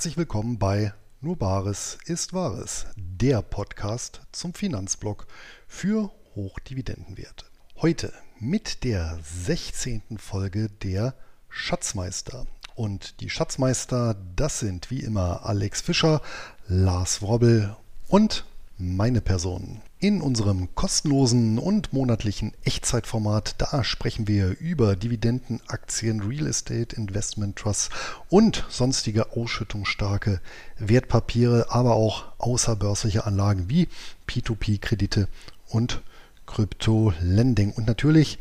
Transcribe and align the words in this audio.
Herzlich 0.00 0.16
willkommen 0.16 0.58
bei 0.58 0.94
Nur 1.20 1.36
Bares 1.36 1.98
ist 2.06 2.32
Wahres, 2.32 2.86
der 2.96 3.42
Podcast 3.42 4.22
zum 4.32 4.54
Finanzblock 4.54 5.26
für 5.68 6.10
Hochdividendenwerte. 6.34 7.44
Heute 7.82 8.10
mit 8.38 8.82
der 8.84 9.18
16. 9.22 10.16
Folge 10.16 10.70
der 10.70 11.14
Schatzmeister. 11.50 12.46
Und 12.74 13.20
die 13.20 13.28
Schatzmeister, 13.28 14.16
das 14.36 14.60
sind 14.60 14.90
wie 14.90 15.00
immer 15.00 15.44
Alex 15.44 15.82
Fischer, 15.82 16.22
Lars 16.66 17.20
Wrobbel 17.20 17.76
und 18.08 18.46
meine 18.78 19.20
Person. 19.20 19.82
In 20.02 20.22
unserem 20.22 20.74
kostenlosen 20.74 21.58
und 21.58 21.92
monatlichen 21.92 22.54
Echtzeitformat, 22.64 23.56
da 23.58 23.84
sprechen 23.84 24.26
wir 24.26 24.58
über 24.58 24.96
Dividenden, 24.96 25.60
Aktien, 25.68 26.22
Real 26.22 26.46
Estate, 26.46 26.96
Investment 26.96 27.56
Trusts 27.56 27.90
und 28.30 28.64
sonstige 28.70 29.36
ausschüttungsstarke 29.36 30.40
Wertpapiere, 30.78 31.66
aber 31.68 31.96
auch 31.96 32.24
außerbörsliche 32.38 33.26
Anlagen 33.26 33.68
wie 33.68 33.88
P2P-Kredite 34.26 35.28
und 35.68 36.00
Krypto-Lending. 36.46 37.72
Und 37.72 37.86
natürlich 37.86 38.38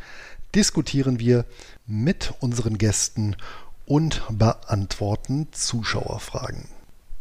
diskutieren 0.56 1.20
wir 1.20 1.44
mit 1.86 2.34
unseren 2.40 2.78
Gästen 2.78 3.36
und 3.86 4.24
beantworten 4.30 5.50
Zuschauerfragen. 5.52 6.79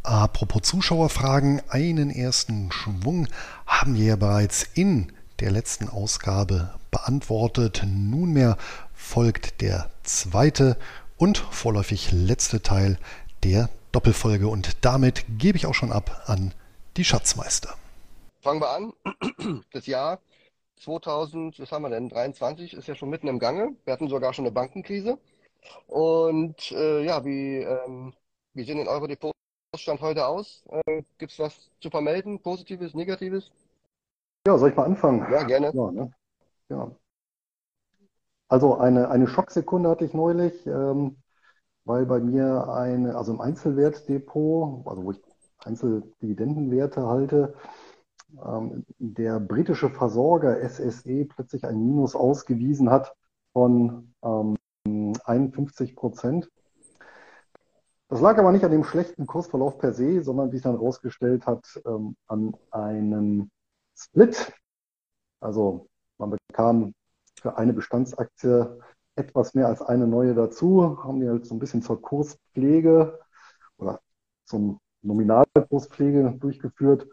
Apropos 0.09 0.63
Zuschauerfragen, 0.63 1.61
einen 1.69 2.09
ersten 2.09 2.71
Schwung 2.71 3.27
haben 3.67 3.93
wir 3.95 4.05
ja 4.05 4.15
bereits 4.15 4.63
in 4.73 5.11
der 5.39 5.51
letzten 5.51 5.87
Ausgabe 5.87 6.73
beantwortet. 6.89 7.83
Nunmehr 7.85 8.57
folgt 8.95 9.61
der 9.61 9.91
zweite 10.01 10.77
und 11.17 11.37
vorläufig 11.37 12.11
letzte 12.11 12.63
Teil 12.63 12.97
der 13.43 13.69
Doppelfolge 13.91 14.47
und 14.47 14.83
damit 14.83 15.25
gebe 15.37 15.59
ich 15.59 15.67
auch 15.67 15.75
schon 15.75 15.91
ab 15.91 16.23
an 16.25 16.55
die 16.97 17.05
Schatzmeister. 17.05 17.75
Fangen 18.41 18.61
wir 18.61 18.69
an. 18.71 18.93
Das 19.71 19.85
Jahr 19.85 20.21
2000, 20.77 21.59
was 21.59 21.71
haben 21.71 21.83
wir 21.83 21.89
denn? 21.91 22.09
23 22.09 22.73
ist 22.73 22.87
ja 22.87 22.95
schon 22.95 23.11
mitten 23.11 23.27
im 23.27 23.37
Gange. 23.37 23.75
Wir 23.85 23.93
hatten 23.93 24.09
sogar 24.09 24.33
schon 24.33 24.45
eine 24.45 24.53
Bankenkrise. 24.53 25.19
Und 25.85 26.71
äh, 26.71 27.03
ja, 27.05 27.23
wie, 27.23 27.57
ähm, 27.57 28.15
wie 28.55 28.63
sehen 28.63 28.77
denn 28.77 28.87
eure 28.87 29.07
Depots 29.07 29.38
Stand 29.75 30.01
heute 30.01 30.25
aus? 30.25 30.63
Äh, 30.69 31.03
Gibt 31.19 31.31
es 31.31 31.39
was 31.39 31.69
zu 31.79 31.89
vermelden? 31.89 32.39
Positives, 32.41 32.95
Negatives? 32.95 33.51
Ja, 34.47 34.57
soll 34.57 34.71
ich 34.71 34.75
mal 34.75 34.85
anfangen? 34.85 35.31
Ja, 35.31 35.43
gerne. 35.43 35.71
Ja, 35.73 35.91
ne? 35.91 36.11
ja. 36.69 36.91
Also 38.47 38.77
eine, 38.77 39.09
eine 39.09 39.27
Schocksekunde 39.27 39.89
hatte 39.89 40.05
ich 40.05 40.13
neulich, 40.15 40.65
ähm, 40.65 41.17
weil 41.85 42.07
bei 42.07 42.19
mir 42.19 42.67
eine, 42.69 43.15
also 43.15 43.31
im 43.31 43.41
Einzelwertdepot, 43.41 44.87
also 44.87 45.03
wo 45.03 45.11
ich 45.11 45.21
Einzeldividendenwerte 45.59 47.05
halte, 47.05 47.53
ähm, 48.43 48.85
der 48.97 49.39
britische 49.39 49.91
Versorger 49.91 50.59
SSE 50.67 51.25
plötzlich 51.25 51.63
ein 51.63 51.79
Minus 51.85 52.15
ausgewiesen 52.15 52.89
hat 52.89 53.15
von 53.53 54.15
ähm, 54.23 54.55
51 55.25 55.95
Prozent. 55.95 56.49
Das 58.09 58.21
lag 58.21 58.39
aber 58.39 58.51
nicht 58.51 58.65
an 58.65 58.71
dem 58.71 58.83
schlechten 58.83 59.27
Kursverlauf 59.27 59.77
per 59.77 59.93
se, 59.93 60.23
sondern 60.23 60.51
wie 60.51 60.55
sich 60.55 60.63
dann 60.63 60.73
herausgestellt 60.73 61.45
hat, 61.45 61.79
ähm, 61.85 62.15
an 62.27 62.57
einem 62.71 63.51
Split. 63.95 64.51
Also 65.39 65.87
man 66.17 66.31
bekam 66.31 66.93
für 67.39 67.55
eine 67.57 67.71
Bestandsaktie 67.73 68.81
etwas 69.15 69.53
mehr 69.53 69.67
als 69.67 69.83
eine 69.83 70.07
neue 70.07 70.33
dazu, 70.33 71.03
haben 71.03 71.19
die 71.19 71.29
halt 71.29 71.45
so 71.45 71.53
ein 71.53 71.59
bisschen 71.59 71.83
zur 71.83 72.01
Kurspflege 72.01 73.19
oder 73.77 74.01
zum 74.45 74.79
Nominalkurspflege 75.03 76.35
durchgeführt. 76.39 77.07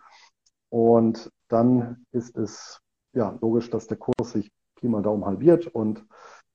Und 0.70 1.30
dann 1.48 2.06
ist 2.12 2.36
es 2.38 2.80
ja 3.12 3.36
logisch, 3.42 3.68
dass 3.68 3.86
der 3.86 3.98
Kurs 3.98 4.32
sich 4.32 4.50
Pi 4.76 4.88
mal 4.88 5.02
Daumen 5.02 5.26
halbiert 5.26 5.66
und 5.66 6.06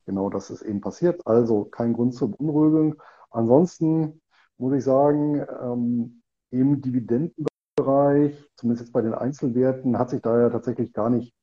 genau 0.06 0.32
das 0.32 0.50
ist 0.50 0.64
eben 0.64 0.82
passiert. 0.82 1.26
Also 1.28 1.66
kein 1.66 1.94
Grund 1.94 2.16
zur 2.16 2.32
Beunruhigung. 2.32 2.96
Ansonsten 3.30 4.22
muss 4.62 4.74
ich 4.74 4.84
sagen, 4.84 5.44
ähm, 5.62 6.22
im 6.52 6.82
Dividendenbereich, 6.82 8.48
zumindest 8.56 8.86
jetzt 8.86 8.94
bei 8.94 9.02
den 9.02 9.16
Einzelwerten, 9.16 9.98
hat 9.98 10.12
sich 10.12 10.22
da 10.22 10.40
ja 10.40 10.50
tatsächlich 10.52 10.94
gar 10.94 11.10
nicht 11.10 11.34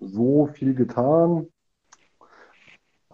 so 0.00 0.46
viel 0.46 0.74
getan. 0.74 1.46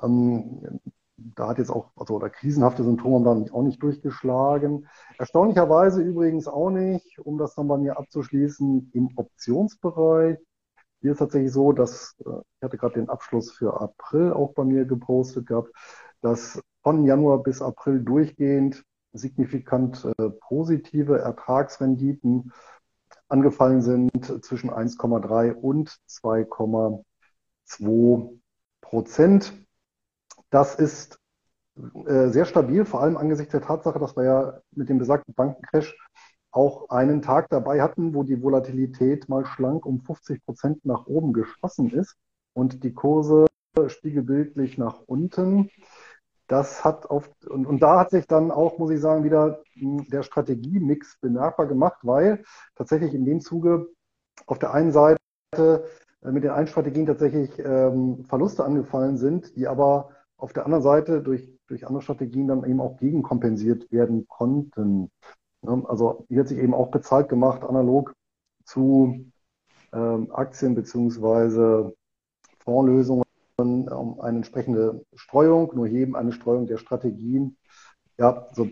Ähm, 0.03 0.81
da 1.17 1.49
hat 1.49 1.59
jetzt 1.59 1.71
auch, 1.71 1.91
also 1.95 2.15
oder 2.15 2.31
krisenhafte 2.31 2.85
Symptome 2.85 3.29
haben 3.29 3.45
da 3.45 3.53
auch 3.53 3.63
nicht 3.63 3.83
durchgeschlagen. 3.83 4.89
Erstaunlicherweise 5.19 6.01
übrigens 6.01 6.49
auch 6.49 6.71
nicht, 6.71 7.19
um 7.19 7.37
das 7.37 7.55
dann 7.55 7.69
bei 7.69 7.77
mir 7.77 7.99
abzuschließen, 7.99 8.91
im 8.95 9.11
Optionsbereich. 9.17 10.39
Hier 11.03 11.13
ist 11.13 11.19
tatsächlich 11.19 11.53
so, 11.53 11.73
dass, 11.73 12.17
äh, 12.25 12.31
ich 12.31 12.63
hatte 12.63 12.79
gerade 12.79 12.95
den 12.95 13.11
Abschluss 13.11 13.53
für 13.53 13.79
April 13.79 14.33
auch 14.33 14.55
bei 14.55 14.65
mir 14.65 14.87
gepostet 14.87 15.47
gehabt, 15.49 15.71
dass 16.23 16.63
von 16.83 17.05
Januar 17.05 17.43
bis 17.43 17.61
April 17.61 18.01
durchgehend 18.03 18.85
signifikant 19.13 20.07
äh, 20.19 20.31
positive 20.31 21.19
Ertragsrenditen 21.19 22.53
angefallen 23.29 23.83
sind 23.83 24.45
zwischen 24.45 24.71
1,3 24.71 25.53
und 25.53 25.97
2,2 26.09 28.39
Prozent. 28.81 29.53
Das 30.51 30.75
ist 30.75 31.21
äh, 32.07 32.29
sehr 32.29 32.45
stabil, 32.45 32.85
vor 32.85 33.03
allem 33.03 33.17
angesichts 33.17 33.53
der 33.53 33.63
Tatsache, 33.63 33.99
dass 33.99 34.17
wir 34.17 34.25
ja 34.25 34.61
mit 34.73 34.89
dem 34.89 34.99
besagten 34.99 35.35
Bankencrash 35.35 35.97
auch 36.51 36.91
einen 36.91 37.23
Tag 37.23 37.49
dabei 37.49 37.81
hatten, 37.81 38.15
wo 38.15 38.25
die 38.25 38.43
Volatilität 38.43 39.29
mal 39.29 39.47
schlank 39.47 39.87
um 39.87 40.01
50 40.01 40.45
Prozent 40.45 40.85
nach 40.85 41.07
oben 41.07 41.33
geschossen 41.33 41.93
ist 41.93 42.17
und 42.55 42.83
die 42.83 42.93
Kurse 42.93 43.47
spiegelbildlich 43.87 44.79
nach 44.79 45.01
unten 45.07 45.71
das 46.51 46.85
hat 46.85 47.09
auf, 47.09 47.31
und, 47.49 47.65
und 47.65 47.81
da 47.81 48.01
hat 48.01 48.11
sich 48.11 48.27
dann 48.27 48.51
auch, 48.51 48.79
muss 48.79 48.91
ich 48.91 49.01
sagen, 49.01 49.23
wieder 49.23 49.63
hm, 49.75 50.09
der 50.11 50.25
Strategiemix 50.25 51.19
bemerkbar 51.21 51.67
gemacht, 51.67 52.01
weil 52.03 52.43
tatsächlich 52.75 53.15
in 53.15 53.25
dem 53.25 53.41
Zuge 53.41 53.87
auf 54.47 54.59
der 54.59 54.75
einen 54.75 54.91
Seite 54.91 55.17
äh, 55.47 56.33
mit 56.33 56.43
den 56.43 56.51
einen 56.51 56.67
Strategien 56.67 57.07
tatsächlich 57.07 57.57
ähm, 57.61 58.25
Verluste 58.25 58.65
angefallen 58.65 59.17
sind, 59.17 59.55
die 59.57 59.69
aber 59.69 60.11
auf 60.37 60.53
der 60.53 60.65
anderen 60.65 60.83
Seite 60.83 61.23
durch, 61.23 61.57
durch 61.69 61.87
andere 61.87 62.03
Strategien 62.03 62.49
dann 62.49 62.65
eben 62.65 62.81
auch 62.81 62.97
gegenkompensiert 62.97 63.93
werden 63.93 64.27
konnten. 64.27 65.11
Also 65.63 66.25
hier 66.29 66.41
hat 66.41 66.49
sich 66.49 66.59
eben 66.59 66.75
auch 66.75 66.91
bezahlt 66.91 67.29
gemacht, 67.29 67.63
analog 67.63 68.13
zu 68.65 69.31
ähm, 69.93 70.33
Aktien 70.33 70.75
beziehungsweise 70.75 71.95
Fondslösungen 72.59 73.23
um 73.63 74.21
eine 74.21 74.39
entsprechende 74.39 75.05
Streuung, 75.15 75.73
nur 75.75 75.87
jedem 75.87 76.15
eine 76.15 76.33
Streuung 76.33 76.67
der 76.67 76.79
Strategien. 76.79 77.57
Ja, 78.19 78.49
so, 78.53 78.69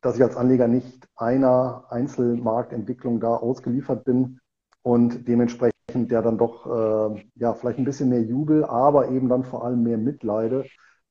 dass 0.00 0.16
ich 0.16 0.22
als 0.22 0.36
Anleger 0.36 0.68
nicht 0.68 1.08
einer 1.16 1.84
Einzelmarktentwicklung 1.90 3.20
da 3.20 3.34
ausgeliefert 3.34 4.04
bin 4.04 4.40
und 4.82 5.26
dementsprechend 5.28 5.72
der 5.94 6.22
dann 6.22 6.38
doch 6.38 6.66
äh, 6.66 7.24
ja 7.36 7.54
vielleicht 7.54 7.78
ein 7.78 7.84
bisschen 7.84 8.08
mehr 8.08 8.22
Jubel, 8.22 8.64
aber 8.64 9.10
eben 9.10 9.28
dann 9.28 9.44
vor 9.44 9.64
allem 9.64 9.82
mehr 9.82 9.98
Mitleide. 9.98 10.64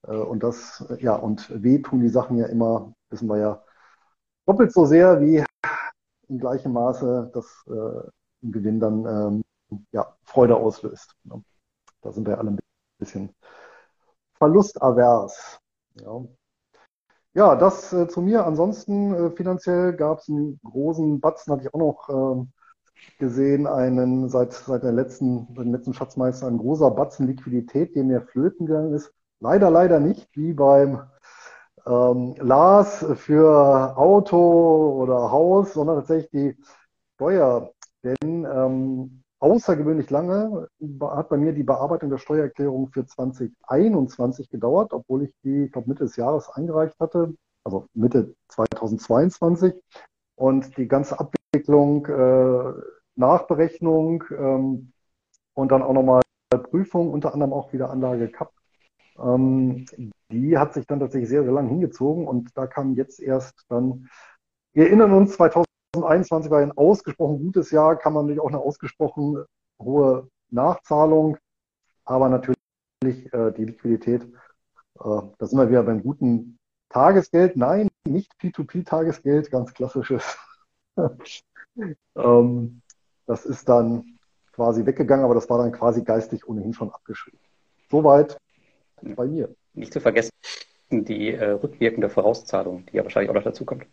Äh, 0.07 0.15
und 0.15 0.43
das, 0.43 0.85
ja, 0.99 1.15
und 1.15 1.49
weh 1.63 1.81
die 1.91 2.09
Sachen 2.09 2.37
ja 2.37 2.47
immer, 2.47 2.93
wissen 3.09 3.27
wir 3.27 3.37
ja, 3.37 3.63
doppelt 4.45 4.73
so 4.73 4.85
sehr 4.85 5.21
wie 5.21 5.43
in 6.27 6.39
gleichem 6.39 6.73
Maße 6.73 7.31
das 7.33 7.45
äh, 7.67 8.09
Gewinn 8.41 8.79
dann 8.79 9.05
ähm, 9.05 9.43
ja, 9.91 10.15
Freude 10.23 10.55
auslöst. 10.55 11.15
Da 12.01 12.11
sind 12.11 12.27
wir 12.27 12.39
alle 12.39 12.49
ein 12.51 12.55
bisschen 12.55 12.70
verlustavers. 14.37 15.59
Ja. 15.95 16.23
Ja, 17.33 17.55
das 17.55 17.93
äh, 17.93 18.07
zu 18.07 18.21
mir. 18.21 18.45
Ansonsten 18.45 19.13
äh, 19.13 19.31
finanziell 19.31 19.93
gab 19.93 20.19
es 20.19 20.27
einen 20.27 20.59
großen 20.63 21.21
Batzen, 21.21 21.53
hatte 21.53 21.63
ich 21.63 21.73
auch 21.73 21.79
noch 21.79 22.09
äh, 22.09 22.45
gesehen, 23.19 23.67
einen 23.67 24.29
seit, 24.29 24.53
seit 24.53 24.83
der 24.83 24.91
letzten, 24.91 25.53
den 25.55 25.71
letzten 25.71 25.93
Schatzmeister, 25.93 26.47
ein 26.47 26.57
großer 26.57 26.91
Batzen 26.91 27.27
Liquidität, 27.27 27.95
dem 27.95 28.07
mir 28.07 28.21
flöten 28.21 28.65
gegangen 28.65 28.93
ist. 28.93 29.13
Leider, 29.39 29.71
leider 29.71 29.99
nicht 29.99 30.29
wie 30.35 30.53
beim 30.53 31.03
ähm, 31.85 32.35
Lars 32.39 33.05
für 33.15 33.97
Auto 33.97 35.01
oder 35.01 35.31
Haus, 35.31 35.73
sondern 35.73 35.97
tatsächlich 35.97 36.31
die 36.31 36.63
Steuer. 37.15 37.71
Denn 38.03 38.45
ähm, 38.45 39.20
außergewöhnlich 39.41 40.09
lange 40.09 40.67
hat 41.01 41.29
bei 41.29 41.37
mir 41.37 41.51
die 41.51 41.63
Bearbeitung 41.63 42.09
der 42.09 42.19
Steuererklärung 42.19 42.89
für 42.89 43.05
2021 43.05 44.49
gedauert, 44.49 44.93
obwohl 44.93 45.23
ich 45.23 45.33
die, 45.43 45.65
ich 45.65 45.71
glaube, 45.71 45.89
Mitte 45.89 46.03
des 46.03 46.15
Jahres 46.15 46.49
eingereicht 46.49 46.99
hatte, 46.99 47.33
also 47.63 47.87
Mitte 47.93 48.35
2022. 48.49 49.73
Und 50.35 50.77
die 50.77 50.87
ganze 50.87 51.19
Abwicklung, 51.19 52.05
äh, 52.05 52.73
Nachberechnung 53.15 54.23
ähm, 54.31 54.93
und 55.53 55.71
dann 55.71 55.81
auch 55.81 55.93
nochmal 55.93 56.21
Prüfung, 56.69 57.11
unter 57.11 57.33
anderem 57.33 57.53
auch 57.53 57.73
wieder 57.73 57.89
Anlage 57.89 58.29
CAP, 58.29 58.51
ähm, 59.19 59.85
die 60.31 60.57
hat 60.57 60.73
sich 60.73 60.85
dann 60.87 60.99
tatsächlich 60.99 61.29
sehr, 61.29 61.43
sehr 61.43 61.51
lang 61.51 61.67
hingezogen 61.67 62.27
und 62.27 62.49
da 62.55 62.67
kam 62.67 62.93
jetzt 62.93 63.19
erst 63.19 63.65
dann 63.69 64.07
wir 64.73 64.85
erinnern 64.85 65.11
uns, 65.11 65.37
2021 65.93 66.51
war 66.51 66.59
ein 66.59 66.71
ausgesprochen 66.71 67.39
gutes 67.39 67.71
Jahr, 67.71 67.97
kann 67.97 68.13
man 68.13 68.25
natürlich 68.25 68.41
auch 68.41 68.47
eine 68.47 68.59
ausgesprochen 68.59 69.43
hohe 69.81 70.29
Nachzahlung, 70.49 71.37
aber 72.05 72.29
natürlich 72.29 72.57
äh, 73.03 73.51
die 73.51 73.65
Liquidität, 73.65 74.23
äh, 74.23 74.27
da 74.99 75.45
sind 75.45 75.59
wir 75.59 75.69
wieder 75.69 75.83
beim 75.83 76.01
guten 76.01 76.57
Tagesgeld. 76.89 77.57
Nein, 77.57 77.89
nicht 78.07 78.31
P2P-Tagesgeld, 78.41 79.51
ganz 79.51 79.73
klassisches. 79.73 80.37
ähm, 82.15 82.81
das 83.25 83.45
ist 83.45 83.67
dann 83.67 84.17
quasi 84.53 84.85
weggegangen, 84.85 85.25
aber 85.25 85.35
das 85.35 85.49
war 85.49 85.57
dann 85.57 85.71
quasi 85.71 86.03
geistig 86.03 86.47
ohnehin 86.47 86.73
schon 86.73 86.91
abgeschrieben. 86.91 87.39
Soweit 87.89 88.37
bei 89.01 89.25
mir. 89.25 89.53
Nicht 89.73 89.93
zu 89.93 89.99
vergessen 89.99 90.31
die 90.89 91.33
äh, 91.33 91.51
rückwirkende 91.51 92.09
Vorauszahlung, 92.09 92.85
die 92.87 92.97
ja 92.97 93.03
wahrscheinlich 93.03 93.29
auch 93.29 93.35
noch 93.35 93.43
dazu 93.43 93.65
kommt. 93.65 93.85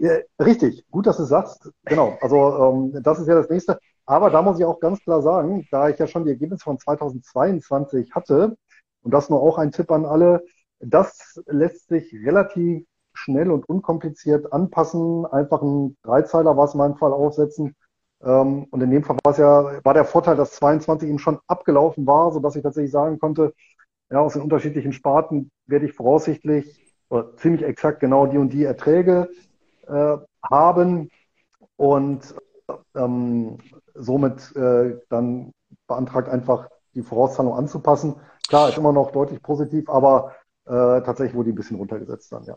Ja, 0.00 0.12
richtig, 0.40 0.86
gut, 0.90 1.06
dass 1.06 1.18
du 1.18 1.24
sagst. 1.24 1.70
Genau, 1.84 2.16
also 2.22 2.72
ähm, 2.94 3.02
das 3.02 3.18
ist 3.20 3.28
ja 3.28 3.34
das 3.34 3.50
nächste. 3.50 3.78
Aber 4.06 4.30
da 4.30 4.40
muss 4.40 4.58
ich 4.58 4.64
auch 4.64 4.80
ganz 4.80 4.98
klar 5.02 5.20
sagen, 5.20 5.68
da 5.70 5.90
ich 5.90 5.98
ja 5.98 6.06
schon 6.06 6.24
die 6.24 6.30
Ergebnisse 6.30 6.64
von 6.64 6.78
2022 6.78 8.10
hatte, 8.14 8.56
und 9.02 9.12
das 9.12 9.28
nur 9.28 9.42
auch 9.42 9.58
ein 9.58 9.72
Tipp 9.72 9.90
an 9.90 10.06
alle, 10.06 10.42
das 10.78 11.38
lässt 11.46 11.88
sich 11.88 12.14
relativ 12.24 12.86
schnell 13.12 13.50
und 13.50 13.68
unkompliziert 13.68 14.50
anpassen. 14.54 15.26
Einfach 15.26 15.60
ein 15.60 15.98
Dreizeiler 16.02 16.56
war 16.56 16.64
es 16.64 16.72
in 16.72 16.78
meinem 16.78 16.96
Fall 16.96 17.12
aufsetzen. 17.12 17.74
Ähm, 18.22 18.64
und 18.70 18.82
in 18.82 18.90
dem 18.90 19.04
Fall 19.04 19.18
war 19.22 19.32
es 19.32 19.38
ja, 19.38 19.84
war 19.84 19.92
der 19.94 20.06
Vorteil, 20.06 20.36
dass 20.36 20.52
22 20.52 21.10
eben 21.10 21.18
schon 21.18 21.40
abgelaufen 21.46 22.06
war, 22.06 22.32
sodass 22.32 22.56
ich 22.56 22.62
tatsächlich 22.62 22.92
sagen 22.92 23.18
konnte, 23.18 23.52
ja, 24.10 24.20
aus 24.20 24.32
den 24.32 24.42
unterschiedlichen 24.42 24.94
Sparten 24.94 25.50
werde 25.66 25.84
ich 25.86 25.92
voraussichtlich 25.92 26.86
oder 27.10 27.36
ziemlich 27.36 27.64
exakt 27.64 28.00
genau 28.00 28.26
die 28.26 28.38
und 28.38 28.52
die 28.52 28.64
Erträge 28.64 29.28
äh, 29.90 30.18
haben 30.42 31.10
und 31.76 32.34
ähm, 32.94 33.58
somit 33.94 34.54
äh, 34.56 34.98
dann 35.08 35.52
beantragt 35.86 36.28
einfach 36.28 36.68
die 36.94 37.02
Vorauszahlung 37.02 37.54
anzupassen. 37.54 38.16
Klar, 38.48 38.68
ist 38.68 38.78
immer 38.78 38.92
noch 38.92 39.12
deutlich 39.12 39.42
positiv, 39.42 39.88
aber 39.88 40.34
äh, 40.66 40.70
tatsächlich 41.02 41.34
wurde 41.34 41.48
die 41.48 41.52
ein 41.52 41.56
bisschen 41.56 41.76
runtergesetzt 41.76 42.32
dann, 42.32 42.44
ja. 42.44 42.56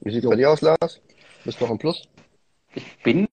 Wie 0.00 0.10
sieht 0.10 0.24
es 0.24 0.30
bei 0.30 0.36
dir 0.36 0.50
aus, 0.50 0.60
Lars? 0.60 1.00
Bist 1.44 1.60
du 1.60 1.64
noch 1.64 1.72
im 1.72 1.78
Plus? 1.78 2.08
Ich 2.74 3.02
bin 3.02 3.26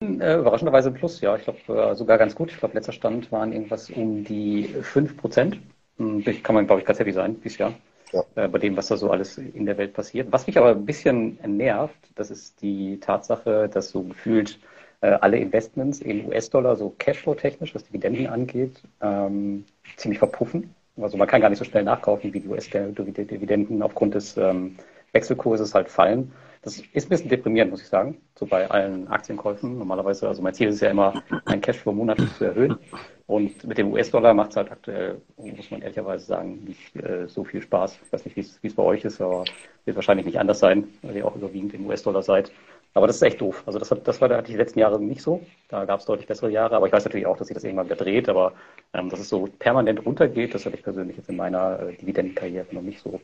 äh, 0.00 0.38
überraschenderweise 0.38 0.88
im 0.88 0.94
Plus, 0.94 1.20
ja. 1.20 1.36
Ich 1.36 1.44
glaube 1.44 1.58
äh, 1.68 1.94
sogar 1.94 2.18
ganz 2.18 2.34
gut. 2.34 2.50
Ich 2.50 2.58
glaube, 2.58 2.74
letzter 2.74 2.92
Stand 2.92 3.30
waren 3.30 3.52
irgendwas 3.52 3.90
um 3.90 4.24
die 4.24 4.64
5 4.82 5.16
Prozent. 5.16 5.60
Hm, 5.96 6.24
kann 6.42 6.54
man, 6.54 6.66
glaube 6.66 6.80
ich, 6.80 6.86
ganz 6.86 6.98
happy 6.98 7.12
sein 7.12 7.40
dieses 7.42 7.58
Jahr. 7.58 7.74
Ja. 8.12 8.24
Äh, 8.36 8.48
bei 8.48 8.58
dem, 8.58 8.76
was 8.76 8.88
da 8.88 8.96
so 8.96 9.10
alles 9.10 9.38
in 9.38 9.66
der 9.66 9.78
Welt 9.78 9.92
passiert. 9.92 10.32
Was 10.32 10.46
mich 10.46 10.56
aber 10.56 10.70
ein 10.70 10.86
bisschen 10.86 11.38
nervt, 11.44 11.96
das 12.14 12.30
ist 12.30 12.62
die 12.62 12.98
Tatsache, 13.00 13.68
dass 13.68 13.90
so 13.90 14.02
gefühlt 14.02 14.58
äh, 15.00 15.08
alle 15.08 15.38
Investments 15.38 16.00
in 16.00 16.26
US-Dollar, 16.26 16.76
so 16.76 16.94
Cashflow-technisch, 16.98 17.74
was 17.74 17.84
Dividenden 17.84 18.26
angeht, 18.26 18.82
ähm, 19.00 19.64
ziemlich 19.96 20.18
verpuffen. 20.18 20.74
Also 20.96 21.16
man 21.16 21.28
kann 21.28 21.40
gar 21.40 21.50
nicht 21.50 21.58
so 21.58 21.64
schnell 21.64 21.84
nachkaufen, 21.84 22.32
wie 22.32 22.40
die 22.40 22.48
US-Dividenden 22.48 23.82
aufgrund 23.82 24.14
des 24.14 24.36
ähm, 24.36 24.76
Wechselkurses 25.12 25.74
halt 25.74 25.88
fallen. 25.88 26.32
Das 26.62 26.78
ist 26.78 27.06
ein 27.06 27.08
bisschen 27.08 27.28
deprimierend, 27.28 27.70
muss 27.70 27.82
ich 27.82 27.88
sagen, 27.88 28.20
so 28.34 28.46
bei 28.46 28.68
allen 28.70 29.08
Aktienkäufen. 29.08 29.78
Normalerweise, 29.78 30.26
also 30.26 30.42
mein 30.42 30.54
Ziel 30.54 30.68
ist 30.68 30.80
ja 30.80 30.90
immer, 30.90 31.22
mein 31.46 31.60
Cashflow 31.60 31.92
monatlich 31.92 32.34
zu 32.34 32.44
erhöhen. 32.44 32.78
Und 33.26 33.64
mit 33.64 33.76
dem 33.78 33.92
US-Dollar 33.92 34.32
macht 34.32 34.50
es 34.50 34.56
halt 34.56 34.72
aktuell, 34.72 35.20
muss 35.36 35.70
man 35.70 35.82
ehrlicherweise 35.82 36.24
sagen, 36.24 36.64
nicht 36.64 36.96
äh, 36.96 37.28
so 37.28 37.44
viel 37.44 37.60
Spaß. 37.60 37.98
Ich 38.02 38.12
weiß 38.12 38.24
nicht, 38.24 38.36
wie 38.36 38.66
es 38.66 38.74
bei 38.74 38.82
euch 38.82 39.04
ist, 39.04 39.20
aber 39.20 39.44
wird 39.84 39.96
wahrscheinlich 39.96 40.26
nicht 40.26 40.40
anders 40.40 40.58
sein, 40.58 40.88
weil 41.02 41.16
ihr 41.16 41.26
auch 41.26 41.36
überwiegend 41.36 41.74
im 41.74 41.86
US-Dollar 41.86 42.22
seid. 42.22 42.50
Aber 42.94 43.06
das 43.06 43.16
ist 43.16 43.22
echt 43.22 43.40
doof. 43.40 43.62
Also 43.66 43.78
das, 43.78 43.90
hat, 43.90 44.08
das 44.08 44.20
war 44.20 44.42
die 44.42 44.56
letzten 44.56 44.78
Jahre 44.78 45.00
nicht 45.00 45.20
so. 45.20 45.42
Da 45.68 45.84
gab 45.84 46.00
es 46.00 46.06
deutlich 46.06 46.26
bessere 46.26 46.50
Jahre. 46.50 46.74
Aber 46.76 46.86
ich 46.86 46.92
weiß 46.92 47.04
natürlich 47.04 47.26
auch, 47.26 47.36
dass 47.36 47.48
sich 47.48 47.54
das 47.54 47.64
irgendwann 47.64 47.86
wieder 47.86 47.96
dreht. 47.96 48.28
Aber 48.28 48.54
ähm, 48.94 49.10
dass 49.10 49.20
es 49.20 49.28
so 49.28 49.48
permanent 49.58 50.04
runtergeht, 50.04 50.54
das 50.54 50.64
hatte 50.66 50.76
ich 50.76 50.82
persönlich 50.82 51.16
jetzt 51.16 51.28
in 51.28 51.36
meiner 51.36 51.80
äh, 51.80 51.94
Dividendenkarriere 51.96 52.66
noch 52.72 52.82
nicht 52.82 53.00
so. 53.00 53.20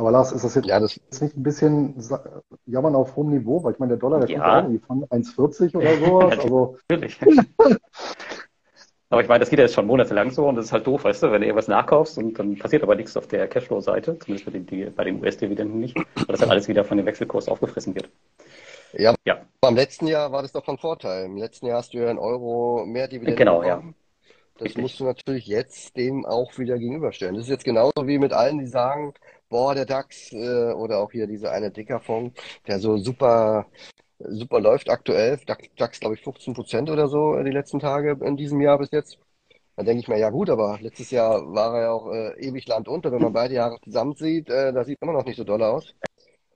Aber 0.00 0.12
Lars, 0.12 0.32
ist 0.32 0.42
das 0.42 0.54
jetzt, 0.54 0.66
ja, 0.66 0.80
das 0.80 0.96
ist 0.96 1.20
nicht 1.20 1.36
ein 1.36 1.42
bisschen 1.42 1.94
jammern 2.64 2.94
auf 2.94 3.16
hohem 3.16 3.28
Niveau? 3.28 3.62
Weil 3.62 3.74
ich 3.74 3.78
meine, 3.78 3.90
der 3.90 3.98
Dollar, 3.98 4.20
der 4.20 4.30
ja. 4.30 4.38
kommt 4.38 4.50
ja 4.50 4.58
irgendwie 4.60 4.78
von 4.78 5.04
1,40 5.04 5.76
oder 5.76 5.96
sowas. 5.98 6.38
also. 6.40 6.78
Natürlich. 6.88 7.20
Aber 9.10 9.20
ich 9.20 9.28
meine, 9.28 9.40
das 9.40 9.50
geht 9.50 9.58
ja 9.58 9.66
jetzt 9.66 9.74
schon 9.74 9.86
monatelang 9.86 10.30
so 10.30 10.48
und 10.48 10.54
das 10.54 10.66
ist 10.66 10.72
halt 10.72 10.86
doof, 10.86 11.04
weißt 11.04 11.24
du, 11.24 11.32
wenn 11.32 11.42
du 11.42 11.48
irgendwas 11.48 11.68
nachkaufst 11.68 12.16
und 12.16 12.38
dann 12.38 12.56
passiert 12.56 12.82
aber 12.82 12.94
nichts 12.94 13.14
auf 13.18 13.26
der 13.26 13.46
Cashflow-Seite, 13.46 14.18
zumindest 14.20 14.46
bei 14.46 14.58
den, 14.58 14.94
bei 14.94 15.04
den 15.04 15.20
US-Dividenden 15.20 15.80
nicht, 15.80 15.96
weil 15.96 16.26
das 16.28 16.40
halt 16.40 16.50
alles 16.50 16.66
wieder 16.68 16.84
von 16.84 16.96
dem 16.96 17.04
Wechselkurs 17.04 17.48
aufgefressen 17.48 17.94
wird. 17.94 18.08
Ja, 18.94 19.14
ja. 19.26 19.42
Beim 19.60 19.74
letzten 19.74 20.06
Jahr 20.06 20.32
war 20.32 20.40
das 20.40 20.52
doch 20.52 20.64
von 20.64 20.78
Vorteil. 20.78 21.26
Im 21.26 21.36
letzten 21.36 21.66
Jahr 21.66 21.78
hast 21.78 21.92
du 21.92 21.98
ja 21.98 22.08
einen 22.08 22.18
Euro 22.18 22.86
mehr 22.86 23.06
Dividende 23.06 23.36
genau, 23.36 23.60
bekommen. 23.60 23.88
Ja. 23.88 23.94
Das 24.54 24.66
Richtig. 24.66 24.82
musst 24.82 25.00
du 25.00 25.04
natürlich 25.04 25.46
jetzt 25.46 25.96
dem 25.96 26.26
auch 26.26 26.58
wieder 26.58 26.78
gegenüberstellen. 26.78 27.34
Das 27.34 27.44
ist 27.44 27.50
jetzt 27.50 27.64
genauso 27.64 28.06
wie 28.06 28.18
mit 28.18 28.34
allen, 28.34 28.58
die 28.58 28.66
sagen, 28.66 29.14
boah, 29.50 29.74
der 29.74 29.84
DAX 29.84 30.32
äh, 30.32 30.72
oder 30.72 30.98
auch 30.98 31.12
hier 31.12 31.26
dieser 31.26 31.52
eine 31.52 31.70
Dicker-Fonds, 31.70 32.40
der 32.66 32.78
so 32.78 32.96
super 32.96 33.66
super 34.18 34.60
läuft 34.60 34.90
aktuell. 34.90 35.38
DAX, 35.76 36.00
glaube 36.00 36.14
ich, 36.14 36.22
15 36.22 36.54
Prozent 36.54 36.90
oder 36.90 37.08
so 37.08 37.36
äh, 37.36 37.44
die 37.44 37.50
letzten 37.50 37.80
Tage 37.80 38.18
in 38.24 38.36
diesem 38.36 38.60
Jahr 38.60 38.78
bis 38.78 38.90
jetzt. 38.90 39.18
Da 39.76 39.82
denke 39.82 40.00
ich 40.00 40.08
mir, 40.08 40.18
ja 40.18 40.30
gut, 40.30 40.50
aber 40.50 40.78
letztes 40.80 41.10
Jahr 41.10 41.40
war 41.54 41.74
er 41.74 41.82
ja 41.82 41.90
auch 41.90 42.12
äh, 42.12 42.38
ewig 42.38 42.66
Land 42.68 42.88
unter. 42.88 43.12
Wenn 43.12 43.22
man 43.22 43.32
beide 43.32 43.54
Jahre 43.54 43.80
zusammen 43.82 44.14
sieht, 44.14 44.50
äh, 44.50 44.72
da 44.72 44.84
sieht 44.84 44.98
immer 45.00 45.12
noch 45.12 45.24
nicht 45.24 45.36
so 45.36 45.44
doll 45.44 45.62
aus. 45.62 45.94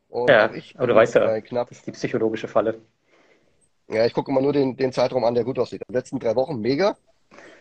Und 0.09 0.29
ja, 0.31 0.53
ich 0.53 0.77
aber 0.77 0.89
du 0.89 0.95
weißt 0.95 1.15
ja, 1.15 1.41
knapp, 1.41 1.69
das 1.69 1.79
ist 1.79 1.87
die 1.87 1.93
psychologische 1.93 2.49
Falle. 2.49 2.81
Ja, 3.89 4.05
ich 4.07 4.13
gucke 4.13 4.31
immer 4.31 4.41
nur 4.41 4.53
den, 4.53 4.77
den 4.77 4.93
Zeitraum 4.93 5.25
an, 5.25 5.35
der 5.35 5.45
gut 5.45 5.59
aussieht. 5.59 5.83
Die 5.89 5.93
letzten 5.93 6.19
drei 6.19 6.37
Wochen 6.37 6.61
mega. 6.61 6.97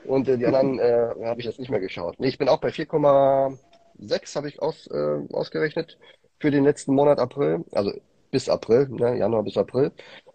Und 0.06 0.28
äh, 0.28 0.38
die 0.38 0.46
anderen 0.46 0.80
äh, 0.80 1.10
habe 1.24 1.40
ich 1.40 1.46
jetzt 1.46 1.60
nicht 1.60 1.72
mehr 1.72 1.80
geschaut. 1.80 2.20
Nee, 2.20 2.28
ich 2.28 2.38
bin 2.38 2.50
auch 2.50 2.60
bei 2.60 2.72
4,6 4.00 4.36
habe 4.36 4.50
ich 4.50 4.62
aus, 4.62 4.88
äh, 4.88 5.20
ausgerechnet 5.32 5.98
für 6.40 6.52
den 6.52 6.64
letzten 6.64 6.94
Monat 6.94 7.20
April. 7.20 7.64
Also 7.72 7.92
bis 8.32 8.50
April, 8.50 8.90
ne, 8.90 9.18
Januar 9.18 9.44
bis 9.44 9.58
April. 9.58 9.92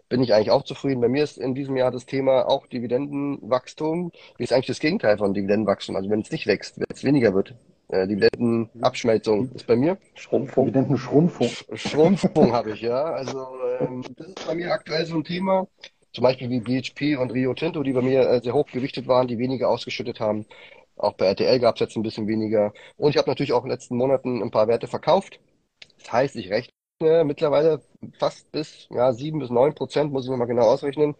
Bin 0.07 0.23
ich 0.23 0.33
eigentlich 0.33 0.49
auch 0.49 0.63
zufrieden. 0.63 1.01
Bei 1.01 1.07
mir 1.07 1.23
ist 1.23 1.37
in 1.37 1.53
diesem 1.53 1.77
Jahr 1.77 1.91
das 1.91 2.07
Thema 2.07 2.47
auch 2.47 2.65
Dividendenwachstum. 2.65 4.11
Wie 4.37 4.43
ist 4.43 4.51
eigentlich 4.51 4.65
das 4.65 4.79
Gegenteil 4.79 5.19
von 5.19 5.35
Dividendenwachstum? 5.35 5.95
Also 5.95 6.09
wenn 6.09 6.21
es 6.21 6.31
nicht 6.31 6.47
wächst, 6.47 6.79
wenn 6.79 6.87
es 6.91 7.03
weniger 7.03 7.35
wird. 7.35 7.53
Äh, 7.89 8.07
Dividendenabschmelzung 8.07 9.51
ist 9.53 9.67
bei 9.67 9.75
mir. 9.75 9.97
Schrumpfung. 10.15 10.65
Dividendenschrumpfung. 10.65 11.49
Schrumpfung 11.75 12.53
habe 12.53 12.71
ich, 12.71 12.81
ja. 12.81 13.03
Also 13.03 13.47
ähm, 13.79 14.03
das 14.15 14.27
ist 14.27 14.47
bei 14.47 14.55
mir 14.55 14.71
aktuell 14.71 15.05
so 15.05 15.15
ein 15.15 15.23
Thema. 15.23 15.67
Zum 16.13 16.23
Beispiel 16.23 16.49
wie 16.49 16.59
BHP 16.59 17.17
und 17.19 17.31
Rio 17.31 17.53
Tinto, 17.53 17.83
die 17.83 17.93
bei 17.93 18.01
mir 18.01 18.27
äh, 18.27 18.41
sehr 18.41 18.53
hoch 18.53 18.65
gewichtet 18.71 19.07
waren, 19.07 19.27
die 19.27 19.37
weniger 19.37 19.69
ausgeschüttet 19.69 20.19
haben. 20.19 20.45
Auch 20.99 21.13
bei 21.13 21.27
RTL 21.27 21.59
gab 21.59 21.75
es 21.75 21.79
jetzt 21.79 21.95
ein 21.95 22.03
bisschen 22.03 22.27
weniger. 22.27 22.73
Und 22.97 23.11
ich 23.11 23.17
habe 23.17 23.29
natürlich 23.29 23.53
auch 23.53 23.63
in 23.63 23.69
den 23.69 23.71
letzten 23.71 23.97
Monaten 23.97 24.41
ein 24.43 24.51
paar 24.51 24.67
Werte 24.67 24.87
verkauft. 24.87 25.39
Das 25.97 26.11
heißt, 26.11 26.35
ich 26.35 26.49
rechne 26.49 27.23
mittlerweile 27.23 27.81
fast 28.19 28.51
bis 28.51 28.87
ja, 28.89 29.13
sieben 29.13 29.39
bis 29.39 29.49
neun 29.49 29.73
Prozent, 29.73 30.11
muss 30.11 30.25
ich 30.25 30.29
nochmal 30.29 30.47
genau 30.47 30.63
ausrechnen. 30.63 31.15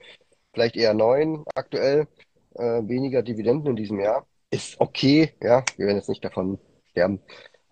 Vielleicht 0.53 0.75
eher 0.75 0.93
neun 0.93 1.45
aktuell. 1.55 2.07
Äh, 2.55 2.87
weniger 2.87 3.23
Dividenden 3.23 3.71
in 3.71 3.75
diesem 3.77 3.99
Jahr 3.99 4.25
ist 4.51 4.79
okay, 4.81 5.33
ja, 5.41 5.63
wir 5.77 5.87
werden 5.87 5.97
jetzt 5.97 6.09
nicht 6.09 6.25
davon 6.25 6.59
sterben. 6.91 7.21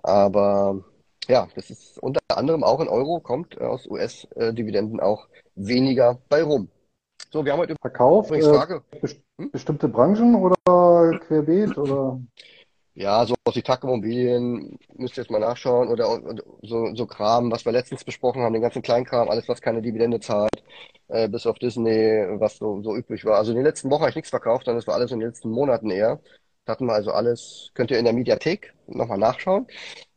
Aber 0.03 0.83
ja, 1.27 1.47
das 1.55 1.69
ist 1.69 1.97
unter 1.99 2.21
anderem 2.29 2.63
auch 2.63 2.79
in 2.79 2.87
Euro, 2.87 3.19
kommt 3.19 3.59
aus 3.59 3.87
US-Dividenden 3.87 4.99
auch 4.99 5.27
weniger 5.55 6.19
bei 6.29 6.43
rum. 6.43 6.69
So, 7.31 7.43
wir 7.43 7.51
haben 7.51 7.59
heute 7.59 7.75
Verkauf. 7.81 8.31
Äh, 8.31 8.41
Frage. 8.41 8.83
Hm? 9.37 9.51
Bestimmte 9.51 9.89
Branchen 9.89 10.35
oder 10.35 10.55
querbeet 11.19 11.77
oder? 11.77 12.19
Ja, 12.95 13.23
so 13.27 13.35
aus 13.43 13.53
die 13.53 13.63
Immobilien 13.83 14.79
müsst 14.95 15.17
ihr 15.17 15.23
jetzt 15.23 15.29
mal 15.29 15.39
nachschauen 15.39 15.89
oder 15.89 16.19
so, 16.63 16.95
so 16.95 17.05
Kram, 17.05 17.51
was 17.51 17.63
wir 17.63 17.71
letztens 17.71 18.03
besprochen 18.03 18.41
haben, 18.41 18.53
den 18.53 18.63
ganzen 18.63 18.81
Kleinkram, 18.81 19.29
alles, 19.29 19.47
was 19.47 19.61
keine 19.61 19.83
Dividende 19.83 20.19
zahlt, 20.19 20.63
äh, 21.07 21.29
bis 21.29 21.45
auf 21.45 21.59
Disney, 21.59 22.25
was 22.39 22.57
so, 22.57 22.81
so 22.81 22.95
üblich 22.95 23.23
war. 23.23 23.37
Also 23.37 23.51
in 23.51 23.57
den 23.57 23.65
letzten 23.65 23.91
Wochen 23.91 24.01
habe 24.01 24.09
ich 24.09 24.15
nichts 24.15 24.31
verkauft, 24.31 24.65
sondern 24.65 24.79
das 24.79 24.87
war 24.87 24.95
alles 24.95 25.11
in 25.11 25.19
den 25.19 25.29
letzten 25.29 25.51
Monaten 25.51 25.91
eher. 25.91 26.19
Da 26.67 26.73
hatten 26.73 26.85
wir 26.85 26.93
also 26.93 27.11
alles, 27.13 27.71
könnt 27.75 27.91
ihr 27.91 27.97
in 27.97 28.03
der 28.03 28.13
Mediathek 28.13 28.73
nochmal 28.87 29.17
nachschauen, 29.17 29.67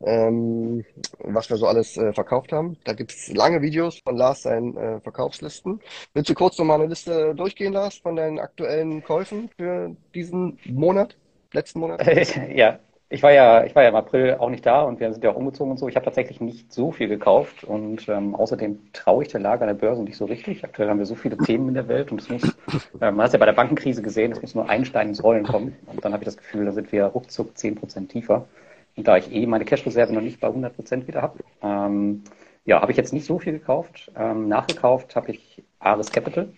ähm, 0.01 0.83
was 1.19 1.49
wir 1.49 1.55
so 1.55 1.65
alles 1.65 1.95
äh, 1.95 2.11
verkauft 2.11 2.51
haben. 2.51 2.75
Da 2.83 2.91
gibt's 2.91 3.31
lange 3.31 3.61
Videos 3.61 3.99
von 3.99 4.17
Lars 4.17 4.41
seinen 4.41 4.75
äh, 4.75 4.99
Verkaufslisten. 4.99 5.79
Willst 6.13 6.29
du 6.29 6.33
kurz 6.33 6.57
nochmal 6.57 6.81
eine 6.81 6.89
Liste 6.89 7.33
durchgehen, 7.35 7.71
Lars, 7.71 7.99
von 7.99 8.17
deinen 8.17 8.37
aktuellen 8.37 9.01
Käufen 9.01 9.49
für 9.55 9.95
diesen 10.13 10.59
Monat, 10.65 11.15
letzten 11.53 11.79
Monat? 11.79 12.05
ja, 12.53 12.79
ich 13.11 13.21
war 13.23 13.31
ja, 13.31 13.63
ich 13.65 13.75
war 13.75 13.83
ja 13.83 13.89
im 13.89 13.95
April 13.95 14.35
auch 14.39 14.49
nicht 14.49 14.65
da 14.65 14.81
und 14.83 14.99
wir 14.99 15.11
sind 15.11 15.23
ja 15.23 15.31
auch 15.31 15.35
umgezogen 15.35 15.71
und 15.71 15.77
so. 15.77 15.87
Ich 15.89 15.95
habe 15.95 16.05
tatsächlich 16.05 16.41
nicht 16.41 16.71
so 16.73 16.91
viel 16.91 17.07
gekauft 17.09 17.63
und 17.63 18.07
ähm, 18.09 18.35
außerdem 18.35 18.91
traue 18.93 19.23
ich 19.23 19.29
der 19.29 19.41
Lage 19.41 19.61
an 19.63 19.67
der 19.67 19.73
Börse 19.75 20.03
nicht 20.03 20.17
so 20.17 20.25
richtig. 20.25 20.63
Aktuell 20.63 20.89
haben 20.89 20.99
wir 20.99 21.05
so 21.05 21.15
viele 21.15 21.37
Themen 21.37 21.67
in 21.69 21.73
der 21.75 21.87
Welt 21.87 22.11
und 22.11 22.21
es 22.21 22.29
muss, 22.29 22.57
äh, 23.01 23.11
man 23.11 23.21
hat 23.23 23.33
ja 23.33 23.39
bei 23.39 23.45
der 23.45 23.53
Bankenkrise 23.53 24.01
gesehen, 24.01 24.31
es 24.31 24.41
muss 24.41 24.55
nur 24.55 24.69
ein 24.69 24.85
Stein 24.85 25.09
ins 25.09 25.23
Rollen 25.23 25.45
kommen 25.45 25.77
und 25.85 26.03
dann 26.05 26.13
habe 26.13 26.23
ich 26.23 26.25
das 26.25 26.37
Gefühl, 26.37 26.65
da 26.65 26.71
sind 26.71 26.91
wir 26.91 27.05
ruckzuck 27.05 27.57
zehn 27.57 27.75
Prozent 27.75 28.11
tiefer. 28.11 28.47
Und 28.95 29.07
da 29.07 29.17
ich 29.17 29.31
eh 29.33 29.45
meine 29.47 29.65
Cash-Reserve 29.65 30.13
noch 30.13 30.21
nicht 30.21 30.39
bei 30.39 30.47
100 30.47 30.75
Prozent 30.75 31.07
wieder 31.07 31.21
habe, 31.21 31.39
ähm, 31.61 32.23
Ja, 32.65 32.81
habe 32.81 32.91
ich 32.91 32.97
jetzt 32.97 33.13
nicht 33.13 33.25
so 33.25 33.39
viel 33.39 33.53
gekauft. 33.53 34.11
Ähm, 34.15 34.47
nachgekauft 34.47 35.15
habe 35.15 35.31
ich 35.31 35.63
Ares 35.79 36.11
Capital. 36.11 36.53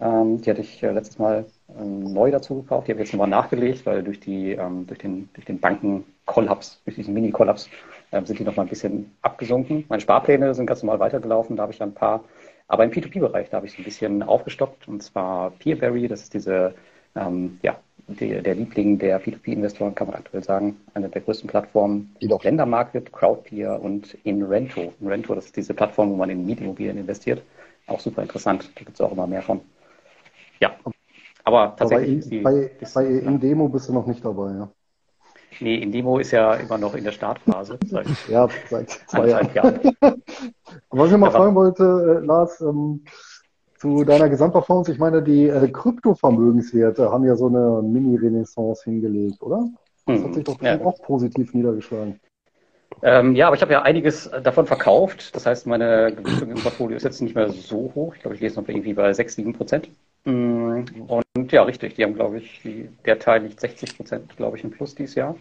Ähm, 0.00 0.40
die 0.42 0.50
hatte 0.50 0.60
ich 0.60 0.82
äh, 0.82 0.90
letztes 0.92 1.18
Mal 1.18 1.46
ähm, 1.46 1.53
neu 1.68 2.30
dazu 2.30 2.62
gekauft. 2.62 2.86
Die 2.86 2.92
habe 2.92 3.02
ich 3.02 3.08
jetzt 3.08 3.14
nochmal 3.14 3.28
nachgelegt, 3.28 3.86
weil 3.86 4.02
durch, 4.02 4.20
die, 4.20 4.52
ähm, 4.52 4.86
durch 4.86 4.98
den, 4.98 5.28
durch 5.32 5.46
den 5.46 5.60
Banken-Kollaps, 5.60 6.80
durch 6.84 6.96
diesen 6.96 7.14
Mini-Kollaps, 7.14 7.68
ähm, 8.12 8.26
sind 8.26 8.38
die 8.38 8.44
nochmal 8.44 8.66
ein 8.66 8.70
bisschen 8.70 9.14
abgesunken. 9.22 9.84
Meine 9.88 10.00
Sparpläne 10.00 10.54
sind 10.54 10.66
ganz 10.66 10.82
normal 10.82 11.00
weitergelaufen. 11.00 11.56
Da 11.56 11.62
habe 11.62 11.72
ich 11.72 11.82
ein 11.82 11.94
paar, 11.94 12.22
aber 12.68 12.84
im 12.84 12.90
P2P-Bereich, 12.90 13.50
da 13.50 13.56
habe 13.56 13.66
ich 13.66 13.72
so 13.72 13.78
ein 13.78 13.84
bisschen 13.84 14.22
aufgestockt. 14.22 14.88
Und 14.88 15.02
zwar 15.02 15.50
Peerberry, 15.52 16.06
das 16.06 16.22
ist 16.22 16.34
diese, 16.34 16.74
ähm, 17.16 17.58
ja, 17.62 17.78
die, 18.06 18.42
der 18.42 18.54
Liebling 18.54 18.98
der 18.98 19.20
P2P-Investoren, 19.20 19.94
kann 19.94 20.08
man 20.08 20.16
aktuell 20.16 20.44
sagen. 20.44 20.76
Eine 20.92 21.08
der 21.08 21.22
größten 21.22 21.48
Plattformen. 21.48 22.14
Ländermarket, 22.20 23.12
Crowdpeer 23.12 23.80
und 23.80 24.14
Inrento. 24.24 24.92
Inrento, 25.00 25.34
das 25.34 25.46
ist 25.46 25.56
diese 25.56 25.72
Plattform, 25.72 26.10
wo 26.10 26.16
man 26.16 26.28
in 26.28 26.44
Mietimmobilien 26.44 26.98
investiert. 26.98 27.42
Auch 27.86 28.00
super 28.00 28.22
interessant. 28.22 28.70
Da 28.74 28.84
gibt 28.84 28.94
es 28.94 29.00
auch 29.00 29.12
immer 29.12 29.26
mehr 29.26 29.42
von. 29.42 29.60
Ja, 30.60 30.76
aber 31.44 31.76
tatsächlich. 31.76 32.26
Aber 32.44 32.52
bei, 32.52 32.70
bei, 32.80 32.86
bei 32.94 33.06
Indemo 33.06 33.68
bist 33.68 33.88
du 33.88 33.92
noch 33.92 34.06
nicht 34.06 34.24
dabei, 34.24 34.52
ja. 34.52 34.68
Nee, 35.60 35.76
Indemo 35.76 36.18
ist 36.18 36.32
ja 36.32 36.54
immer 36.54 36.78
noch 36.78 36.94
in 36.94 37.04
der 37.04 37.12
Startphase. 37.12 37.78
Seit 37.86 38.06
ja, 38.28 38.48
seit 38.68 38.90
zwei 38.90 39.28
Jahren. 39.28 39.54
Jahren. 39.54 39.80
Was 40.90 41.12
ich 41.12 41.16
mal 41.16 41.30
fragen 41.30 41.54
wollte, 41.54 42.20
äh, 42.22 42.26
Lars, 42.26 42.60
ähm, 42.60 43.04
zu 43.78 44.04
deiner 44.04 44.28
Gesamtperformance, 44.28 44.90
ich 44.90 44.98
meine, 44.98 45.22
die 45.22 45.46
äh, 45.46 45.68
Kryptovermögenswerte 45.68 47.10
haben 47.10 47.24
ja 47.24 47.36
so 47.36 47.48
eine 47.48 47.82
Mini-Renaissance 47.82 48.84
hingelegt, 48.84 49.42
oder? 49.42 49.68
Das 50.06 50.18
hat 50.18 50.24
hm, 50.24 50.34
sich 50.34 50.44
doch 50.44 50.60
ja. 50.62 50.80
auch 50.80 51.00
positiv 51.02 51.54
niedergeschlagen. 51.54 52.20
Ähm, 53.02 53.34
ja, 53.34 53.46
aber 53.46 53.56
ich 53.56 53.62
habe 53.62 53.72
ja 53.72 53.82
einiges 53.82 54.30
davon 54.42 54.66
verkauft. 54.66 55.34
Das 55.34 55.46
heißt, 55.46 55.66
meine 55.66 56.14
Gewichtung 56.14 56.50
im 56.50 56.56
Portfolio 56.56 56.96
ist 56.96 57.02
jetzt 57.02 57.20
nicht 57.20 57.34
mehr 57.34 57.50
so 57.50 57.92
hoch. 57.94 58.14
Ich 58.14 58.22
glaube, 58.22 58.36
ich 58.36 58.40
jetzt 58.40 58.56
noch 58.56 58.68
irgendwie 58.68 58.94
bei 58.94 59.12
6, 59.12 59.34
7 59.34 59.52
Prozent. 59.52 59.90
Mm, 60.24 60.84
und 61.06 61.52
ja, 61.52 61.62
richtig, 61.62 61.94
die 61.94 62.04
haben, 62.04 62.14
glaube 62.14 62.38
ich, 62.38 62.60
die, 62.62 62.88
der 63.04 63.18
Teil 63.18 63.42
liegt 63.42 63.60
60 63.60 63.96
Prozent, 63.96 64.36
glaube 64.36 64.56
ich, 64.56 64.64
im 64.64 64.70
Plus 64.70 64.94
dieses 64.94 65.14
Jahr. 65.14 65.36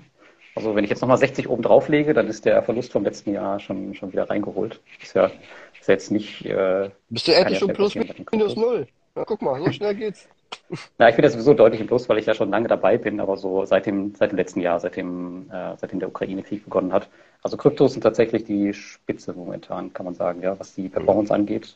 Also 0.55 0.75
wenn 0.75 0.83
ich 0.83 0.89
jetzt 0.89 1.01
nochmal 1.01 1.17
60 1.17 1.49
oben 1.49 1.63
drauf 1.63 1.87
lege, 1.87 2.13
dann 2.13 2.27
ist 2.27 2.45
der 2.45 2.61
Verlust 2.61 2.91
vom 2.91 3.03
letzten 3.03 3.33
Jahr 3.33 3.59
schon, 3.59 3.95
schon 3.95 4.11
wieder 4.11 4.29
reingeholt. 4.29 4.81
Ist 5.01 5.15
ja, 5.15 5.31
ist 5.79 5.87
jetzt 5.87 6.11
nicht. 6.11 6.45
Äh, 6.45 6.91
Bist 7.09 7.27
du 7.27 7.31
endlich 7.31 7.59
schon 7.59 7.73
plus 7.73 7.95
minus 7.95 8.55
null? 8.55 8.87
Na 9.15 9.23
guck 9.25 9.41
mal, 9.41 9.59
so 9.59 9.71
schnell 9.71 9.95
geht's. 9.95 10.27
Na, 10.97 11.09
ich 11.09 11.15
bin 11.15 11.23
jetzt 11.23 11.33
sowieso 11.33 11.53
deutlich 11.53 11.81
im 11.81 11.87
Plus, 11.87 12.07
weil 12.09 12.17
ich 12.17 12.25
ja 12.25 12.33
schon 12.33 12.49
lange 12.49 12.67
dabei 12.67 12.97
bin, 12.97 13.19
aber 13.19 13.37
so 13.37 13.65
seit 13.65 13.85
dem, 13.85 14.13
seit 14.15 14.31
dem 14.31 14.37
letzten 14.37 14.61
Jahr, 14.61 14.79
seitdem, 14.79 15.49
äh, 15.51 15.75
seitdem 15.77 15.99
der 15.99 16.09
Ukraine-Krieg 16.09 16.63
begonnen 16.63 16.93
hat. 16.93 17.09
Also 17.41 17.57
Kryptos 17.57 17.93
sind 17.93 18.01
tatsächlich 18.01 18.43
die 18.45 18.73
Spitze 18.73 19.33
momentan, 19.33 19.93
kann 19.93 20.05
man 20.05 20.15
sagen, 20.15 20.41
ja, 20.41 20.57
was 20.59 20.75
die 20.75 20.89
Performance 20.89 21.33
angeht. 21.33 21.75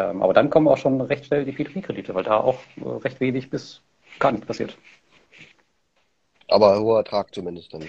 Ähm, 0.00 0.22
aber 0.22 0.32
dann 0.32 0.50
kommen 0.50 0.68
auch 0.68 0.78
schon 0.78 1.00
recht 1.00 1.26
schnell 1.26 1.44
die 1.44 1.52
P2P-Kredite, 1.52 2.14
weil 2.14 2.24
da 2.24 2.38
auch 2.38 2.58
äh, 2.76 2.88
recht 2.88 3.20
wenig 3.20 3.50
bis 3.50 3.82
gar 4.18 4.32
nichts 4.32 4.46
passiert. 4.46 4.76
Aber 6.48 6.80
hoher 6.80 6.98
Ertrag 6.98 7.34
zumindest 7.34 7.72
dann. 7.74 7.82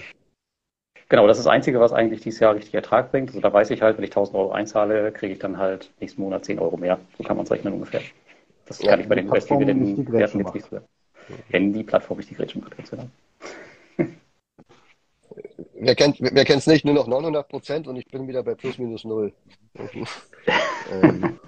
Genau, 1.08 1.26
das 1.26 1.38
ist 1.38 1.44
das 1.44 1.52
Einzige, 1.52 1.80
was 1.80 1.92
eigentlich 1.92 2.20
dieses 2.20 2.40
Jahr 2.40 2.54
richtig 2.54 2.74
Ertrag 2.74 3.10
bringt. 3.10 3.30
Also 3.30 3.40
da 3.40 3.52
weiß 3.52 3.70
ich 3.70 3.82
halt, 3.82 3.96
wenn 3.98 4.04
ich 4.04 4.10
1000 4.10 4.36
Euro 4.36 4.52
einzahle, 4.52 5.12
kriege 5.12 5.32
ich 5.34 5.38
dann 5.38 5.58
halt 5.58 5.90
nächsten 6.00 6.22
Monat 6.22 6.44
10 6.44 6.58
Euro 6.58 6.76
mehr. 6.76 6.98
So 7.18 7.24
kann 7.24 7.36
man 7.36 7.44
es 7.44 7.52
rechnen 7.52 7.74
ungefähr. 7.74 8.00
Das 8.66 8.80
ja, 8.82 8.90
kann 8.90 9.00
ich 9.00 9.08
bei 9.08 9.16
den 9.16 9.28
US-Dividenden-Werten 9.28 10.38
jetzt 10.38 10.54
nicht 10.54 10.66
so. 10.70 10.80
Wenn 11.50 11.72
die 11.72 11.82
Plattform 11.82 12.18
nicht 12.18 12.30
die 12.30 12.34
Grätsche 12.34 12.58
macht, 12.58 12.76
ganz 12.76 12.90
genau. 12.90 13.08
Wer 15.84 15.96
kennt 15.96 16.18
wer 16.20 16.48
es 16.48 16.66
nicht? 16.68 16.84
Nur 16.84 16.94
noch 16.94 17.08
900 17.08 17.48
Prozent 17.48 17.88
und 17.88 17.96
ich 17.96 18.06
bin 18.06 18.28
wieder 18.28 18.44
bei 18.44 18.54
plus 18.54 18.78
minus 18.78 19.02
null. 19.02 19.32
ähm, 20.92 21.40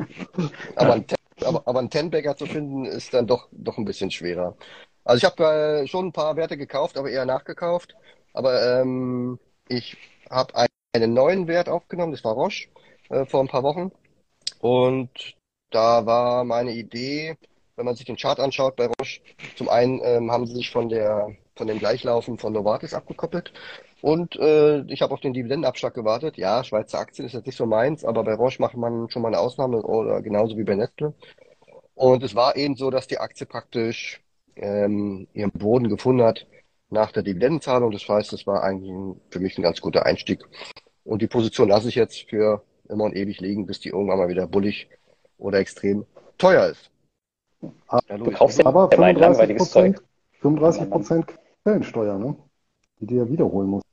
aber, 0.74 0.94
ein, 0.94 1.06
aber, 1.44 1.62
aber 1.66 1.78
ein 1.78 1.88
Ten-Bagger 1.88 2.36
zu 2.36 2.46
finden 2.46 2.84
ist 2.84 3.14
dann 3.14 3.28
doch, 3.28 3.48
doch 3.52 3.78
ein 3.78 3.84
bisschen 3.84 4.10
schwerer. 4.10 4.56
Also 5.04 5.18
ich 5.18 5.24
habe 5.24 5.84
äh, 5.84 5.86
schon 5.86 6.06
ein 6.06 6.12
paar 6.12 6.34
Werte 6.34 6.56
gekauft, 6.56 6.98
aber 6.98 7.10
eher 7.10 7.26
nachgekauft. 7.26 7.94
Aber 8.32 8.80
ähm, 8.80 9.38
ich 9.68 9.96
habe 10.28 10.66
einen 10.92 11.14
neuen 11.14 11.46
Wert 11.46 11.68
aufgenommen, 11.68 12.10
das 12.10 12.24
war 12.24 12.32
Roche, 12.32 12.66
äh, 13.10 13.24
vor 13.26 13.40
ein 13.40 13.48
paar 13.48 13.62
Wochen. 13.62 13.92
Und 14.58 15.10
da 15.70 16.06
war 16.06 16.42
meine 16.42 16.72
Idee, 16.72 17.36
wenn 17.76 17.84
man 17.84 17.94
sich 17.94 18.06
den 18.06 18.16
Chart 18.16 18.40
anschaut 18.40 18.74
bei 18.74 18.86
Roche, 18.86 19.20
zum 19.54 19.68
einen 19.68 20.00
ähm, 20.02 20.32
haben 20.32 20.46
sie 20.46 20.54
sich 20.56 20.70
von 20.70 20.88
der 20.88 21.36
von 21.56 21.68
dem 21.68 21.78
Gleichlaufen 21.78 22.36
von 22.38 22.52
Novartis 22.52 22.94
abgekoppelt 22.94 23.52
und 24.04 24.36
äh, 24.36 24.82
ich 24.92 25.00
habe 25.00 25.14
auf 25.14 25.20
den 25.20 25.32
Dividendenabschlag 25.32 25.94
gewartet. 25.94 26.36
Ja, 26.36 26.62
Schweizer 26.62 26.98
Aktien 26.98 27.24
ist 27.24 27.32
jetzt 27.32 27.46
nicht 27.46 27.56
so 27.56 27.64
meins, 27.64 28.04
aber 28.04 28.22
bei 28.22 28.34
Roche 28.34 28.60
macht 28.60 28.76
man 28.76 29.08
schon 29.08 29.22
mal 29.22 29.28
eine 29.28 29.38
Ausnahme 29.38 29.80
oder 29.80 30.20
genauso 30.20 30.58
wie 30.58 30.64
bei 30.64 30.74
Nestle. 30.74 31.14
Und 31.94 32.22
es 32.22 32.34
war 32.34 32.54
eben 32.54 32.76
so, 32.76 32.90
dass 32.90 33.06
die 33.06 33.16
Aktie 33.16 33.46
praktisch 33.46 34.20
ähm, 34.56 35.26
ihren 35.32 35.52
Boden 35.52 35.88
gefunden 35.88 36.22
hat 36.22 36.46
nach 36.90 37.12
der 37.12 37.22
Dividendenzahlung. 37.22 37.92
Das 37.92 38.06
heißt, 38.06 38.30
das 38.34 38.46
war 38.46 38.62
eigentlich 38.62 38.92
ein, 38.92 39.18
für 39.30 39.40
mich 39.40 39.56
ein 39.56 39.62
ganz 39.62 39.80
guter 39.80 40.04
Einstieg. 40.04 40.40
Und 41.04 41.22
die 41.22 41.26
Position 41.26 41.70
lasse 41.70 41.88
ich 41.88 41.94
jetzt 41.94 42.28
für 42.28 42.62
immer 42.90 43.04
und 43.04 43.16
ewig 43.16 43.40
liegen, 43.40 43.64
bis 43.64 43.80
die 43.80 43.88
irgendwann 43.88 44.18
mal 44.18 44.28
wieder 44.28 44.46
bullig 44.46 44.86
oder 45.38 45.60
extrem 45.60 46.04
teuer 46.36 46.66
ist. 46.66 46.90
Ja, 47.90 48.18
du 48.18 48.30
kaufst 48.32 48.66
aber 48.66 48.90
35 48.90 49.56
Prozent, 49.56 50.02
35 50.42 50.90
Prozent 50.90 51.38
Quellensteuer, 51.62 52.18
ne? 52.18 52.36
die 53.00 53.06
du 53.06 53.14
ja 53.14 53.26
wiederholen 53.26 53.70
musst. 53.70 53.83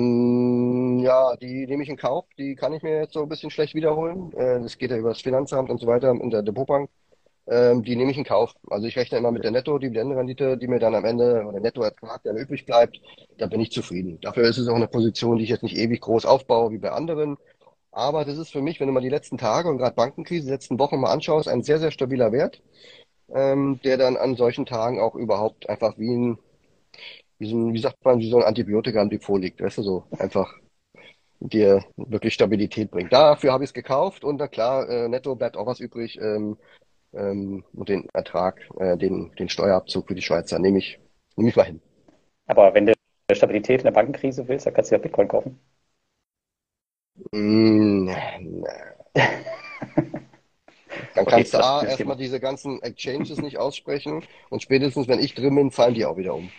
Mm, 0.00 1.00
ja, 1.00 1.36
die 1.36 1.66
nehme 1.66 1.82
ich 1.82 1.88
in 1.88 1.96
Kauf. 1.96 2.24
Die 2.38 2.54
kann 2.54 2.72
ich 2.72 2.82
mir 2.82 3.00
jetzt 3.00 3.14
so 3.14 3.22
ein 3.22 3.28
bisschen 3.28 3.50
schlecht 3.50 3.74
wiederholen. 3.74 4.32
Äh, 4.34 4.60
das 4.60 4.78
geht 4.78 4.90
ja 4.90 4.96
über 4.96 5.10
das 5.10 5.22
Finanzamt 5.22 5.70
und 5.70 5.80
so 5.80 5.86
weiter 5.86 6.10
in 6.10 6.30
der 6.30 6.42
Depotbank. 6.42 6.88
Ähm, 7.48 7.82
die 7.82 7.96
nehme 7.96 8.10
ich 8.12 8.18
in 8.18 8.24
Kauf. 8.24 8.54
Also 8.68 8.86
ich 8.86 8.96
rechne 8.96 9.18
immer 9.18 9.32
mit 9.32 9.44
der 9.44 9.50
Netto-Dividendenrendite, 9.52 10.58
die 10.58 10.68
mir 10.68 10.78
dann 10.78 10.94
am 10.94 11.04
Ende, 11.04 11.44
oder 11.46 11.60
Nettoertrag, 11.60 12.22
der 12.22 12.34
übrig 12.34 12.66
bleibt. 12.66 13.00
Da 13.38 13.46
bin 13.46 13.60
ich 13.60 13.72
zufrieden. 13.72 14.20
Dafür 14.20 14.44
ist 14.44 14.58
es 14.58 14.68
auch 14.68 14.74
eine 14.76 14.88
Position, 14.88 15.38
die 15.38 15.44
ich 15.44 15.50
jetzt 15.50 15.62
nicht 15.62 15.76
ewig 15.76 16.00
groß 16.02 16.26
aufbaue 16.26 16.70
wie 16.72 16.78
bei 16.78 16.90
anderen. 16.92 17.36
Aber 17.90 18.24
das 18.24 18.38
ist 18.38 18.50
für 18.52 18.62
mich, 18.62 18.80
wenn 18.80 18.86
du 18.88 18.92
mal 18.92 19.00
die 19.00 19.08
letzten 19.08 19.38
Tage 19.38 19.68
und 19.68 19.78
gerade 19.78 19.96
Bankenkrise, 19.96 20.46
die 20.46 20.52
letzten 20.52 20.78
Wochen 20.78 21.00
mal 21.00 21.12
anschaust, 21.12 21.48
ein 21.48 21.62
sehr, 21.62 21.78
sehr 21.80 21.90
stabiler 21.90 22.32
Wert, 22.32 22.62
ähm, 23.34 23.80
der 23.84 23.96
dann 23.98 24.16
an 24.16 24.36
solchen 24.36 24.66
Tagen 24.66 25.00
auch 25.00 25.14
überhaupt 25.14 25.68
einfach 25.68 25.98
wie 25.98 26.14
ein 26.14 26.38
wie, 27.38 27.48
so 27.50 27.56
ein, 27.56 27.72
wie 27.74 27.78
sagt 27.80 28.04
man, 28.04 28.18
wie 28.20 28.30
so 28.30 28.38
ein 28.38 28.44
Antibiotika 28.44 29.00
am 29.00 29.10
Depot 29.10 29.40
liegt, 29.40 29.60
weißt 29.60 29.78
du, 29.78 29.82
so 29.82 30.04
einfach 30.18 30.52
dir 31.40 31.84
wirklich 31.96 32.34
Stabilität 32.34 32.90
bringt. 32.90 33.12
Dafür 33.12 33.52
habe 33.52 33.64
ich 33.64 33.70
es 33.70 33.74
gekauft 33.74 34.24
und 34.24 34.38
na 34.38 34.48
klar, 34.48 34.88
äh, 34.88 35.08
netto 35.08 35.36
bleibt 35.36 35.56
auch 35.56 35.66
was 35.66 35.80
übrig 35.80 36.18
ähm, 36.20 36.58
ähm, 37.14 37.64
und 37.74 37.88
den 37.88 38.08
Ertrag, 38.14 38.60
äh, 38.78 38.96
den, 38.98 39.32
den 39.38 39.48
Steuerabzug 39.48 40.08
für 40.08 40.14
die 40.16 40.22
Schweizer 40.22 40.58
nehme 40.58 40.78
ich, 40.78 41.00
nehme 41.36 41.50
ich 41.50 41.56
mal 41.56 41.64
hin. 41.66 41.82
Aber 42.46 42.74
wenn 42.74 42.84
du 42.86 42.94
Stabilität 43.32 43.80
in 43.80 43.84
der 43.84 43.92
Bankenkrise 43.92 44.48
willst, 44.48 44.66
dann 44.66 44.74
kannst 44.74 44.90
du 44.90 44.96
ja 44.96 45.00
Bitcoin 45.00 45.28
kaufen. 45.28 45.60
Mm, 47.32 48.08
Dann 51.14 51.26
kannst 51.26 51.52
okay, 51.52 51.52
du 51.52 51.60
A, 51.60 51.84
erstmal 51.84 52.16
diese 52.16 52.40
ganzen 52.40 52.82
Exchanges 52.82 53.40
nicht 53.40 53.58
aussprechen 53.58 54.24
und 54.48 54.62
spätestens, 54.62 55.06
wenn 55.08 55.18
ich 55.20 55.34
drin 55.34 55.54
bin, 55.54 55.70
fallen 55.70 55.94
die 55.94 56.06
auch 56.06 56.16
wieder 56.16 56.34
um. 56.34 56.50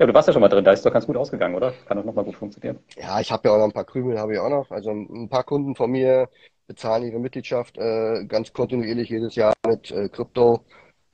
Ja, 0.00 0.06
du 0.06 0.14
warst 0.14 0.28
ja 0.28 0.32
schon 0.32 0.40
mal 0.40 0.48
drin, 0.48 0.64
da 0.64 0.72
ist 0.72 0.86
doch 0.86 0.94
ganz 0.94 1.06
gut 1.06 1.18
ausgegangen, 1.18 1.54
oder? 1.54 1.74
Kann 1.86 1.98
doch 1.98 2.04
nochmal 2.06 2.24
gut 2.24 2.36
funktionieren. 2.36 2.78
Ja, 2.96 3.20
ich 3.20 3.30
habe 3.30 3.46
ja 3.46 3.54
auch 3.54 3.58
noch 3.58 3.66
ein 3.66 3.72
paar 3.72 3.84
Krümel, 3.84 4.18
habe 4.18 4.32
ich 4.32 4.38
auch 4.38 4.48
noch. 4.48 4.70
Also 4.70 4.92
ein 4.92 5.28
paar 5.28 5.44
Kunden 5.44 5.74
von 5.74 5.90
mir 5.90 6.30
bezahlen 6.66 7.04
ihre 7.04 7.18
Mitgliedschaft 7.18 7.76
äh, 7.76 8.24
ganz 8.24 8.54
kontinuierlich 8.54 9.10
jedes 9.10 9.34
Jahr 9.34 9.52
mit 9.66 9.90
äh, 9.90 10.08
Krypto. 10.08 10.64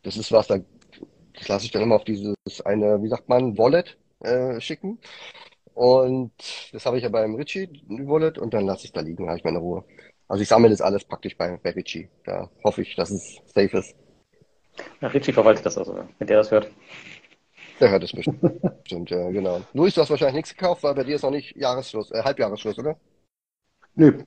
Das 0.04 0.16
ist 0.16 0.30
was, 0.30 0.46
da, 0.46 0.58
das 1.34 1.48
lasse 1.48 1.64
ich 1.64 1.72
dann 1.72 1.82
immer 1.82 1.96
auf 1.96 2.04
dieses 2.04 2.36
eine, 2.64 3.02
wie 3.02 3.08
sagt 3.08 3.28
man, 3.28 3.58
Wallet 3.58 3.98
äh, 4.20 4.60
schicken. 4.60 5.00
Und 5.74 6.30
das 6.72 6.86
habe 6.86 6.98
ich 6.98 7.02
ja 7.02 7.08
beim 7.08 7.34
Richie 7.34 7.68
Wallet 7.88 8.38
und 8.38 8.54
dann 8.54 8.66
lasse 8.66 8.84
ich 8.84 8.92
da 8.92 9.00
liegen, 9.00 9.26
habe 9.26 9.38
ich 9.38 9.44
meine 9.44 9.58
Ruhe. 9.58 9.82
Also 10.28 10.44
ich 10.44 10.48
sammle 10.48 10.70
das 10.70 10.80
alles 10.80 11.04
praktisch 11.04 11.36
bei, 11.36 11.58
bei 11.60 11.70
Richie. 11.70 12.08
Da 12.24 12.50
hoffe 12.62 12.82
ich, 12.82 12.94
dass 12.94 13.10
es 13.10 13.40
safe 13.46 13.78
ist. 13.78 13.96
Ja, 15.00 15.08
Richie 15.08 15.32
verwaltet 15.32 15.66
das 15.66 15.76
also, 15.76 15.98
wenn 16.18 16.28
der 16.28 16.36
das 16.36 16.52
hört. 16.52 16.70
Der 17.80 17.90
hört 17.90 18.04
es 18.04 18.12
bestimmt. 18.12 18.40
Stimmt, 18.84 19.10
ja, 19.10 19.30
genau. 19.30 19.60
Luis, 19.74 19.94
du 19.94 20.00
hast 20.00 20.10
wahrscheinlich 20.10 20.36
nichts 20.36 20.54
gekauft, 20.56 20.82
weil 20.82 20.94
bei 20.94 21.04
dir 21.04 21.16
ist 21.16 21.22
noch 21.22 21.30
nicht 21.30 21.56
Jahresschluss, 21.56 22.10
äh, 22.10 22.22
Halbjahresschluss, 22.22 22.78
oder? 22.78 22.96
Nö. 23.94 24.18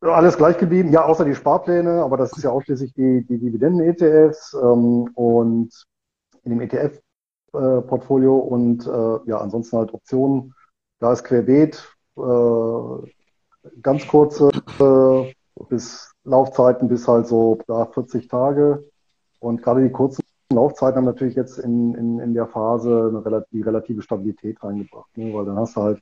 Alles 0.00 0.36
gleich 0.36 0.58
geblieben, 0.58 0.92
ja, 0.92 1.04
außer 1.04 1.24
die 1.24 1.34
Sparpläne, 1.34 2.02
aber 2.02 2.16
das 2.16 2.36
ist 2.36 2.42
ja 2.42 2.50
ausschließlich 2.50 2.92
die, 2.92 3.24
die 3.24 3.38
Dividenden-ETFs 3.38 4.54
ähm, 4.54 5.10
und 5.14 5.70
in 6.42 6.50
dem 6.50 6.60
ETF-Portfolio 6.60 8.38
äh, 8.38 8.42
und 8.42 8.86
äh, 8.86 9.30
ja, 9.30 9.38
ansonsten 9.38 9.78
halt 9.78 9.94
Optionen. 9.94 10.54
Da 10.98 11.12
ist 11.12 11.24
querbeet, 11.24 11.96
äh, 12.18 13.10
ganz 13.80 14.06
kurze 14.06 14.50
äh, 14.78 15.32
bis 15.70 16.12
Laufzeiten 16.24 16.88
bis 16.88 17.08
halt 17.08 17.26
so 17.26 17.58
ja, 17.68 17.86
40 17.86 18.28
Tage 18.28 18.84
und 19.40 19.62
gerade 19.62 19.82
die 19.82 19.90
kurzen 19.90 20.22
Laufzeiten 20.54 20.96
haben 20.96 21.04
natürlich 21.04 21.34
jetzt 21.34 21.58
in, 21.58 21.94
in, 21.94 22.18
in 22.18 22.34
der 22.34 22.46
Phase 22.46 23.08
eine 23.10 23.24
relativ, 23.24 23.50
die 23.50 23.62
relative 23.62 24.02
Stabilität 24.02 24.62
reingebracht, 24.62 25.16
ne? 25.16 25.32
weil 25.34 25.44
dann 25.44 25.56
hast 25.56 25.76
du 25.76 25.82
halt 25.82 26.00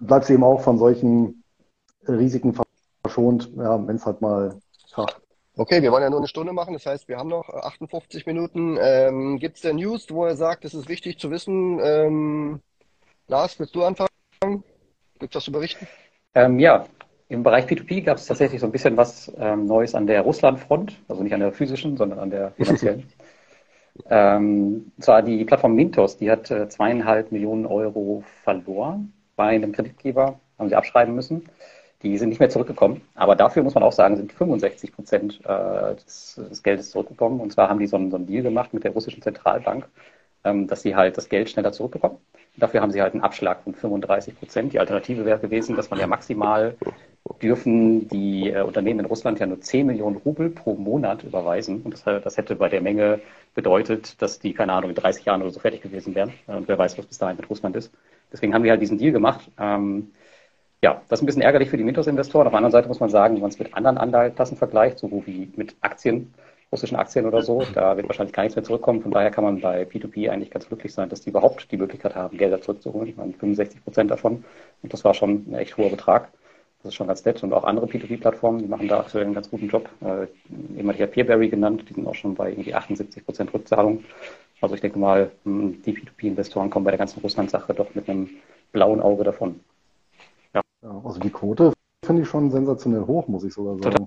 bleibst 0.00 0.28
du 0.28 0.34
eben 0.34 0.44
auch 0.44 0.60
von 0.60 0.78
solchen 0.78 1.42
Risiken 2.06 2.54
verschont, 3.02 3.50
ja, 3.56 3.86
wenn 3.86 3.96
es 3.96 4.06
halt 4.06 4.20
mal 4.20 4.58
kracht. 4.92 5.20
Okay, 5.56 5.80
wir 5.80 5.90
wollen 5.90 6.02
ja 6.02 6.10
nur 6.10 6.18
eine 6.18 6.28
Stunde 6.28 6.52
machen, 6.52 6.74
das 6.74 6.84
heißt, 6.84 7.08
wir 7.08 7.16
haben 7.16 7.30
noch 7.30 7.48
58 7.48 8.26
Minuten. 8.26 8.76
Ähm, 8.78 9.38
Gibt 9.38 9.56
es 9.56 9.62
denn 9.62 9.76
News, 9.76 10.10
wo 10.10 10.26
er 10.26 10.36
sagt, 10.36 10.66
es 10.66 10.74
ist 10.74 10.88
wichtig 10.88 11.18
zu 11.18 11.30
wissen? 11.30 11.80
Ähm, 11.82 12.60
Lars, 13.26 13.58
willst 13.58 13.74
du 13.74 13.82
anfangen? 13.82 14.10
Gibt 15.18 15.34
es 15.34 15.36
was 15.36 15.44
zu 15.44 15.52
berichten? 15.52 15.88
Ähm, 16.34 16.58
ja, 16.58 16.84
im 17.28 17.42
Bereich 17.42 17.64
P2P 17.64 18.04
gab 18.04 18.18
es 18.18 18.26
tatsächlich 18.26 18.60
so 18.60 18.66
ein 18.66 18.72
bisschen 18.72 18.98
was 18.98 19.32
ähm, 19.38 19.64
Neues 19.64 19.94
an 19.94 20.06
der 20.06 20.20
Russland-Front, 20.20 21.00
also 21.08 21.22
nicht 21.22 21.32
an 21.32 21.40
der 21.40 21.52
physischen, 21.52 21.96
sondern 21.96 22.18
an 22.18 22.30
der 22.30 22.52
finanziellen. 22.52 23.04
ähm, 24.10 24.92
zwar 25.00 25.22
die 25.22 25.44
Plattform 25.44 25.74
Mintos, 25.74 26.16
die 26.16 26.30
hat 26.30 26.50
äh, 26.50 26.68
zweieinhalb 26.68 27.32
Millionen 27.32 27.66
Euro 27.66 28.22
verloren 28.42 29.12
bei 29.36 29.48
einem 29.48 29.72
Kreditgeber, 29.72 30.40
haben 30.58 30.68
sie 30.68 30.76
abschreiben 30.76 31.14
müssen. 31.14 31.48
Die 32.02 32.18
sind 32.18 32.28
nicht 32.28 32.40
mehr 32.40 32.50
zurückgekommen. 32.50 33.00
Aber 33.14 33.36
dafür 33.36 33.62
muss 33.62 33.74
man 33.74 33.82
auch 33.82 33.92
sagen, 33.92 34.16
sind 34.16 34.32
65 34.32 34.92
Prozent 34.92 35.40
äh, 35.44 35.94
des, 35.94 36.40
des, 36.50 36.62
Geldes 36.62 36.90
zurückgekommen. 36.90 37.40
Und 37.40 37.52
zwar 37.52 37.68
haben 37.68 37.78
die 37.78 37.86
so 37.86 37.96
einen, 37.96 38.10
so 38.10 38.16
einen 38.16 38.26
Deal 38.26 38.42
gemacht 38.42 38.74
mit 38.74 38.84
der 38.84 38.92
russischen 38.92 39.22
Zentralbank, 39.22 39.88
ähm, 40.44 40.66
dass 40.66 40.82
sie 40.82 40.94
halt 40.94 41.16
das 41.16 41.28
Geld 41.28 41.50
schneller 41.50 41.72
zurückbekommen. 41.72 42.18
Dafür 42.56 42.82
haben 42.82 42.92
sie 42.92 43.02
halt 43.02 43.14
einen 43.14 43.22
Abschlag 43.22 43.62
von 43.62 43.74
35 43.74 44.38
Prozent. 44.38 44.72
Die 44.72 44.78
Alternative 44.78 45.24
wäre 45.24 45.38
gewesen, 45.38 45.74
dass 45.76 45.90
man 45.90 45.98
ja 45.98 46.06
maximal 46.06 46.76
dürfen 47.42 48.08
die 48.08 48.50
äh, 48.50 48.62
Unternehmen 48.62 49.00
in 49.00 49.06
Russland 49.06 49.38
ja 49.38 49.46
nur 49.46 49.60
10 49.60 49.86
Millionen 49.86 50.16
Rubel 50.16 50.50
pro 50.50 50.74
Monat 50.74 51.24
überweisen. 51.24 51.82
Und 51.82 51.92
das, 51.94 52.04
das, 52.04 52.36
hätte 52.36 52.56
bei 52.56 52.68
der 52.68 52.80
Menge 52.80 53.20
bedeutet, 53.54 54.20
dass 54.22 54.38
die, 54.38 54.52
keine 54.52 54.72
Ahnung, 54.72 54.90
in 54.90 54.96
30 54.96 55.24
Jahren 55.24 55.42
oder 55.42 55.50
so 55.50 55.60
fertig 55.60 55.82
gewesen 55.82 56.14
wären. 56.14 56.32
Und 56.46 56.68
wer 56.68 56.78
weiß, 56.78 56.98
was 56.98 57.06
bis 57.06 57.18
dahin 57.18 57.36
mit 57.36 57.48
Russland 57.50 57.76
ist. 57.76 57.92
Deswegen 58.32 58.54
haben 58.54 58.64
wir 58.64 58.70
halt 58.70 58.82
diesen 58.82 58.98
Deal 58.98 59.12
gemacht. 59.12 59.50
Ähm, 59.58 60.10
ja, 60.82 61.02
das 61.08 61.18
ist 61.18 61.22
ein 61.22 61.26
bisschen 61.26 61.42
ärgerlich 61.42 61.70
für 61.70 61.76
die 61.76 61.84
Mintos-Investoren. 61.84 62.46
Auf 62.46 62.52
der 62.52 62.58
anderen 62.58 62.72
Seite 62.72 62.88
muss 62.88 63.00
man 63.00 63.10
sagen, 63.10 63.34
wenn 63.34 63.40
man 63.40 63.50
es 63.50 63.58
mit 63.58 63.74
anderen 63.74 63.98
Anlageklassen 63.98 64.56
vergleicht, 64.56 64.98
so 64.98 65.10
wie 65.26 65.50
mit 65.56 65.74
Aktien, 65.80 66.34
russischen 66.70 66.96
Aktien 66.96 67.26
oder 67.26 67.42
so, 67.42 67.62
da 67.74 67.96
wird 67.96 68.08
wahrscheinlich 68.08 68.34
gar 68.34 68.42
nichts 68.42 68.56
mehr 68.56 68.64
zurückkommen. 68.64 69.00
Von 69.00 69.12
daher 69.12 69.30
kann 69.30 69.44
man 69.44 69.60
bei 69.60 69.84
P2P 69.84 70.28
eigentlich 70.28 70.50
ganz 70.50 70.68
glücklich 70.68 70.92
sein, 70.92 71.08
dass 71.08 71.22
die 71.22 71.30
überhaupt 71.30 71.70
die 71.70 71.76
Möglichkeit 71.76 72.14
haben, 72.14 72.36
Gelder 72.36 72.60
zurückzuholen. 72.60 73.08
Ich 73.08 73.16
meine, 73.16 73.32
65 73.32 73.84
Prozent 73.84 74.10
davon. 74.10 74.44
Und 74.82 74.92
das 74.92 75.04
war 75.04 75.14
schon 75.14 75.46
ein 75.48 75.54
echt 75.54 75.76
hoher 75.76 75.90
Betrag. 75.90 76.28
Das 76.86 76.92
ist 76.92 76.98
schon 76.98 77.08
ganz 77.08 77.24
nett. 77.24 77.42
Und 77.42 77.52
auch 77.52 77.64
andere 77.64 77.86
P2P-Plattformen, 77.86 78.60
die 78.60 78.68
machen 78.68 78.86
da 78.86 79.00
aktuell 79.00 79.24
einen 79.24 79.34
ganz 79.34 79.50
guten 79.50 79.66
Job. 79.66 79.88
Äh, 80.02 80.28
eben 80.78 80.86
hatte 80.86 80.94
ich 80.94 81.00
ja 81.00 81.08
Peerberry 81.08 81.48
genannt, 81.48 81.84
die 81.88 81.94
sind 81.94 82.06
auch 82.06 82.14
schon 82.14 82.36
bei 82.36 82.50
irgendwie 82.50 82.74
78 82.74 83.24
Prozent 83.24 83.52
Rückzahlung. 83.52 84.04
Also 84.60 84.76
ich 84.76 84.80
denke 84.80 85.00
mal, 85.00 85.32
hm, 85.42 85.82
die 85.82 85.92
P2P-Investoren 85.92 86.70
kommen 86.70 86.84
bei 86.84 86.92
der 86.92 86.98
ganzen 86.98 87.18
Russland-Sache 87.22 87.74
doch 87.74 87.92
mit 87.96 88.08
einem 88.08 88.30
blauen 88.70 89.00
Auge 89.00 89.24
davon. 89.24 89.58
Ja, 90.54 90.62
also 91.04 91.18
die 91.18 91.30
Quote 91.30 91.72
finde 92.04 92.22
ich 92.22 92.28
schon 92.28 92.52
sensationell 92.52 93.04
hoch, 93.04 93.26
muss 93.26 93.42
ich 93.42 93.52
sogar 93.52 93.82
sagen. 93.82 94.06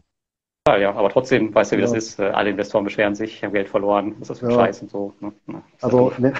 Total. 0.63 0.81
Ja, 0.81 0.93
aber 0.93 1.09
trotzdem, 1.09 1.53
weißt 1.53 1.73
du, 1.73 1.75
wie 1.75 1.81
ja. 1.81 1.87
das 1.87 1.97
ist. 1.97 2.17
Äh, 2.17 2.29
alle 2.29 2.51
Investoren 2.51 2.85
beschweren 2.85 3.13
sich, 3.13 3.43
haben 3.43 3.51
Geld 3.51 3.67
verloren, 3.67 4.15
was 4.19 4.21
ist 4.21 4.29
das 4.29 4.39
für 4.39 4.51
ja. 4.51 4.51
Scheiß 4.53 4.83
und 4.83 4.89
so. 4.89 5.13
Ne? 5.19 5.33
Also, 5.81 6.13
wenn, 6.17 6.33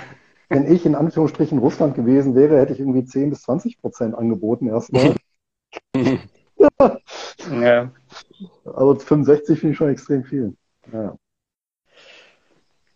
wenn 0.48 0.72
ich 0.72 0.86
in 0.86 0.96
Anführungsstrichen 0.96 1.58
Russland 1.58 1.96
gewesen 1.96 2.34
wäre, 2.34 2.58
hätte 2.62 2.72
ich 2.72 2.80
irgendwie 2.80 3.04
10 3.04 3.30
bis 3.30 3.42
20 3.42 3.82
Prozent 3.82 4.16
angeboten 4.16 4.70
erstmal. 4.70 5.16
ja. 6.04 7.00
ja. 7.62 7.92
Also 8.66 8.96
65 8.96 9.60
finde 9.60 9.72
ich 9.72 9.78
schon 9.78 9.90
extrem 9.90 10.24
viel. 10.24 10.56
Ja. 10.92 11.16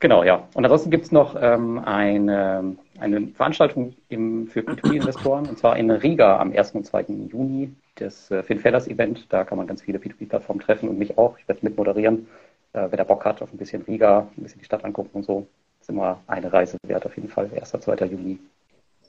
Genau, 0.03 0.23
ja. 0.23 0.47
Und 0.53 0.65
ansonsten 0.65 0.91
gibt 0.91 1.05
es 1.05 1.11
noch 1.13 1.37
ähm, 1.39 1.79
eine, 1.79 2.75
eine 2.99 3.27
Veranstaltung 3.27 3.95
im, 4.09 4.47
für 4.47 4.59
P2P-Investoren, 4.59 5.47
und 5.47 5.57
zwar 5.57 5.77
in 5.77 5.89
Riga 5.89 6.39
am 6.39 6.51
1. 6.51 6.71
und 6.71 6.85
2. 6.85 7.05
Juni, 7.31 7.73
das 7.95 8.29
äh, 8.29 8.43
FinFellers-Event. 8.43 9.31
Da 9.31 9.45
kann 9.45 9.57
man 9.57 9.65
ganz 9.65 9.81
viele 9.81 9.99
P2P-Plattformen 9.99 10.61
treffen 10.61 10.89
und 10.89 10.99
mich 10.99 11.17
auch. 11.17 11.37
Ich 11.39 11.47
werde 11.47 11.61
mitmoderieren. 11.63 12.27
Äh, 12.73 12.87
wer 12.89 12.97
da 12.97 13.05
Bock 13.05 13.23
hat 13.23 13.41
auf 13.41 13.53
ein 13.53 13.57
bisschen 13.57 13.83
Riga, 13.83 14.27
ein 14.35 14.43
bisschen 14.43 14.59
die 14.59 14.65
Stadt 14.65 14.83
angucken 14.83 15.11
und 15.13 15.23
so, 15.23 15.47
ist 15.79 15.89
immer 15.89 16.19
eine 16.27 16.51
Reise 16.51 16.77
wert 16.85 17.05
auf 17.05 17.15
jeden 17.15 17.29
Fall. 17.29 17.49
1. 17.55 17.73
und 17.73 17.83
2. 17.83 17.95
Juni. 18.07 18.39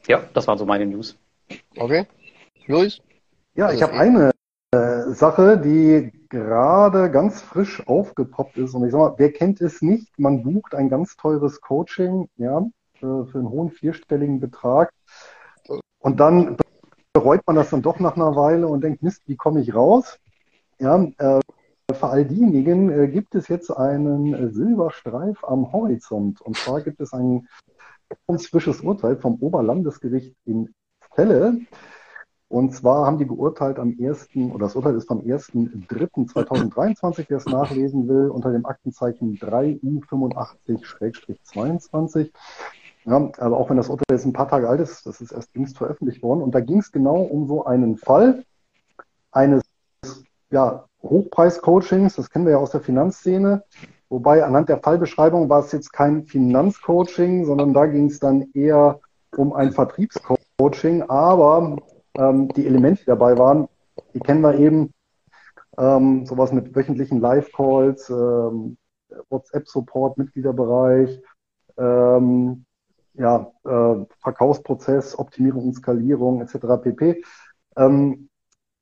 Ja, 0.06 0.22
das 0.32 0.46
waren 0.46 0.58
so 0.58 0.64
meine 0.64 0.86
News. 0.86 1.18
Okay. 1.76 2.06
Luis? 2.68 3.00
Ja, 3.56 3.70
ich 3.70 3.82
habe 3.84 3.92
eine 3.92 4.32
äh, 4.72 5.12
Sache, 5.12 5.58
die 5.58 6.10
gerade 6.28 7.08
ganz 7.12 7.40
frisch 7.40 7.86
aufgepoppt 7.86 8.56
ist. 8.58 8.74
Und 8.74 8.84
ich 8.84 8.90
sag 8.90 8.98
mal, 8.98 9.14
wer 9.16 9.32
kennt 9.32 9.60
es 9.60 9.80
nicht? 9.80 10.18
Man 10.18 10.42
bucht 10.42 10.74
ein 10.74 10.88
ganz 10.88 11.16
teures 11.16 11.60
Coaching, 11.60 12.28
ja, 12.36 12.66
für, 12.98 13.26
für 13.26 13.38
einen 13.38 13.50
hohen 13.50 13.70
vierstelligen 13.70 14.40
Betrag. 14.40 14.92
Und 16.00 16.18
dann 16.18 16.56
bereut 17.12 17.42
man 17.46 17.54
das 17.54 17.70
dann 17.70 17.82
doch 17.82 18.00
nach 18.00 18.16
einer 18.16 18.34
Weile 18.34 18.66
und 18.66 18.82
denkt, 18.82 19.04
Mist, 19.04 19.22
wie 19.26 19.36
komme 19.36 19.60
ich 19.60 19.72
raus? 19.72 20.18
Ja, 20.80 21.04
äh, 21.18 21.40
für 21.92 22.08
all 22.08 22.24
diejenigen 22.24 22.90
äh, 22.90 23.06
gibt 23.06 23.36
es 23.36 23.46
jetzt 23.46 23.70
einen 23.70 24.52
Silberstreif 24.52 25.44
am 25.44 25.72
Horizont. 25.72 26.40
Und 26.40 26.56
zwar 26.56 26.80
gibt 26.80 27.00
es 27.00 27.12
ein 27.12 27.46
ganz 28.26 28.48
frisches 28.48 28.80
Urteil 28.80 29.16
vom 29.16 29.40
Oberlandesgericht 29.40 30.34
in 30.44 30.74
Celle. 31.14 31.60
Und 32.48 32.74
zwar 32.74 33.06
haben 33.06 33.18
die 33.18 33.26
geurteilt 33.26 33.78
am 33.78 33.94
1., 33.98 34.28
oder 34.52 34.66
das 34.66 34.76
Urteil 34.76 34.94
ist 34.94 35.08
vom 35.08 35.20
1.3.2023, 35.20 37.24
wer 37.28 37.38
es 37.38 37.46
nachlesen 37.46 38.06
will, 38.08 38.28
unter 38.28 38.52
dem 38.52 38.66
Aktenzeichen 38.66 39.38
3U85-22. 39.38 42.30
Ja, 43.06 43.30
aber 43.38 43.58
auch 43.58 43.70
wenn 43.70 43.76
das 43.76 43.88
Urteil 43.88 44.16
jetzt 44.16 44.24
ein 44.24 44.32
paar 44.32 44.48
Tage 44.48 44.68
alt 44.68 44.80
ist, 44.80 45.04
das 45.06 45.20
ist 45.20 45.32
erst 45.32 45.54
jüngst 45.54 45.76
veröffentlicht 45.76 46.22
worden. 46.22 46.42
Und 46.42 46.54
da 46.54 46.60
ging 46.60 46.78
es 46.78 46.92
genau 46.92 47.22
um 47.22 47.46
so 47.46 47.64
einen 47.64 47.96
Fall 47.96 48.44
eines 49.32 49.62
ja, 50.50 50.84
Hochpreis-Coachings, 51.02 52.16
das 52.16 52.30
kennen 52.30 52.46
wir 52.46 52.52
ja 52.52 52.58
aus 52.58 52.70
der 52.70 52.80
Finanzszene. 52.80 53.64
Wobei 54.08 54.44
anhand 54.44 54.68
der 54.68 54.78
Fallbeschreibung 54.78 55.48
war 55.48 55.60
es 55.60 55.72
jetzt 55.72 55.92
kein 55.92 56.24
Finanzcoaching, 56.24 57.46
sondern 57.46 57.74
da 57.74 57.86
ging 57.86 58.06
es 58.06 58.20
dann 58.20 58.48
eher 58.54 59.00
um 59.36 59.52
ein 59.52 59.72
Vertriebscoaching. 59.72 61.02
Aber 61.08 61.76
ähm, 62.16 62.48
die 62.48 62.66
Elemente, 62.66 63.00
die 63.02 63.06
dabei 63.06 63.36
waren, 63.38 63.68
die 64.14 64.20
kennen 64.20 64.40
wir 64.40 64.58
eben. 64.58 64.92
Ähm, 65.76 66.24
sowas 66.24 66.52
mit 66.52 66.74
wöchentlichen 66.74 67.20
Live-Calls, 67.20 68.08
ähm, 68.10 68.76
WhatsApp-Support, 69.28 70.18
Mitgliederbereich, 70.18 71.20
ähm, 71.76 72.64
ja, 73.14 73.50
äh, 73.64 74.04
Verkaufsprozess, 74.20 75.18
Optimierung 75.18 75.66
und 75.66 75.74
Skalierung 75.74 76.40
etc. 76.42 76.82
pp. 76.82 77.22
Ähm, 77.76 78.28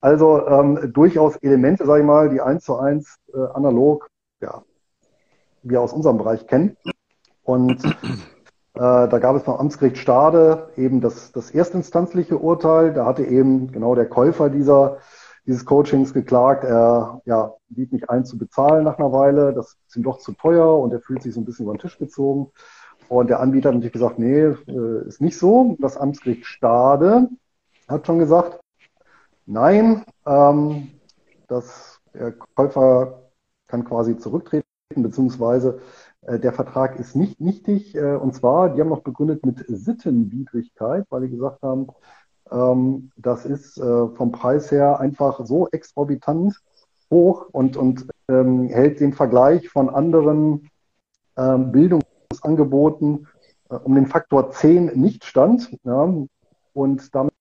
also 0.00 0.46
ähm, 0.46 0.92
durchaus 0.92 1.36
Elemente, 1.36 1.86
sage 1.86 2.00
ich 2.00 2.06
mal, 2.06 2.28
die 2.28 2.40
eins 2.40 2.64
zu 2.64 2.76
eins 2.76 3.18
äh, 3.32 3.38
analog, 3.54 4.10
ja, 4.40 4.62
wir 5.62 5.80
aus 5.80 5.92
unserem 5.92 6.18
Bereich 6.18 6.46
kennen. 6.46 6.76
Und 7.44 7.82
da 8.74 9.18
gab 9.18 9.36
es 9.36 9.42
beim 9.42 9.56
Amtsgericht 9.56 9.98
Stade 9.98 10.70
eben 10.76 11.00
das, 11.00 11.32
das 11.32 11.50
erstinstanzliche 11.50 12.38
Urteil. 12.38 12.92
Da 12.94 13.04
hatte 13.04 13.24
eben 13.24 13.70
genau 13.70 13.94
der 13.94 14.08
Käufer 14.08 14.48
dieser, 14.48 14.98
dieses 15.46 15.64
Coachings 15.66 16.14
geklagt, 16.14 16.64
er 16.64 17.20
ja, 17.24 17.54
sieht 17.70 17.92
nicht 17.92 18.08
ein 18.08 18.24
zu 18.24 18.38
bezahlen 18.38 18.84
nach 18.84 18.98
einer 18.98 19.12
Weile, 19.12 19.52
das 19.52 19.76
ist 19.86 19.96
ihm 19.96 20.02
doch 20.02 20.18
zu 20.18 20.32
teuer 20.32 20.78
und 20.78 20.92
er 20.92 21.00
fühlt 21.00 21.22
sich 21.22 21.34
so 21.34 21.40
ein 21.40 21.44
bisschen 21.44 21.66
über 21.66 21.74
den 21.74 21.80
Tisch 21.80 21.98
gezogen. 21.98 22.50
Und 23.08 23.28
der 23.28 23.40
Anbieter 23.40 23.68
hat 23.68 23.74
natürlich 23.74 23.92
gesagt, 23.92 24.18
nee, 24.18 24.40
äh, 24.40 25.06
ist 25.06 25.20
nicht 25.20 25.38
so. 25.38 25.76
Das 25.80 25.98
Amtsgericht 25.98 26.46
Stade 26.46 27.28
hat 27.88 28.06
schon 28.06 28.18
gesagt, 28.18 28.58
nein, 29.44 30.04
ähm, 30.24 30.88
dass 31.48 32.00
der 32.14 32.32
Käufer 32.54 33.22
kann 33.66 33.84
quasi 33.84 34.16
zurücktreten, 34.16 34.64
beziehungsweise 34.94 35.78
äh, 35.78 35.80
der 36.22 36.52
Vertrag 36.52 36.98
ist 37.00 37.16
nicht 37.16 37.40
nichtig. 37.40 37.94
Äh, 37.94 38.14
und 38.14 38.34
zwar, 38.34 38.70
die 38.70 38.80
haben 38.80 38.88
noch 38.88 39.02
begründet 39.02 39.44
mit 39.44 39.64
Sittenwidrigkeit, 39.66 41.04
weil 41.10 41.22
die 41.22 41.30
gesagt 41.30 41.62
haben, 41.62 41.88
ähm, 42.50 43.10
das 43.16 43.44
ist 43.44 43.78
äh, 43.78 44.08
vom 44.08 44.30
Preis 44.30 44.70
her 44.70 45.00
einfach 45.00 45.44
so 45.44 45.68
exorbitant 45.70 46.60
hoch 47.10 47.46
und, 47.50 47.76
und 47.76 48.06
ähm, 48.28 48.68
hält 48.68 49.00
den 49.00 49.12
Vergleich 49.12 49.68
von 49.68 49.90
anderen 49.90 50.70
ähm, 51.36 51.72
Bildungsangeboten 51.72 53.26
um 53.68 53.94
den 53.94 54.06
Faktor 54.06 54.50
10 54.50 55.00
nicht 55.00 55.24
stand. 55.24 55.74
Ja, 55.84 56.12
und 56.74 57.14
damit 57.14 57.32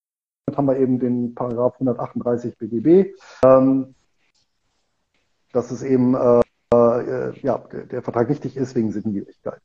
haben 0.55 0.65
wir 0.65 0.77
eben 0.77 0.97
den 0.97 1.35
Paragraph 1.35 1.73
138 1.73 2.57
BGB. 2.57 3.13
das 5.51 5.71
ist 5.71 5.83
eben 5.83 6.15
äh, 6.15 6.41
ja, 6.73 7.57
der, 7.57 7.85
der 7.85 8.01
Vertrag 8.01 8.29
wichtig 8.29 8.55
ist 8.55 8.75
wegen 8.75 8.91
Sittenwidrigkeit. 8.91 9.61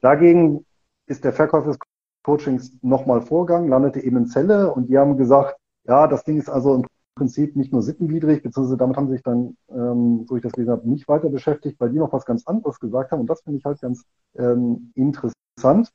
Dagegen 0.00 0.64
ist 1.06 1.24
der 1.24 1.32
Verkauf 1.32 1.64
des 1.64 1.78
Coachings 2.22 2.72
nochmal 2.82 3.22
Vorgang, 3.22 3.68
landete 3.68 4.00
eben 4.00 4.16
in 4.16 4.26
Zelle 4.26 4.72
und 4.72 4.88
die 4.88 4.98
haben 4.98 5.16
gesagt, 5.16 5.56
ja, 5.84 6.06
das 6.06 6.24
Ding 6.24 6.38
ist 6.38 6.48
also 6.48 6.74
im 6.74 6.86
Prinzip 7.14 7.56
nicht 7.56 7.72
nur 7.72 7.82
sittenwidrig, 7.82 8.42
beziehungsweise 8.42 8.76
damit 8.76 8.96
haben 8.96 9.08
sie 9.08 9.14
sich 9.14 9.22
dann, 9.22 9.56
ähm, 9.70 10.26
so 10.28 10.36
ich 10.36 10.42
das 10.42 10.52
gelesen 10.52 10.72
habe, 10.72 10.88
nicht 10.88 11.08
weiter 11.08 11.30
beschäftigt, 11.30 11.80
weil 11.80 11.90
die 11.90 11.98
noch 11.98 12.12
was 12.12 12.24
ganz 12.24 12.46
anderes 12.46 12.78
gesagt 12.78 13.10
haben 13.10 13.20
und 13.20 13.30
das 13.30 13.40
finde 13.40 13.58
ich 13.58 13.64
halt 13.64 13.80
ganz 13.80 14.04
ähm, 14.36 14.92
interessant. 14.94 15.90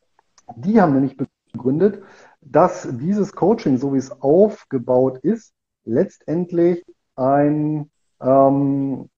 Die 0.55 0.81
haben 0.81 0.93
nämlich 0.93 1.15
begründet, 1.53 2.03
dass 2.41 2.87
dieses 2.91 3.33
Coaching, 3.33 3.77
so 3.77 3.93
wie 3.93 3.99
es 3.99 4.11
aufgebaut 4.21 5.19
ist, 5.19 5.53
letztendlich 5.85 6.83
ein, 7.15 7.89
ähm, 8.19 9.09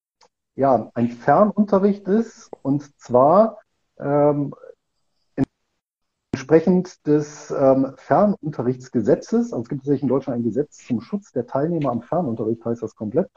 ja, 0.55 0.89
ein 0.93 1.09
Fernunterricht 1.09 2.07
ist 2.07 2.49
und 2.61 2.99
zwar 2.99 3.59
ähm, 3.99 4.53
entsprechend 6.31 7.05
des 7.07 7.51
ähm, 7.51 7.93
Fernunterrichtsgesetzes, 7.97 9.53
also 9.53 9.63
es 9.63 9.69
gibt 9.69 9.81
tatsächlich 9.81 10.03
in 10.03 10.09
Deutschland 10.09 10.39
ein 10.39 10.43
Gesetz 10.43 10.85
zum 10.85 11.01
Schutz 11.01 11.31
der 11.31 11.47
Teilnehmer 11.47 11.91
am 11.91 12.01
Fernunterricht, 12.01 12.63
heißt 12.63 12.83
das 12.83 12.95
komplett. 12.95 13.29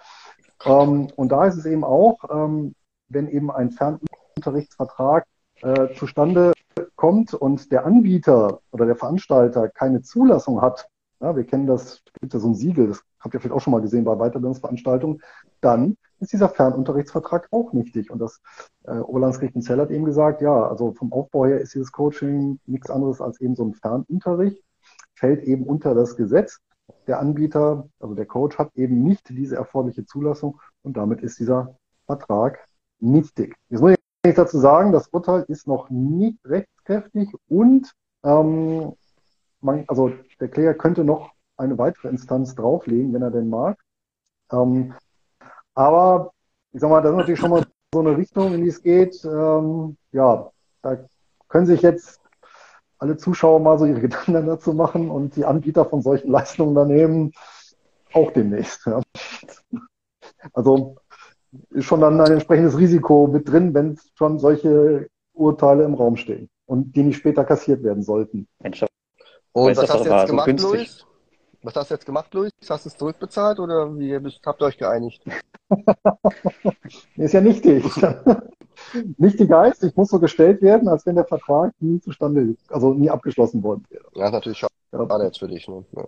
Ähm, 0.64 1.08
und 1.16 1.30
da 1.30 1.46
ist 1.46 1.56
es 1.56 1.66
eben 1.66 1.84
auch, 1.84 2.18
ähm, 2.30 2.74
wenn 3.08 3.28
eben 3.28 3.50
ein 3.50 3.70
Fernunterrichtsvertrag 3.70 5.26
äh, 5.62 5.94
zustande 5.94 6.52
kommt 6.96 7.34
und 7.34 7.72
der 7.72 7.86
Anbieter 7.86 8.60
oder 8.70 8.86
der 8.86 8.96
Veranstalter 8.96 9.68
keine 9.68 10.02
Zulassung 10.02 10.60
hat, 10.60 10.88
ja, 11.20 11.36
wir 11.36 11.44
kennen 11.44 11.66
das, 11.66 12.02
gibt 12.20 12.32
ja 12.32 12.40
so 12.40 12.48
ein 12.48 12.54
Siegel, 12.54 12.88
das 12.88 13.02
habt 13.20 13.34
ihr 13.34 13.40
vielleicht 13.40 13.54
auch 13.54 13.60
schon 13.60 13.72
mal 13.72 13.80
gesehen 13.80 14.04
bei 14.04 14.14
Weiterbildungsveranstaltungen, 14.14 15.20
dann 15.60 15.96
ist 16.20 16.32
dieser 16.32 16.48
Fernunterrichtsvertrag 16.48 17.48
auch 17.50 17.72
nichtig. 17.72 18.10
Und 18.10 18.18
das 18.20 18.40
äh, 18.84 18.98
Oberlandesgericht 18.98 19.56
in 19.56 19.62
Zell 19.62 19.80
hat 19.80 19.90
eben 19.90 20.04
gesagt, 20.04 20.40
ja, 20.42 20.68
also 20.68 20.92
vom 20.92 21.12
Aufbau 21.12 21.46
her 21.46 21.60
ist 21.60 21.74
dieses 21.74 21.92
Coaching 21.92 22.58
nichts 22.66 22.90
anderes 22.90 23.20
als 23.20 23.40
eben 23.40 23.54
so 23.54 23.64
ein 23.64 23.74
Fernunterricht, 23.74 24.62
fällt 25.14 25.42
eben 25.42 25.64
unter 25.64 25.94
das 25.94 26.16
Gesetz. 26.16 26.60
Der 27.06 27.20
Anbieter, 27.20 27.88
also 28.00 28.14
der 28.14 28.26
Coach, 28.26 28.58
hat 28.58 28.70
eben 28.74 29.02
nicht 29.02 29.28
diese 29.28 29.56
erforderliche 29.56 30.06
Zulassung 30.06 30.60
und 30.82 30.96
damit 30.96 31.20
ist 31.20 31.38
dieser 31.38 31.76
Vertrag 32.06 32.64
nichtig. 32.98 33.54
Jetzt 33.68 33.80
muss 33.80 33.94
ich 34.24 34.34
dazu 34.34 34.58
sagen, 34.58 34.92
das 34.92 35.08
Urteil 35.08 35.44
ist 35.48 35.66
noch 35.66 35.90
nicht 35.90 36.38
rechtskräftig 36.44 37.34
und 37.48 37.92
ähm, 38.24 38.92
man, 39.60 39.84
also 39.88 40.12
der 40.40 40.48
Kläger 40.48 40.74
könnte 40.74 41.04
noch 41.04 41.32
eine 41.56 41.78
weitere 41.78 42.08
Instanz 42.08 42.54
drauflegen, 42.54 43.12
wenn 43.12 43.22
er 43.22 43.30
denn 43.30 43.48
mag. 43.48 43.78
Ähm, 44.52 44.94
aber 45.74 46.32
ich 46.72 46.80
sag 46.80 46.90
mal, 46.90 47.02
das 47.02 47.12
ist 47.12 47.16
natürlich 47.16 47.40
schon 47.40 47.50
mal 47.50 47.66
so 47.92 48.00
eine 48.00 48.16
Richtung, 48.16 48.54
in 48.54 48.62
die 48.62 48.68
es 48.68 48.82
geht. 48.82 49.24
Ähm, 49.24 49.96
ja, 50.12 50.50
da 50.82 50.98
können 51.48 51.66
sich 51.66 51.82
jetzt 51.82 52.20
alle 52.98 53.16
Zuschauer 53.16 53.60
mal 53.60 53.78
so 53.78 53.86
ihre 53.86 54.00
Gedanken 54.08 54.46
dazu 54.46 54.72
machen 54.72 55.10
und 55.10 55.36
die 55.36 55.44
Anbieter 55.44 55.84
von 55.84 56.02
solchen 56.02 56.30
Leistungen 56.30 56.74
daneben 56.74 57.32
auch 58.12 58.32
demnächst. 58.32 58.86
Ja. 58.86 59.00
Also 60.52 60.96
ist 61.70 61.86
schon 61.86 62.00
dann 62.00 62.20
ein 62.20 62.32
entsprechendes 62.32 62.78
Risiko 62.78 63.26
mit 63.26 63.48
drin, 63.48 63.72
wenn 63.74 63.98
schon 64.14 64.38
solche 64.38 65.08
Urteile 65.32 65.84
im 65.84 65.94
Raum 65.94 66.16
stehen 66.16 66.48
und 66.66 66.94
die 66.94 67.02
nicht 67.02 67.16
später 67.16 67.44
kassiert 67.44 67.82
werden 67.82 68.02
sollten. 68.02 68.46
Mensch, 68.60 68.84
und 69.66 69.76
was 69.76 69.90
hast 69.90 70.04
du 70.04 70.10
jetzt 70.10 70.26
gemacht, 70.26 70.60
so 70.60 70.74
Luis? 70.74 71.06
Was 71.62 71.74
hast 71.74 71.90
du 71.90 71.94
jetzt 71.94 72.06
gemacht, 72.06 72.32
Luis? 72.34 72.52
Hast 72.68 72.84
du 72.84 72.88
es 72.88 72.96
zurückbezahlt 72.96 73.58
oder 73.58 73.96
wie 73.98 74.18
bist, 74.20 74.40
habt 74.46 74.62
ihr 74.62 74.66
euch 74.66 74.78
geeinigt? 74.78 75.22
ist 77.16 77.34
ja 77.34 77.40
nichtig. 77.40 77.84
Nichtiger 79.18 79.60
heißt, 79.60 79.82
ich 79.82 79.96
muss 79.96 80.08
so 80.08 80.20
gestellt 80.20 80.62
werden, 80.62 80.88
als 80.88 81.04
wenn 81.04 81.16
der 81.16 81.24
Vertrag 81.24 81.72
nie 81.80 82.00
zustande, 82.00 82.54
also 82.68 82.94
nie 82.94 83.10
abgeschlossen 83.10 83.62
worden 83.62 83.84
wäre. 83.90 84.04
Ja, 84.14 84.26
ist 84.26 84.32
natürlich 84.32 84.58
schade 84.58 84.72
ja. 84.92 85.22
jetzt 85.24 85.38
für 85.38 85.48
dich. 85.48 85.66
Ne? 85.68 85.84
Ja. 85.96 86.04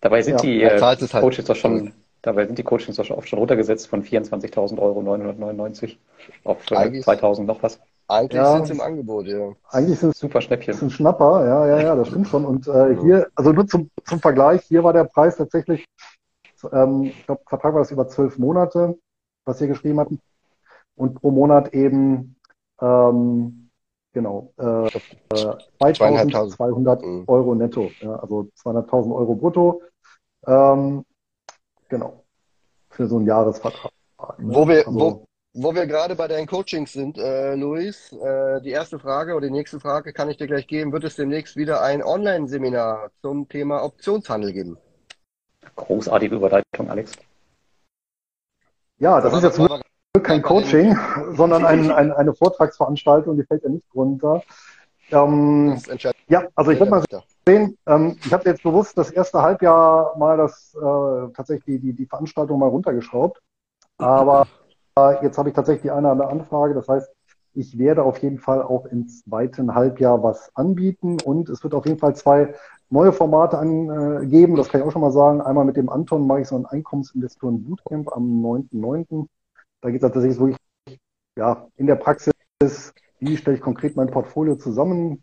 Dabei 0.00 0.22
sind 0.22 0.34
ja. 0.34 0.40
die 0.40 0.62
äh, 0.62 0.80
halt 0.80 0.98
Coaches 1.10 1.44
doch 1.44 1.54
schon, 1.54 1.92
dabei 2.22 2.46
sind 2.46 2.58
die 2.58 2.64
Coachings 2.64 2.96
doch 2.96 3.04
schon 3.04 3.16
oft 3.16 3.28
schon 3.28 3.38
runtergesetzt 3.38 3.86
von 3.86 4.02
24.000 4.02 4.80
Euro 4.80 5.00
999 5.02 5.98
auf 6.44 6.68
äh, 6.72 7.00
2000 7.00 7.46
noch 7.46 7.62
was. 7.62 7.80
Eigentlich 8.08 8.42
ja, 8.42 8.56
sind 8.56 8.66
sie 8.66 8.72
im 8.74 8.80
Angebot, 8.80 9.26
ja. 9.26 9.52
Eigentlich 9.70 9.98
sind 9.98 10.10
es 10.10 10.18
super 10.18 10.40
Schnäppchen. 10.40 10.74
Ist 10.74 10.82
ein 10.82 10.90
Schnapper, 10.90 11.46
ja, 11.46 11.66
ja, 11.66 11.80
ja, 11.80 11.96
das 11.96 12.08
stimmt 12.08 12.28
schon. 12.28 12.44
Und 12.44 12.66
äh, 12.68 12.96
hier, 13.00 13.28
also 13.34 13.52
nur 13.52 13.66
zum, 13.66 13.90
zum 14.04 14.20
Vergleich, 14.20 14.62
hier 14.62 14.84
war 14.84 14.92
der 14.92 15.04
Preis 15.04 15.36
tatsächlich, 15.36 15.86
ähm, 16.70 17.04
ich 17.04 17.26
glaube, 17.26 17.42
Vertrag 17.46 17.74
war 17.74 17.80
das 17.80 17.90
über 17.90 18.08
zwölf 18.08 18.38
Monate, 18.38 18.98
was 19.44 19.60
wir 19.60 19.68
geschrieben 19.68 20.00
hatten. 20.00 20.20
Und 20.94 21.20
pro 21.20 21.30
Monat 21.30 21.72
eben, 21.72 22.36
ähm, 22.80 23.70
genau, 24.12 24.52
äh, 24.58 24.90
2200 25.78 27.02
mhm. 27.02 27.24
Euro 27.26 27.54
netto, 27.54 27.90
ja, 28.00 28.16
also 28.16 28.48
200.000 28.62 29.14
Euro 29.14 29.34
brutto. 29.34 29.82
Ähm, 30.46 31.04
genau, 31.88 32.24
für 32.90 33.06
so 33.06 33.16
einen 33.16 33.26
Jahresvertrag. 33.26 33.92
Ne? 34.38 34.54
Wo 34.54 34.68
wir, 34.68 34.86
also, 34.86 35.00
wo, 35.00 35.24
wo 35.54 35.74
wir 35.74 35.86
gerade 35.86 36.16
bei 36.16 36.28
deinen 36.28 36.46
Coachings 36.46 36.92
sind, 36.92 37.18
äh, 37.18 37.54
Luis, 37.54 38.12
äh, 38.12 38.60
die 38.62 38.70
erste 38.70 38.98
Frage 38.98 39.34
oder 39.34 39.46
die 39.46 39.52
nächste 39.52 39.80
Frage 39.80 40.12
kann 40.12 40.30
ich 40.30 40.38
dir 40.38 40.46
gleich 40.46 40.66
geben. 40.66 40.92
Wird 40.92 41.04
es 41.04 41.16
demnächst 41.16 41.56
wieder 41.56 41.82
ein 41.82 42.02
Online-Seminar 42.02 43.10
zum 43.20 43.48
Thema 43.48 43.84
Optionshandel 43.84 44.52
geben? 44.52 44.78
Großartige 45.76 46.36
Überleitung, 46.36 46.88
Alex. 46.88 47.12
Ja, 48.98 49.20
das 49.20 49.32
ist 49.34 49.42
jetzt 49.42 49.60
kein 50.22 50.42
Coaching, 50.42 50.96
sondern 51.32 51.64
ein, 51.64 51.90
ein, 51.90 52.12
eine 52.12 52.34
Vortragsveranstaltung, 52.34 53.36
die 53.36 53.44
fällt 53.44 53.62
ja 53.64 53.70
nicht 53.70 53.84
runter. 53.94 54.42
Ähm, 55.10 55.78
ja, 56.28 56.46
also 56.54 56.70
ich 56.70 56.78
würde 56.78 56.90
mal 56.90 57.04
sehen, 57.46 57.76
ähm, 57.86 58.16
ich 58.24 58.32
habe 58.32 58.48
jetzt 58.48 58.62
bewusst 58.62 58.96
das 58.96 59.10
erste 59.10 59.42
Halbjahr 59.42 60.16
mal 60.16 60.38
das 60.38 60.74
äh, 60.74 61.32
tatsächlich 61.34 61.64
die, 61.64 61.78
die, 61.78 61.92
die 61.92 62.06
Veranstaltung 62.06 62.58
mal 62.58 62.68
runtergeschraubt. 62.68 63.40
Aber 63.98 64.46
Jetzt 65.22 65.38
habe 65.38 65.48
ich 65.48 65.54
tatsächlich 65.54 65.82
die 65.82 65.90
eine 65.90 66.12
oder 66.12 66.12
andere 66.12 66.28
Anfrage. 66.28 66.74
Das 66.74 66.88
heißt, 66.88 67.10
ich 67.54 67.78
werde 67.78 68.02
auf 68.02 68.18
jeden 68.18 68.38
Fall 68.38 68.62
auch 68.62 68.86
im 68.86 69.08
zweiten 69.08 69.74
Halbjahr 69.74 70.22
was 70.22 70.54
anbieten 70.54 71.18
und 71.24 71.48
es 71.48 71.62
wird 71.62 71.74
auf 71.74 71.86
jeden 71.86 71.98
Fall 71.98 72.14
zwei 72.14 72.54
neue 72.90 73.12
Formate 73.12 73.58
angeben. 73.58 74.56
Das 74.56 74.68
kann 74.68 74.80
ich 74.80 74.86
auch 74.86 74.92
schon 74.92 75.02
mal 75.02 75.12
sagen. 75.12 75.40
Einmal 75.40 75.64
mit 75.64 75.76
dem 75.76 75.88
Anton 75.88 76.26
mache 76.26 76.42
ich 76.42 76.48
so 76.48 76.56
ein 76.56 76.66
Einkommensinvestoren 76.66 77.64
Bootcamp 77.64 78.14
am 78.14 78.42
9.9. 78.42 79.26
Da 79.80 79.90
geht 79.90 80.02
es 80.02 80.12
tatsächlich 80.12 80.38
wirklich 80.38 80.58
ja, 81.36 81.66
in 81.76 81.86
der 81.86 81.96
Praxis, 81.96 82.32
wie 83.18 83.36
stelle 83.36 83.56
ich 83.56 83.62
konkret 83.62 83.96
mein 83.96 84.10
Portfolio 84.10 84.56
zusammen, 84.56 85.22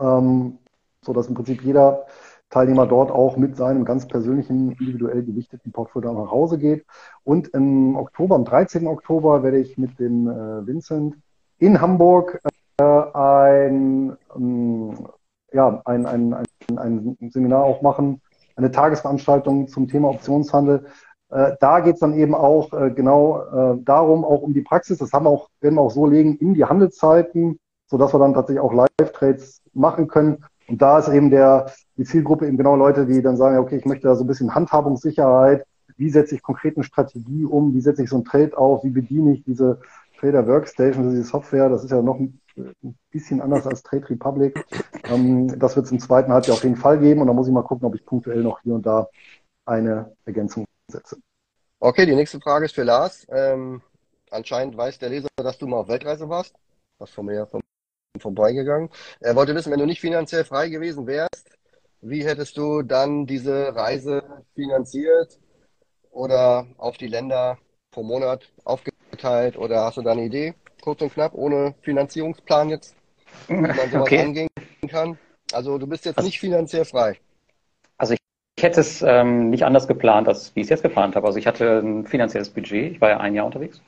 ähm, 0.00 0.58
so 1.02 1.12
dass 1.12 1.28
im 1.28 1.34
Prinzip 1.34 1.62
jeder 1.62 2.06
Teilnehmer 2.54 2.86
dort 2.86 3.10
auch 3.10 3.36
mit 3.36 3.56
seinem 3.56 3.84
ganz 3.84 4.06
persönlichen, 4.06 4.70
individuell 4.70 5.24
gewichteten 5.24 5.72
Portfolio 5.72 6.12
nach 6.12 6.30
Hause 6.30 6.56
geht. 6.56 6.86
Und 7.24 7.48
im 7.48 7.96
Oktober, 7.96 8.36
am 8.36 8.44
13. 8.44 8.86
Oktober, 8.86 9.42
werde 9.42 9.58
ich 9.58 9.76
mit 9.76 9.98
dem 9.98 10.28
äh, 10.28 10.64
Vincent 10.64 11.16
in 11.58 11.80
Hamburg 11.80 12.40
äh, 12.78 12.84
ein, 12.84 14.16
ähm, 14.36 15.08
ja, 15.52 15.82
ein, 15.84 16.06
ein, 16.06 16.32
ein, 16.76 17.16
ein 17.20 17.30
Seminar 17.30 17.64
auch 17.64 17.82
machen, 17.82 18.20
eine 18.54 18.70
Tagesveranstaltung 18.70 19.66
zum 19.66 19.88
Thema 19.88 20.10
Optionshandel. 20.10 20.86
Äh, 21.30 21.56
da 21.58 21.80
geht 21.80 21.94
es 21.94 22.00
dann 22.00 22.14
eben 22.14 22.36
auch 22.36 22.72
äh, 22.72 22.92
genau 22.92 23.40
äh, 23.40 23.78
darum, 23.82 24.24
auch 24.24 24.42
um 24.42 24.54
die 24.54 24.62
Praxis. 24.62 24.98
Das 24.98 25.12
haben 25.12 25.24
wir 25.24 25.30
auch, 25.30 25.48
werden 25.60 25.74
wir 25.74 25.82
auch 25.82 25.90
so 25.90 26.06
legen 26.06 26.36
in 26.36 26.54
die 26.54 26.64
Handelszeiten, 26.64 27.58
sodass 27.86 28.14
wir 28.14 28.20
dann 28.20 28.32
tatsächlich 28.32 28.62
auch 28.62 28.72
Live-Trades 28.72 29.60
machen 29.72 30.06
können 30.06 30.44
und 30.68 30.80
da 30.80 30.98
ist 30.98 31.08
eben 31.08 31.30
der, 31.30 31.70
die 31.96 32.04
Zielgruppe 32.04 32.46
eben 32.46 32.56
genau 32.56 32.76
Leute, 32.76 33.06
die 33.06 33.22
dann 33.22 33.36
sagen, 33.36 33.58
okay, 33.58 33.76
ich 33.76 33.84
möchte 33.84 34.08
da 34.08 34.14
so 34.14 34.24
ein 34.24 34.26
bisschen 34.26 34.54
Handhabungssicherheit. 34.54 35.66
Wie 35.96 36.10
setze 36.10 36.34
ich 36.34 36.42
konkret 36.42 36.76
eine 36.76 36.84
Strategie 36.84 37.44
um? 37.44 37.74
Wie 37.74 37.80
setze 37.80 38.02
ich 38.02 38.10
so 38.10 38.16
ein 38.16 38.24
Trade 38.24 38.56
auf? 38.56 38.82
Wie 38.84 38.90
bediene 38.90 39.34
ich 39.34 39.44
diese 39.44 39.80
Trader 40.18 40.46
Workstation, 40.46 41.10
diese 41.10 41.24
Software? 41.24 41.68
Das 41.68 41.84
ist 41.84 41.90
ja 41.90 42.02
noch 42.02 42.18
ein, 42.18 42.40
bisschen 43.10 43.40
anders 43.40 43.66
als 43.66 43.82
Trade 43.82 44.08
Republic. 44.10 44.64
Ähm, 45.04 45.58
das 45.58 45.74
wird 45.74 45.86
es 45.86 45.92
im 45.92 45.98
zweiten 45.98 46.32
Halbjahr 46.32 46.56
auf 46.56 46.62
jeden 46.62 46.76
Fall 46.76 46.98
geben. 46.98 47.20
Und 47.20 47.26
da 47.26 47.32
muss 47.32 47.48
ich 47.48 47.52
mal 47.52 47.62
gucken, 47.62 47.86
ob 47.86 47.94
ich 47.94 48.04
punktuell 48.06 48.42
noch 48.42 48.60
hier 48.62 48.74
und 48.74 48.86
da 48.86 49.08
eine 49.66 50.12
Ergänzung 50.24 50.64
setze. 50.88 51.16
Okay, 51.80 52.06
die 52.06 52.14
nächste 52.14 52.40
Frage 52.40 52.66
ist 52.66 52.74
für 52.74 52.84
Lars. 52.84 53.26
Ähm, 53.28 53.82
anscheinend 54.30 54.76
weiß 54.76 54.98
der 54.98 55.10
Leser, 55.10 55.28
dass 55.36 55.58
du 55.58 55.66
mal 55.66 55.78
auf 55.78 55.88
Weltreise 55.88 56.28
warst. 56.28 56.54
Was 56.98 57.10
von 57.10 57.26
mir, 57.26 57.46
von 57.46 57.60
vorbeigegangen. 58.20 58.90
Er 59.20 59.36
wollte 59.36 59.54
wissen, 59.54 59.72
wenn 59.72 59.78
du 59.78 59.86
nicht 59.86 60.00
finanziell 60.00 60.44
frei 60.44 60.68
gewesen 60.68 61.06
wärst, 61.06 61.50
wie 62.00 62.24
hättest 62.24 62.56
du 62.56 62.82
dann 62.82 63.26
diese 63.26 63.74
Reise 63.74 64.22
finanziert 64.54 65.38
oder 66.10 66.66
auf 66.78 66.96
die 66.96 67.08
Länder 67.08 67.58
pro 67.90 68.02
Monat 68.02 68.48
aufgeteilt 68.64 69.56
oder 69.56 69.84
hast 69.84 69.96
du 69.96 70.02
da 70.02 70.12
eine 70.12 70.24
Idee, 70.24 70.54
kurz 70.80 71.02
und 71.02 71.12
knapp, 71.12 71.34
ohne 71.34 71.74
Finanzierungsplan 71.82 72.70
jetzt, 72.70 72.94
wie 73.48 73.54
man 73.54 73.90
sowas 73.90 74.02
okay. 74.02 74.20
angehen 74.20 74.48
kann? 74.88 75.18
Also 75.52 75.78
du 75.78 75.86
bist 75.86 76.04
jetzt 76.04 76.18
also, 76.18 76.26
nicht 76.26 76.38
finanziell 76.38 76.84
frei. 76.84 77.18
Also 77.96 78.14
ich, 78.14 78.20
ich 78.56 78.62
hätte 78.62 78.80
es 78.80 79.02
ähm, 79.02 79.50
nicht 79.50 79.64
anders 79.64 79.88
geplant, 79.88 80.28
als 80.28 80.54
wie 80.54 80.60
ich 80.60 80.66
es 80.66 80.70
jetzt 80.70 80.82
geplant 80.82 81.16
habe. 81.16 81.26
Also 81.26 81.38
ich 81.38 81.46
hatte 81.46 81.78
ein 81.78 82.06
finanzielles 82.06 82.50
Budget, 82.50 82.92
ich 82.92 83.00
war 83.00 83.10
ja 83.10 83.18
ein 83.18 83.34
Jahr 83.34 83.46
unterwegs 83.46 83.80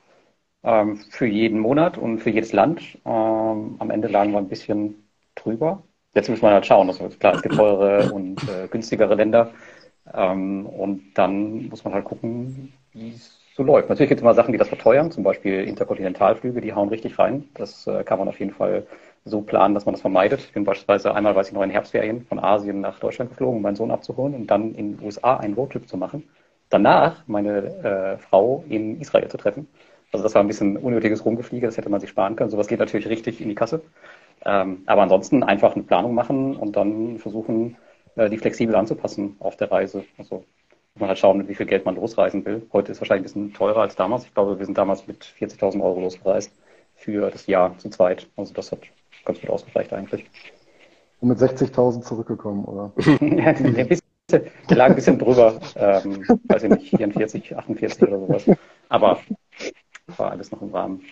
ähm, 0.67 0.99
für 1.11 1.27
jeden 1.27 1.61
Monat 1.61 1.97
und 1.97 2.19
für 2.19 2.31
jedes 2.31 2.53
Land. 2.53 2.99
Ähm, 3.07 3.77
am 3.79 3.91
Ende 3.91 4.09
lagen 4.09 4.33
wir 4.33 4.39
ein 4.39 4.49
bisschen 4.49 5.09
drüber. 5.35 5.83
Jetzt 6.15 6.29
muss 6.29 6.43
man 6.43 6.53
halt 6.53 6.67
schauen. 6.67 6.89
Also 6.89 7.09
klar, 7.09 7.35
es 7.35 7.43
gibt 7.43 7.55
teure 7.55 8.13
und 8.13 8.43
äh, 8.49 8.69
günstigere 8.69 9.15
Länder. 9.15 9.53
Ähm, 10.13 10.67
und 10.67 11.15
dann 11.15 11.69
muss 11.69 11.85
man 11.85 11.95
halt 11.95 12.05
gucken, 12.05 12.73
wie 12.93 13.11
es 13.11 13.39
so 13.57 13.63
läuft. 13.63 13.89
Natürlich 13.89 14.11
gibt 14.11 14.21
es 14.21 14.23
immer 14.23 14.35
Sachen, 14.35 14.53
die 14.53 14.59
das 14.59 14.69
verteuern, 14.69 15.11
zum 15.11 15.25
Beispiel 15.25 15.65
Interkontinentalflüge, 15.65 16.61
die 16.61 16.75
hauen 16.75 16.89
richtig 16.89 17.19
rein. 17.19 17.49
Das 17.55 17.87
äh, 17.87 18.05
kann 18.05 18.19
man 18.19 18.29
auf 18.29 18.39
jeden 18.39 18.53
Fall 18.53 18.87
so 19.25 19.41
planen, 19.41 19.75
dass 19.75 19.87
man 19.87 19.95
das 19.95 20.03
vermeidet. 20.03 20.41
Ich 20.41 20.53
bin 20.53 20.65
beispielsweise 20.65 21.15
einmal, 21.15 21.35
weiß 21.35 21.49
ich 21.49 21.55
noch, 21.55 21.63
in 21.63 21.71
Herbstferien 21.71 22.27
von 22.27 22.39
Asien 22.39 22.81
nach 22.81 22.99
Deutschland 23.01 23.31
geflogen, 23.31 23.57
um 23.57 23.63
meinen 23.63 23.77
Sohn 23.77 23.91
abzuholen 23.91 24.35
und 24.35 24.47
dann 24.49 24.75
in 24.75 24.97
den 24.97 25.05
USA 25.05 25.37
einen 25.39 25.55
Roadtrip 25.55 25.89
zu 25.89 25.97
machen. 25.97 26.29
Danach 26.69 27.23
meine 27.27 28.17
äh, 28.17 28.19
Frau 28.19 28.65
in 28.69 29.01
Israel 29.01 29.29
zu 29.29 29.37
treffen. 29.37 29.69
Also 30.17 30.23
das 30.23 30.35
war 30.35 30.43
ein 30.43 30.47
bisschen 30.47 30.79
unnötiges 30.79 31.27
Rumgefliege, 31.27 31.67
das 31.67 31.77
hätte 31.77 31.91
man 31.91 32.01
sich 32.01 32.09
sparen 32.09 32.37
können. 32.37 32.49
Sowas 32.49 32.69
geht 32.69 32.79
natürlich 32.79 33.07
richtig 33.07 33.43
in 33.43 33.51
die 33.51 33.55
Kasse. 33.55 33.83
Ähm, 34.47 34.83
aber 34.87 35.03
ansonsten 35.03 35.43
einfach 35.43 35.75
eine 35.75 35.85
Planung 35.85 36.15
machen 36.15 36.57
und 36.57 36.75
dann 36.75 37.19
versuchen, 37.19 37.77
äh, 38.15 38.31
die 38.31 38.39
flexibel 38.39 38.75
anzupassen 38.77 39.37
auf 39.41 39.59
der 39.59 39.71
Reise. 39.71 40.05
Also 40.17 40.37
muss 40.95 41.01
man 41.01 41.09
halt 41.11 41.19
schauen, 41.19 41.47
wie 41.49 41.55
viel 41.55 41.67
Geld 41.67 41.85
man 41.85 41.97
losreisen 41.97 42.47
will. 42.47 42.67
Heute 42.73 42.93
ist 42.93 43.01
wahrscheinlich 43.03 43.25
ein 43.25 43.43
bisschen 43.43 43.53
teurer 43.53 43.83
als 43.83 43.95
damals. 43.95 44.25
Ich 44.25 44.33
glaube, 44.33 44.59
wir 44.59 44.65
sind 44.65 44.79
damals 44.79 45.07
mit 45.07 45.23
40.000 45.39 45.83
Euro 45.83 46.01
losgereist 46.01 46.51
für 46.95 47.31
das 47.31 47.47
Jahr 47.47 47.77
zu 47.77 47.91
zweit. 47.91 48.27
Also 48.37 48.55
das 48.55 48.73
hat 48.73 48.79
ganz 49.27 49.39
gut 49.39 49.51
ausgereicht 49.51 49.93
eigentlich. 49.93 50.25
Und 51.21 51.29
mit 51.29 51.39
60.000 51.39 52.01
zurückgekommen, 52.01 52.65
oder? 52.65 52.91
ein 53.21 53.89
bisschen, 53.89 54.51
lag 54.71 54.87
ein 54.87 54.95
bisschen 54.95 55.19
drüber. 55.19 55.61
Ähm, 55.77 56.25
weiß 56.45 56.63
ich 56.63 56.71
nicht, 56.71 56.89
44, 56.89 57.55
48 57.55 58.03
oder 58.03 58.19
sowas. 58.19 58.51
Aber 58.89 59.21
war 60.19 60.31
alles 60.31 60.51
noch 60.51 60.63
im 60.63 60.75
Rahmen. 60.75 61.03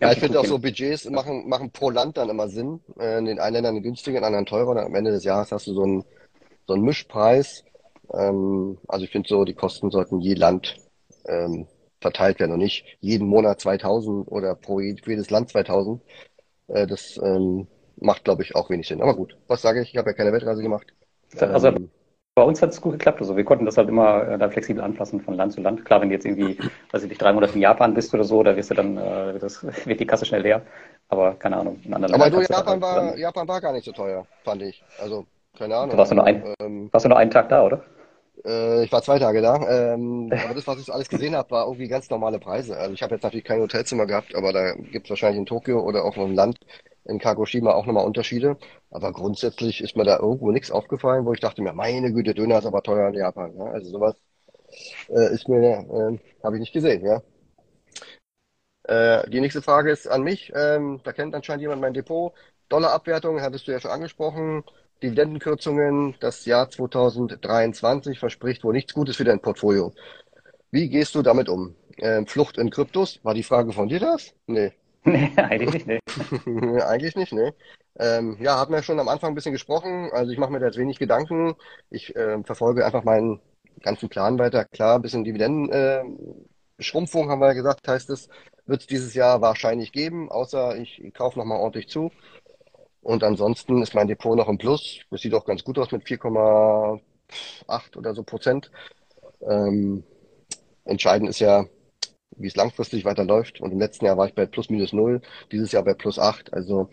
Ja, 0.00 0.10
ich 0.10 0.18
finde 0.18 0.40
auch 0.40 0.44
so 0.44 0.58
Budgets 0.58 1.08
machen, 1.08 1.48
machen 1.48 1.70
pro 1.70 1.90
Land 1.90 2.16
dann 2.16 2.28
immer 2.28 2.48
Sinn. 2.48 2.80
Äh, 2.98 3.18
in 3.18 3.26
den 3.26 3.38
einen 3.38 3.54
Ländern 3.54 3.82
günstiger, 3.82 4.18
in 4.18 4.22
den 4.22 4.26
anderen 4.26 4.46
teurer. 4.46 4.70
Und 4.70 4.78
am 4.78 4.94
Ende 4.94 5.12
des 5.12 5.24
Jahres 5.24 5.52
hast 5.52 5.66
du 5.66 5.74
so 5.74 5.82
einen, 5.82 6.04
so 6.66 6.74
einen 6.74 6.82
Mischpreis. 6.82 7.64
Ähm, 8.12 8.78
also 8.88 9.04
ich 9.04 9.12
finde 9.12 9.28
so, 9.28 9.44
die 9.44 9.54
Kosten 9.54 9.90
sollten 9.90 10.20
je 10.20 10.34
Land 10.34 10.76
ähm, 11.26 11.68
verteilt 12.00 12.40
werden 12.40 12.52
und 12.52 12.58
nicht 12.58 12.84
jeden 13.00 13.28
Monat 13.28 13.60
2000 13.60 14.28
oder 14.28 14.54
pro 14.56 14.80
jedes 14.80 15.30
Land 15.30 15.50
2000. 15.50 16.02
Äh, 16.68 16.86
das 16.86 17.18
ähm, 17.22 17.68
macht, 17.96 18.24
glaube 18.24 18.42
ich, 18.42 18.56
auch 18.56 18.70
wenig 18.70 18.88
Sinn. 18.88 19.00
Aber 19.00 19.14
gut, 19.14 19.38
was 19.46 19.62
sage 19.62 19.80
ich? 19.80 19.90
Ich 19.90 19.96
habe 19.96 20.10
ja 20.10 20.14
keine 20.14 20.32
Weltreise 20.32 20.62
gemacht. 20.62 20.92
Also 21.38 21.72
bei 22.34 22.42
uns 22.42 22.60
hat 22.60 22.70
es 22.70 22.80
gut 22.80 22.92
geklappt. 22.92 23.20
Also 23.20 23.36
wir 23.36 23.44
konnten 23.44 23.64
das 23.64 23.76
halt 23.76 23.88
immer 23.88 24.26
äh, 24.28 24.38
dann 24.38 24.50
flexibel 24.50 24.82
anpassen 24.82 25.20
von 25.20 25.34
Land 25.34 25.52
zu 25.52 25.60
Land. 25.60 25.84
Klar, 25.84 26.00
wenn 26.00 26.08
du 26.08 26.14
jetzt 26.14 26.26
irgendwie, 26.26 26.58
weiß 26.90 27.04
ich 27.04 27.08
nicht, 27.08 27.22
drei 27.22 27.32
Monate 27.32 27.54
in 27.54 27.60
Japan 27.60 27.94
bist 27.94 28.12
oder 28.12 28.24
so, 28.24 28.42
da 28.42 28.56
wirst 28.56 28.70
du 28.70 28.74
dann, 28.74 28.96
äh, 28.96 29.38
das, 29.38 29.64
wird 29.86 30.00
die 30.00 30.06
Kasse 30.06 30.26
schnell 30.26 30.42
leer. 30.42 30.62
Aber 31.08 31.34
keine 31.34 31.58
Ahnung. 31.58 31.80
In 31.84 31.94
anderen 31.94 32.14
Aber 32.14 32.30
du, 32.30 32.40
Japan 32.40 32.80
war, 32.80 33.16
Japan 33.16 33.46
war 33.46 33.60
gar 33.60 33.72
nicht 33.72 33.84
so 33.84 33.92
teuer, 33.92 34.26
fand 34.42 34.62
ich. 34.62 34.82
Also, 35.00 35.26
keine 35.56 35.76
Ahnung. 35.76 35.90
Du 35.90 35.96
warst 35.96 36.10
du 36.10 36.16
nur, 36.16 36.24
ein, 36.24 36.42
ähm, 36.58 36.88
warst 36.90 37.04
du 37.04 37.08
nur 37.08 37.18
einen 37.18 37.30
Tag 37.30 37.48
da, 37.50 37.64
oder? 37.64 37.84
Äh, 38.44 38.84
ich 38.84 38.90
war 38.90 39.02
zwei 39.02 39.20
Tage 39.20 39.40
da. 39.40 39.94
Ähm, 39.94 40.32
aber 40.44 40.54
das, 40.54 40.66
was 40.66 40.78
ich 40.80 40.86
so 40.86 40.92
alles 40.92 41.08
gesehen 41.08 41.36
habe, 41.36 41.52
war 41.52 41.66
irgendwie 41.66 41.86
ganz 41.86 42.10
normale 42.10 42.40
Preise. 42.40 42.76
Also 42.76 42.94
ich 42.94 43.02
habe 43.02 43.14
jetzt 43.14 43.22
natürlich 43.22 43.44
kein 43.44 43.60
Hotelzimmer 43.60 44.06
gehabt, 44.06 44.34
aber 44.34 44.52
da 44.52 44.72
gibt 44.72 45.06
es 45.06 45.10
wahrscheinlich 45.10 45.38
in 45.38 45.46
Tokio 45.46 45.80
oder 45.80 46.04
auch 46.04 46.16
im 46.16 46.34
Land 46.34 46.58
in 47.04 47.18
Kagoshima 47.18 47.72
auch 47.72 47.86
nochmal 47.86 48.06
Unterschiede. 48.06 48.56
Aber 48.90 49.12
grundsätzlich 49.12 49.82
ist 49.82 49.96
mir 49.96 50.04
da 50.04 50.18
irgendwo 50.18 50.50
nichts 50.50 50.70
aufgefallen, 50.70 51.24
wo 51.26 51.32
ich 51.32 51.40
dachte 51.40 51.62
mir, 51.62 51.72
meine 51.72 52.12
Güte, 52.12 52.34
Döner 52.34 52.58
ist 52.58 52.66
aber 52.66 52.82
teuer 52.82 53.08
in 53.08 53.14
Japan. 53.14 53.56
Ja? 53.56 53.64
Also 53.66 53.90
sowas 53.90 54.14
äh, 55.08 55.32
ist 55.32 55.48
mir, 55.48 55.60
äh, 55.62 56.18
habe 56.42 56.56
ich 56.56 56.60
nicht 56.60 56.72
gesehen, 56.72 57.04
ja. 57.04 57.22
Äh, 58.84 59.28
die 59.30 59.40
nächste 59.40 59.62
Frage 59.62 59.90
ist 59.90 60.06
an 60.06 60.22
mich. 60.22 60.52
Ähm, 60.54 61.00
da 61.04 61.12
kennt 61.12 61.34
anscheinend 61.34 61.62
jemand 61.62 61.80
mein 61.80 61.94
Depot. 61.94 62.32
Dollarabwertung 62.68 63.40
hattest 63.40 63.66
du 63.66 63.72
ja 63.72 63.80
schon 63.80 63.90
angesprochen. 63.90 64.64
Dividendenkürzungen, 65.02 66.16
das 66.20 66.46
Jahr 66.46 66.70
2023 66.70 68.18
verspricht 68.18 68.64
wohl 68.64 68.72
nichts 68.72 68.94
Gutes 68.94 69.16
für 69.16 69.24
dein 69.24 69.40
Portfolio. 69.40 69.92
Wie 70.70 70.88
gehst 70.88 71.14
du 71.14 71.22
damit 71.22 71.48
um? 71.48 71.74
Ähm, 71.98 72.26
Flucht 72.26 72.58
in 72.58 72.70
Kryptos, 72.70 73.20
war 73.22 73.34
die 73.34 73.42
Frage 73.42 73.72
von 73.72 73.88
dir 73.88 74.00
das? 74.00 74.34
Nee. 74.46 74.72
Nee, 75.06 75.30
eigentlich 75.36 75.86
nicht, 75.86 76.02
eigentlich 76.82 77.16
nicht, 77.16 77.32
nee. 77.32 77.52
Ähm, 77.98 78.36
ja, 78.40 78.56
haben 78.56 78.72
wir 78.74 78.82
schon 78.82 78.98
am 78.98 79.08
Anfang 79.08 79.32
ein 79.32 79.34
bisschen 79.34 79.52
gesprochen. 79.52 80.10
Also 80.12 80.32
ich 80.32 80.38
mache 80.38 80.50
mir 80.50 80.60
da 80.60 80.66
jetzt 80.66 80.78
wenig 80.78 80.98
Gedanken. 80.98 81.54
Ich 81.90 82.14
äh, 82.16 82.42
verfolge 82.42 82.84
einfach 82.86 83.04
meinen 83.04 83.40
ganzen 83.82 84.08
Plan 84.08 84.38
weiter. 84.38 84.64
Klar, 84.64 84.96
ein 84.96 85.02
bisschen 85.02 85.24
Dividendenschrumpfung, 85.24 87.26
äh, 87.26 87.30
haben 87.30 87.40
wir 87.40 87.48
ja 87.48 87.52
gesagt, 87.52 87.86
heißt 87.86 88.08
es, 88.10 88.28
wird 88.66 88.80
es 88.80 88.86
dieses 88.86 89.14
Jahr 89.14 89.40
wahrscheinlich 89.42 89.92
geben, 89.92 90.30
außer 90.30 90.76
ich, 90.76 91.02
ich 91.04 91.12
kaufe 91.14 91.38
nochmal 91.38 91.60
ordentlich 91.60 91.88
zu. 91.88 92.10
Und 93.02 93.22
ansonsten 93.24 93.82
ist 93.82 93.94
mein 93.94 94.08
Depot 94.08 94.36
noch 94.36 94.48
im 94.48 94.58
Plus. 94.58 95.00
Das 95.10 95.20
sieht 95.22 95.34
auch 95.34 95.44
ganz 95.44 95.64
gut 95.64 95.78
aus 95.78 95.92
mit 95.92 96.04
4,8 96.04 97.96
oder 97.96 98.14
so 98.14 98.22
Prozent. 98.22 98.70
Ähm, 99.42 100.04
entscheidend 100.84 101.30
ist 101.30 101.40
ja, 101.40 101.66
wie 102.36 102.48
es 102.48 102.56
langfristig 102.56 103.04
weiterläuft. 103.04 103.60
Und 103.60 103.72
im 103.72 103.78
letzten 103.78 104.06
Jahr 104.06 104.16
war 104.16 104.26
ich 104.26 104.34
bei 104.34 104.46
plus 104.46 104.70
minus 104.70 104.92
null, 104.92 105.20
dieses 105.52 105.72
Jahr 105.72 105.84
bei 105.84 105.94
plus 105.94 106.18
acht. 106.18 106.52
Also 106.52 106.90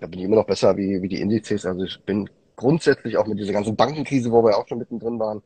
da 0.00 0.06
bin 0.06 0.20
ich 0.20 0.24
immer 0.26 0.36
noch 0.36 0.46
besser 0.46 0.76
wie, 0.76 1.02
wie 1.02 1.08
die 1.08 1.20
Indizes. 1.20 1.66
Also 1.66 1.84
ich 1.84 2.00
bin 2.04 2.28
grundsätzlich 2.56 3.16
auch 3.16 3.26
mit 3.26 3.38
dieser 3.38 3.52
ganzen 3.52 3.76
Bankenkrise, 3.76 4.30
wo 4.30 4.44
wir 4.44 4.58
auch 4.58 4.68
schon 4.68 4.78
mittendrin 4.78 5.18
waren, 5.18 5.42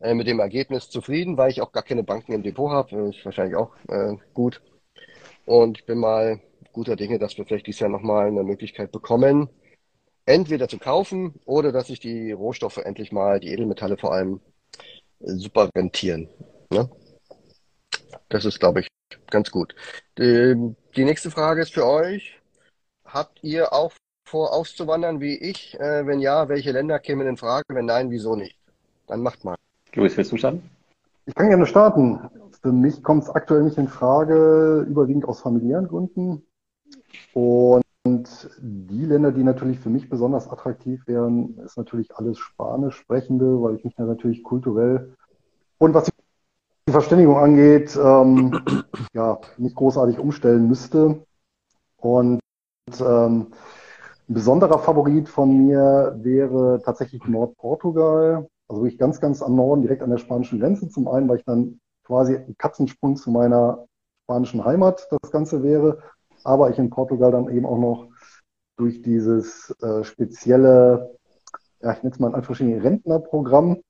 äh, 0.00 0.14
mit 0.14 0.26
dem 0.26 0.40
Ergebnis 0.40 0.90
zufrieden, 0.90 1.36
weil 1.36 1.50
ich 1.50 1.62
auch 1.62 1.72
gar 1.72 1.82
keine 1.82 2.02
Banken 2.02 2.32
im 2.32 2.42
Depot 2.42 2.70
habe. 2.70 3.08
Ist 3.08 3.24
wahrscheinlich 3.24 3.56
auch 3.56 3.74
äh, 3.88 4.16
gut. 4.34 4.60
Und 5.46 5.78
ich 5.78 5.86
bin 5.86 5.98
mal 5.98 6.40
guter 6.72 6.96
Dinge, 6.96 7.18
dass 7.18 7.36
wir 7.38 7.44
vielleicht 7.44 7.66
dieses 7.66 7.80
Jahr 7.80 7.90
nochmal 7.90 8.28
eine 8.28 8.42
Möglichkeit 8.42 8.92
bekommen, 8.92 9.48
entweder 10.26 10.68
zu 10.68 10.78
kaufen 10.78 11.34
oder 11.44 11.72
dass 11.72 11.88
sich 11.88 12.00
die 12.00 12.32
Rohstoffe 12.32 12.78
endlich 12.78 13.12
mal, 13.12 13.40
die 13.40 13.48
Edelmetalle 13.48 13.96
vor 13.96 14.12
allem, 14.12 14.40
super 15.20 15.70
rentieren. 15.74 16.28
Ne? 16.70 16.88
Das 18.28 18.44
ist, 18.44 18.60
glaube 18.60 18.80
ich, 18.80 18.88
ganz 19.30 19.50
gut. 19.50 19.74
Die, 20.18 20.74
die, 20.96 21.04
nächste 21.04 21.30
Frage 21.30 21.62
ist 21.62 21.74
für 21.74 21.86
euch. 21.86 22.40
Habt 23.04 23.42
ihr 23.42 23.72
auch 23.72 23.92
vor, 24.24 24.52
auszuwandern 24.52 25.20
wie 25.20 25.36
ich? 25.36 25.78
Äh, 25.80 26.06
wenn 26.06 26.20
ja, 26.20 26.48
welche 26.48 26.72
Länder 26.72 26.98
kämen 26.98 27.26
in 27.26 27.36
Frage? 27.36 27.64
Wenn 27.68 27.86
nein, 27.86 28.10
wieso 28.10 28.36
nicht? 28.36 28.56
Dann 29.06 29.22
macht 29.22 29.44
mal. 29.44 29.56
Luis, 29.94 30.16
willst 30.16 30.32
du 30.32 30.36
starten? 30.36 30.62
Ich 31.26 31.34
kann 31.34 31.48
gerne 31.48 31.66
starten. 31.66 32.20
Für 32.62 32.72
mich 32.72 33.02
kommt 33.02 33.24
es 33.24 33.30
aktuell 33.30 33.62
nicht 33.62 33.78
in 33.78 33.88
Frage, 33.88 34.86
überwiegend 34.88 35.24
aus 35.24 35.40
familiären 35.40 35.88
Gründen. 35.88 36.42
Und 37.32 37.84
die 38.58 39.04
Länder, 39.04 39.32
die 39.32 39.42
natürlich 39.42 39.78
für 39.78 39.90
mich 39.90 40.08
besonders 40.08 40.48
attraktiv 40.48 41.06
wären, 41.06 41.58
ist 41.58 41.76
natürlich 41.76 42.14
alles 42.16 42.38
Spanisch 42.38 42.96
sprechende, 42.96 43.60
weil 43.62 43.76
ich 43.76 43.84
mich 43.84 43.94
da 43.94 44.04
natürlich 44.04 44.42
kulturell 44.42 45.16
und 45.78 45.94
was 45.94 46.04
die 46.04 46.12
Verständigung 46.92 47.36
angeht, 47.36 47.98
ähm, 48.02 48.62
ja, 49.12 49.38
nicht 49.58 49.76
großartig 49.76 50.18
umstellen 50.18 50.68
müsste. 50.68 51.24
Und 51.96 52.40
ähm, 53.00 53.52
ein 54.28 54.34
besonderer 54.34 54.78
Favorit 54.78 55.28
von 55.28 55.66
mir 55.66 56.16
wäre 56.18 56.80
tatsächlich 56.84 57.24
Nordportugal, 57.26 58.48
also 58.68 58.82
wirklich 58.82 58.98
ganz, 58.98 59.20
ganz 59.20 59.42
am 59.42 59.56
Norden, 59.56 59.82
direkt 59.82 60.02
an 60.02 60.10
der 60.10 60.18
spanischen 60.18 60.60
Grenze. 60.60 60.88
Zum 60.88 61.08
einen, 61.08 61.28
weil 61.28 61.38
ich 61.38 61.44
dann 61.44 61.80
quasi 62.04 62.36
ein 62.36 62.56
Katzensprung 62.56 63.16
zu 63.16 63.30
meiner 63.30 63.86
spanischen 64.24 64.64
Heimat 64.64 65.08
das 65.10 65.30
Ganze 65.30 65.62
wäre 65.62 65.98
aber 66.44 66.70
ich 66.70 66.78
in 66.78 66.90
Portugal 66.90 67.32
dann 67.32 67.48
eben 67.50 67.66
auch 67.66 67.78
noch 67.78 68.08
durch 68.76 69.02
dieses 69.02 69.74
äh, 69.82 70.04
spezielle, 70.04 71.16
ja, 71.82 71.92
ich 71.92 72.02
nenne 72.02 72.14
es 72.14 72.18
mal 72.18 72.28
in 72.28 72.34
Anführungsstrichen 72.34 72.80
Rentnerprogramm, 72.80 73.82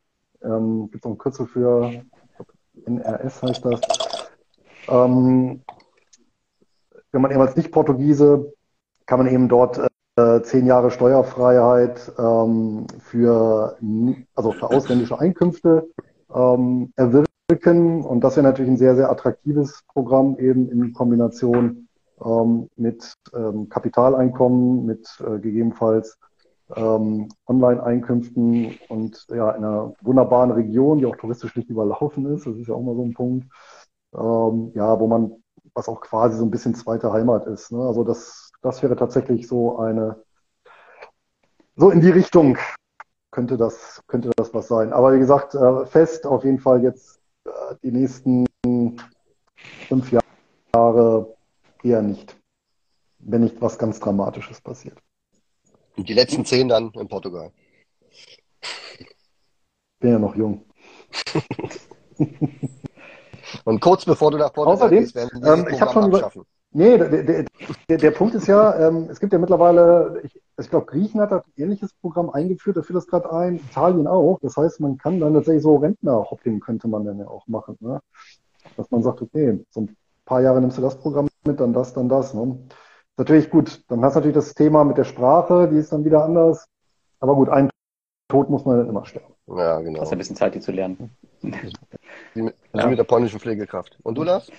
ähm, 0.42 0.90
gibt 0.90 1.04
es 1.04 1.08
auch 1.08 1.14
ein 1.14 1.18
Kürzel 1.18 1.46
für, 1.46 2.04
NRS 2.86 3.42
heißt 3.42 3.64
das. 3.64 3.80
Ähm, 4.88 5.62
wenn 7.12 7.22
man 7.22 7.30
eben 7.30 7.40
als 7.40 7.56
Nicht-Portugiese, 7.56 8.52
kann 9.06 9.18
man 9.18 9.28
eben 9.28 9.48
dort 9.48 9.80
äh, 10.16 10.42
zehn 10.42 10.66
Jahre 10.66 10.90
Steuerfreiheit 10.90 12.12
ähm, 12.18 12.86
für, 13.00 13.76
also 14.34 14.52
für 14.52 14.70
ausländische 14.70 15.18
Einkünfte 15.18 15.88
ähm, 16.32 16.92
erwirken. 16.96 18.04
Und 18.04 18.22
das 18.22 18.36
wäre 18.36 18.46
natürlich 18.46 18.70
ein 18.70 18.76
sehr, 18.76 18.94
sehr 18.94 19.10
attraktives 19.10 19.82
Programm 19.88 20.36
eben 20.38 20.70
in 20.70 20.92
Kombination 20.92 21.88
ähm, 22.24 22.68
mit 22.76 23.14
ähm, 23.34 23.68
Kapitaleinkommen, 23.68 24.86
mit 24.86 25.08
äh, 25.20 25.38
gegebenenfalls 25.38 26.18
ähm, 26.76 27.28
Online-Einkünften 27.46 28.78
und 28.88 29.26
ja, 29.28 29.50
in 29.52 29.64
einer 29.64 29.94
wunderbaren 30.02 30.50
Region, 30.50 30.98
die 30.98 31.06
auch 31.06 31.16
touristisch 31.16 31.56
nicht 31.56 31.70
überlaufen 31.70 32.26
ist. 32.26 32.46
Das 32.46 32.56
ist 32.56 32.68
ja 32.68 32.74
auch 32.74 32.82
mal 32.82 32.94
so 32.94 33.04
ein 33.04 33.14
Punkt. 33.14 33.46
Ähm, 34.14 34.72
ja, 34.74 34.98
wo 34.98 35.06
man, 35.06 35.42
was 35.74 35.88
auch 35.88 36.00
quasi 36.00 36.36
so 36.36 36.44
ein 36.44 36.50
bisschen 36.50 36.74
zweite 36.74 37.12
Heimat 37.12 37.46
ist. 37.46 37.72
Ne? 37.72 37.80
Also 37.80 38.04
das, 38.04 38.52
das 38.62 38.82
wäre 38.82 38.96
tatsächlich 38.96 39.46
so 39.46 39.78
eine, 39.78 40.22
so 41.76 41.90
in 41.90 42.00
die 42.00 42.10
Richtung 42.10 42.58
könnte 43.30 43.56
das, 43.56 44.02
könnte 44.06 44.30
das 44.36 44.52
was 44.52 44.68
sein. 44.68 44.92
Aber 44.92 45.14
wie 45.14 45.18
gesagt, 45.18 45.54
äh, 45.54 45.86
fest 45.86 46.26
auf 46.26 46.44
jeden 46.44 46.58
Fall 46.58 46.82
jetzt 46.82 47.20
äh, 47.44 47.50
die 47.82 47.92
nächsten 47.92 48.46
fünf 49.88 50.12
Jahre 50.74 51.36
eher 51.82 52.02
nicht. 52.02 52.36
Wenn 53.18 53.42
nicht 53.42 53.60
was 53.60 53.78
ganz 53.78 54.00
Dramatisches 54.00 54.60
passiert. 54.60 54.98
Und 56.00 56.08
die 56.08 56.14
letzten 56.14 56.46
zehn 56.46 56.66
dann 56.66 56.90
in 56.94 57.08
Portugal. 57.08 57.52
Bin 59.98 60.12
ja 60.12 60.18
noch 60.18 60.34
jung. 60.34 60.64
Und 63.66 63.80
kurz 63.82 64.06
bevor 64.06 64.30
du 64.30 64.38
nach 64.38 64.50
Portugal 64.50 64.76
Außerdem, 64.76 65.00
gehst, 65.00 65.14
werden 65.14 65.42
wir 65.42 65.52
ähm, 65.52 65.68
ich 65.70 65.78
habe 65.78 65.92
schon, 65.92 66.08
über, 66.08 66.32
Nee, 66.72 66.96
der, 66.96 67.22
der, 67.22 67.44
der, 67.90 67.98
der 67.98 68.10
Punkt 68.12 68.34
ist 68.34 68.46
ja, 68.46 68.88
ähm, 68.88 69.08
es 69.10 69.20
gibt 69.20 69.34
ja 69.34 69.38
mittlerweile, 69.38 70.22
ich, 70.24 70.40
ich 70.58 70.70
glaube, 70.70 70.86
Griechenland 70.86 71.32
hat 71.32 71.44
ein 71.44 71.52
ähnliches 71.64 71.92
Programm 71.92 72.30
eingeführt, 72.30 72.78
da 72.78 72.82
führt 72.82 72.96
das 72.96 73.06
gerade 73.06 73.30
ein, 73.30 73.56
Italien 73.56 74.06
auch. 74.06 74.38
Das 74.40 74.56
heißt, 74.56 74.80
man 74.80 74.96
kann 74.96 75.20
dann 75.20 75.34
tatsächlich 75.34 75.64
so 75.64 75.76
Rentner-Hopping 75.76 76.60
könnte 76.60 76.88
man 76.88 77.04
dann 77.04 77.18
ja 77.18 77.28
auch 77.28 77.46
machen. 77.46 77.76
Ne? 77.80 78.00
Dass 78.78 78.90
man 78.90 79.02
sagt, 79.02 79.20
okay, 79.20 79.62
so 79.68 79.82
ein 79.82 79.94
paar 80.24 80.40
Jahre 80.40 80.62
nimmst 80.62 80.78
du 80.78 80.82
das 80.82 80.98
Programm 80.98 81.28
mit, 81.44 81.60
dann 81.60 81.74
das, 81.74 81.92
dann 81.92 82.08
das. 82.08 82.32
Ne? 82.32 82.56
Natürlich 83.20 83.50
gut, 83.50 83.82
dann 83.88 84.02
hast 84.02 84.14
du 84.14 84.20
natürlich 84.20 84.34
das 84.34 84.54
Thema 84.54 84.82
mit 84.82 84.96
der 84.96 85.04
Sprache, 85.04 85.68
die 85.70 85.76
ist 85.76 85.92
dann 85.92 86.06
wieder 86.06 86.24
anders. 86.24 86.66
Aber 87.20 87.34
gut, 87.34 87.50
ein 87.50 87.68
Tod 88.30 88.48
muss 88.48 88.64
man 88.64 88.78
dann 88.78 88.88
immer 88.88 89.04
sterben. 89.04 89.34
Ja, 89.46 89.78
genau. 89.80 90.00
Hast 90.00 90.10
ein 90.10 90.16
bisschen 90.16 90.36
Zeit, 90.36 90.54
die 90.54 90.60
zu 90.60 90.72
lernen. 90.72 91.14
Wie 91.42 92.40
mit, 92.40 92.54
ja. 92.72 92.86
mit 92.86 92.98
der 92.98 93.04
polnischen 93.04 93.38
Pflegekraft. 93.38 93.98
Und 94.04 94.16
du, 94.16 94.22
Lars? 94.22 94.50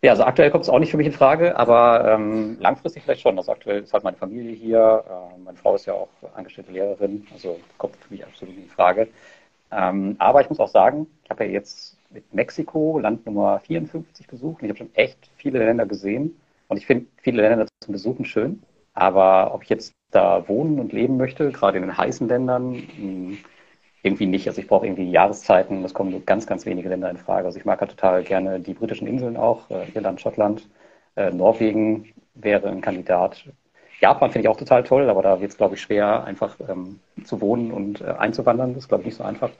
Ja, 0.00 0.12
also 0.12 0.24
aktuell 0.24 0.50
kommt 0.50 0.64
es 0.64 0.70
auch 0.70 0.78
nicht 0.78 0.90
für 0.90 0.96
mich 0.96 1.06
in 1.06 1.12
Frage, 1.12 1.54
aber 1.58 2.14
ähm, 2.14 2.56
langfristig 2.60 3.02
vielleicht 3.02 3.20
schon. 3.20 3.36
Also 3.36 3.52
aktuell 3.52 3.82
ist 3.82 3.92
halt 3.92 4.04
meine 4.04 4.16
Familie 4.16 4.52
hier. 4.52 5.04
Äh, 5.06 5.38
meine 5.38 5.58
Frau 5.58 5.74
ist 5.74 5.84
ja 5.84 5.92
auch 5.92 6.08
angestellte 6.34 6.72
Lehrerin, 6.72 7.26
also 7.30 7.60
kommt 7.76 7.96
für 7.96 8.10
mich 8.10 8.24
absolut 8.24 8.54
nicht 8.56 8.68
in 8.68 8.70
Frage. 8.70 9.08
Ähm, 9.70 10.16
aber 10.18 10.40
ich 10.40 10.48
muss 10.48 10.60
auch 10.60 10.68
sagen, 10.68 11.08
ich 11.24 11.28
habe 11.28 11.44
ja 11.44 11.50
jetzt 11.50 11.98
mit 12.08 12.32
Mexiko 12.32 12.98
Land 12.98 13.26
Nummer 13.26 13.60
54 13.60 14.28
besucht 14.28 14.62
und 14.62 14.64
ich 14.64 14.70
habe 14.70 14.78
schon 14.78 14.94
echt 14.94 15.18
viele 15.36 15.58
Länder 15.58 15.84
gesehen. 15.84 16.40
Und 16.68 16.76
ich 16.76 16.86
finde 16.86 17.06
viele 17.22 17.42
Länder 17.42 17.66
zum 17.80 17.92
Besuchen 17.92 18.24
schön. 18.24 18.62
Aber 18.94 19.54
ob 19.54 19.62
ich 19.64 19.68
jetzt 19.68 19.92
da 20.10 20.48
wohnen 20.48 20.78
und 20.78 20.92
leben 20.92 21.16
möchte, 21.16 21.50
gerade 21.50 21.78
in 21.78 21.82
den 21.84 21.98
heißen 21.98 22.28
Ländern, 22.28 22.74
hm, 22.96 23.38
irgendwie 24.02 24.26
nicht. 24.26 24.46
Also 24.46 24.60
ich 24.60 24.68
brauche 24.68 24.86
irgendwie 24.86 25.10
Jahreszeiten. 25.10 25.82
Das 25.82 25.94
kommen 25.94 26.10
nur 26.10 26.20
ganz, 26.24 26.46
ganz 26.46 26.66
wenige 26.66 26.88
Länder 26.88 27.10
in 27.10 27.16
Frage. 27.16 27.46
Also 27.46 27.58
ich 27.58 27.64
mag 27.64 27.80
ja 27.80 27.86
total 27.86 28.22
gerne 28.22 28.60
die 28.60 28.74
britischen 28.74 29.08
Inseln 29.08 29.36
auch, 29.36 29.70
äh, 29.70 29.86
Irland, 29.94 30.20
Schottland. 30.20 30.68
Äh, 31.16 31.30
Norwegen 31.30 32.12
wäre 32.34 32.68
ein 32.68 32.82
Kandidat. 32.82 33.44
Japan 34.00 34.30
finde 34.30 34.46
ich 34.46 34.48
auch 34.48 34.58
total 34.58 34.82
toll, 34.82 35.08
aber 35.08 35.22
da 35.22 35.40
wird 35.40 35.52
es, 35.52 35.56
glaube 35.56 35.76
ich, 35.76 35.80
schwer, 35.80 36.24
einfach 36.24 36.56
ähm, 36.68 37.00
zu 37.24 37.40
wohnen 37.40 37.72
und 37.72 38.00
äh, 38.02 38.04
einzuwandern. 38.04 38.74
Das 38.74 38.84
ist, 38.84 38.88
glaube 38.88 39.02
ich, 39.02 39.06
nicht 39.06 39.16
so 39.16 39.24
einfach. 39.24 39.50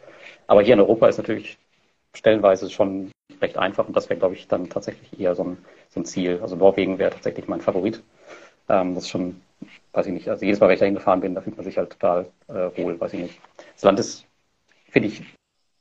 Aber 0.46 0.62
hier 0.62 0.74
in 0.74 0.80
Europa 0.80 1.08
ist 1.08 1.18
natürlich 1.18 1.58
stellenweise 2.14 2.70
schon 2.70 3.10
recht 3.40 3.58
einfach 3.58 3.87
und 3.87 3.96
das 3.96 4.08
wäre, 4.08 4.18
glaube 4.18 4.34
ich, 4.34 4.48
dann 4.48 4.68
tatsächlich 4.70 5.18
eher 5.18 5.34
so 5.34 5.44
ein, 5.44 5.58
so 5.88 6.00
ein 6.00 6.04
Ziel. 6.04 6.40
Also 6.42 6.56
Norwegen 6.56 6.98
wäre 6.98 7.10
tatsächlich 7.10 7.48
mein 7.48 7.60
Favorit. 7.60 8.02
Ähm, 8.68 8.94
das 8.94 9.04
ist 9.04 9.10
schon, 9.10 9.40
weiß 9.92 10.06
ich 10.06 10.12
nicht, 10.12 10.28
also 10.28 10.44
jedes 10.44 10.60
Mal, 10.60 10.68
wenn 10.68 10.74
ich 10.74 10.80
da 10.80 10.87
hingefahren 10.87 11.20
bin, 11.20 11.34
da 11.34 11.40
fühlt 11.42 11.56
man 11.56 11.64
sich 11.64 11.78
halt 11.78 11.90
total 11.90 12.26
äh, 12.48 12.70
wohl, 12.78 12.98
weiß 13.00 13.14
ich 13.14 13.20
nicht. 13.20 13.40
Das 13.74 13.84
Land 13.84 14.00
ist 14.00 14.26
finde 14.90 15.08
ich, 15.08 15.22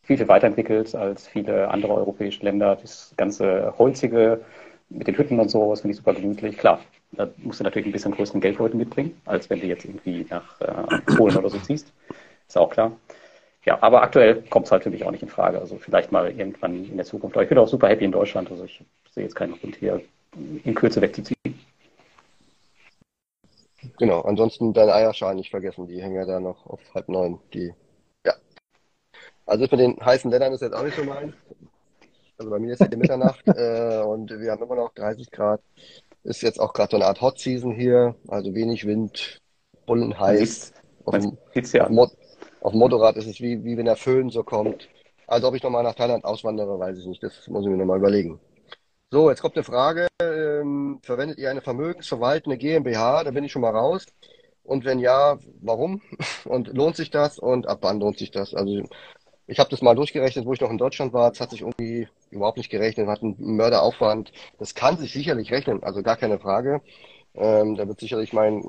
viel, 0.04 0.18
viel 0.18 0.28
weiterentwickelt 0.28 0.96
als 0.96 1.28
viele 1.28 1.70
andere 1.70 1.94
europäische 1.94 2.44
Länder. 2.44 2.76
Das 2.76 3.14
ganze 3.16 3.74
Holzige 3.78 4.42
mit 4.90 5.08
den 5.08 5.18
Hütten 5.18 5.40
und 5.40 5.50
so, 5.50 5.70
das 5.72 5.82
finde 5.82 5.94
ich 5.94 5.98
super 5.98 6.14
gemütlich. 6.14 6.58
Klar, 6.58 6.82
da 7.12 7.30
musst 7.38 7.60
du 7.60 7.64
natürlich 7.64 7.88
ein 7.88 7.92
bisschen 7.92 8.12
größeren 8.14 8.42
Geldbeutel 8.42 8.78
mitbringen, 8.78 9.22
als 9.26 9.50
wenn 9.50 9.60
du 9.62 9.68
jetzt 9.68 9.86
irgendwie 9.86 10.26
nach 10.30 10.60
äh, 10.62 11.16
Polen 11.16 11.38
oder 11.38 11.50
so 11.50 11.60
ziehst. 11.60 11.94
Ist 12.48 12.58
auch 12.58 12.70
klar. 12.72 12.92
Ja, 13.66 13.82
aber 13.82 14.02
aktuell 14.02 14.42
kommt 14.50 14.66
es 14.66 14.72
halt 14.72 14.84
für 14.84 14.90
mich 14.90 15.06
auch 15.06 15.12
nicht 15.12 15.24
in 15.24 15.30
Frage. 15.30 15.60
Also 15.60 15.78
vielleicht 15.78 16.12
mal 16.12 16.30
irgendwann 16.30 16.86
in 16.86 16.98
der 16.98 17.06
Zukunft. 17.06 17.36
Aber 17.36 17.44
ich 17.44 17.50
bin 17.50 17.58
auch 17.58 17.68
super 17.68 17.88
happy 17.88 18.06
in 18.06 18.12
Deutschland. 18.12 18.52
Also 18.52 18.66
ich 18.66 18.84
sehe 19.12 19.24
jetzt 19.24 19.36
keinen 19.36 19.58
Grund 19.60 19.76
hier 19.76 20.02
in 20.64 20.76
Kürze 20.76 21.02
wegzuziehen. 21.02 21.38
Genau, 24.00 24.22
ansonsten 24.22 24.74
deine 24.74 24.94
Eierschalen 24.94 25.38
nicht 25.38 25.52
vergessen, 25.52 25.88
die 25.88 26.02
hängen 26.02 26.16
ja 26.16 26.26
da 26.26 26.40
noch 26.40 26.66
auf 26.66 26.80
halb 26.94 27.10
neun, 27.10 27.40
die 27.54 27.74
also 29.46 29.66
das 29.66 29.72
mit 29.72 29.80
den 29.80 29.98
heißen 30.04 30.32
Ländern 30.32 30.54
ist 30.54 30.62
jetzt 30.62 30.74
auch 30.74 30.84
nicht 30.84 30.96
so 30.96 31.04
meins. 31.04 31.34
Also 32.38 32.50
bei 32.50 32.60
mir 32.60 32.74
ist 32.74 32.80
ja 32.80 32.88
die 32.88 32.98
Mitternacht 32.98 33.44
äh, 33.48 34.02
und 34.02 34.30
wir 34.32 34.52
haben 34.52 34.64
immer 34.64 34.76
noch 34.76 34.94
30 34.94 35.32
Grad. 35.32 35.62
Ist 36.24 36.42
jetzt 36.42 36.60
auch 36.60 36.74
gerade 36.74 36.92
so 36.92 36.98
eine 36.98 37.06
Art 37.06 37.22
Hot 37.22 37.40
Season 37.40 37.72
hier, 37.72 38.16
also 38.28 38.56
wenig 38.56 38.86
Wind, 38.86 39.42
bullen 39.86 40.18
heiß. 40.18 40.74
Auf, 41.04 41.18
dem, 41.18 41.38
ja. 41.74 41.90
Mod, 41.90 42.12
auf 42.64 42.72
dem 42.72 42.80
Motorrad 42.80 43.18
ist 43.18 43.28
es 43.28 43.42
wie, 43.42 43.64
wie 43.66 43.76
wenn 43.78 43.86
der 43.86 43.98
Föhn 43.98 44.30
so 44.30 44.42
kommt. 44.42 44.88
Also 45.28 45.50
ob 45.50 45.56
ich 45.56 45.64
nochmal 45.64 45.84
nach 45.84 45.96
Thailand 45.96 46.24
auswandere, 46.24 46.80
weiß 46.80 46.98
ich 46.98 47.06
nicht. 47.06 47.22
Das 47.22 47.48
muss 47.50 47.66
ich 47.66 47.70
mir 47.70 47.76
nochmal 47.78 48.00
überlegen. 48.00 48.40
So, 49.12 49.30
jetzt 49.30 49.42
kommt 49.42 49.58
eine 49.58 49.66
Frage. 49.66 50.08
Ähm, 50.22 51.00
verwendet 51.04 51.40
ihr 51.40 51.50
eine 51.50 51.62
vermögensverwaltende 51.62 52.58
GmbH? 52.58 53.26
Da 53.26 53.32
bin 53.32 53.44
ich 53.44 53.52
schon 53.52 53.62
mal 53.62 53.76
raus. 53.76 54.06
Und 54.64 54.86
wenn 54.86 55.00
ja, 55.00 55.38
warum? 55.62 56.02
Und 56.46 56.70
lohnt 56.70 56.96
sich 56.96 57.10
das? 57.12 57.38
Und 57.38 57.68
ab 57.68 57.80
wann 57.82 58.00
lohnt 58.00 58.18
sich 58.18 58.32
das? 58.32 58.54
Also 58.54 58.84
ich 59.46 59.60
habe 59.60 59.70
das 59.70 59.82
mal 59.82 59.96
durchgerechnet, 59.96 60.46
wo 60.46 60.54
ich 60.54 60.62
noch 60.62 60.72
in 60.72 60.78
Deutschland 60.78 61.12
war. 61.12 61.32
Es 61.32 61.42
hat 61.42 61.50
sich 61.50 61.62
irgendwie 61.62 62.08
überhaupt 62.32 62.58
nicht 62.58 62.70
gerechnet, 62.70 63.08
hat 63.08 63.22
einen 63.24 63.36
Mörderaufwand. 63.40 64.32
Das 64.58 64.74
kann 64.74 64.98
sich 64.98 65.12
sicherlich 65.12 65.52
rechnen, 65.52 65.84
also 65.84 66.02
gar 66.02 66.16
keine 66.16 66.40
Frage. 66.40 66.82
Ähm, 67.36 67.76
da 67.76 67.88
wird 67.88 68.00
sicherlich 68.00 68.32
mein, 68.32 68.64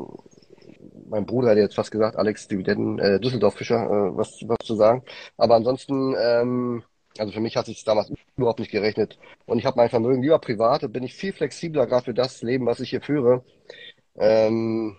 mein 1.14 1.26
Bruder 1.26 1.50
hätte 1.50 1.60
jetzt 1.60 1.76
fast 1.76 1.92
gesagt, 1.92 2.16
Alex 2.16 2.48
Dividenden, 2.48 2.98
äh, 2.98 3.20
Düsseldorf-Fischer, 3.20 3.84
äh, 3.84 4.16
was, 4.16 4.40
was 4.46 4.58
zu 4.64 4.74
sagen. 4.74 5.04
Aber 5.36 5.54
ansonsten, 5.54 6.14
ähm, 6.18 6.82
also 7.18 7.32
für 7.32 7.40
mich 7.40 7.56
hat 7.56 7.66
sich 7.66 7.84
damals 7.84 8.12
überhaupt 8.36 8.58
nicht 8.58 8.72
gerechnet. 8.72 9.18
Und 9.46 9.58
ich 9.58 9.66
habe 9.66 9.76
mein 9.76 9.90
Vermögen 9.90 10.22
lieber 10.22 10.40
privat 10.40 10.82
und 10.82 10.92
bin 10.92 11.04
ich 11.04 11.14
viel 11.14 11.32
flexibler, 11.32 11.86
gerade 11.86 12.06
für 12.06 12.14
das 12.14 12.42
Leben, 12.42 12.66
was 12.66 12.80
ich 12.80 12.90
hier 12.90 13.00
führe. 13.00 13.44
Ähm, 14.16 14.96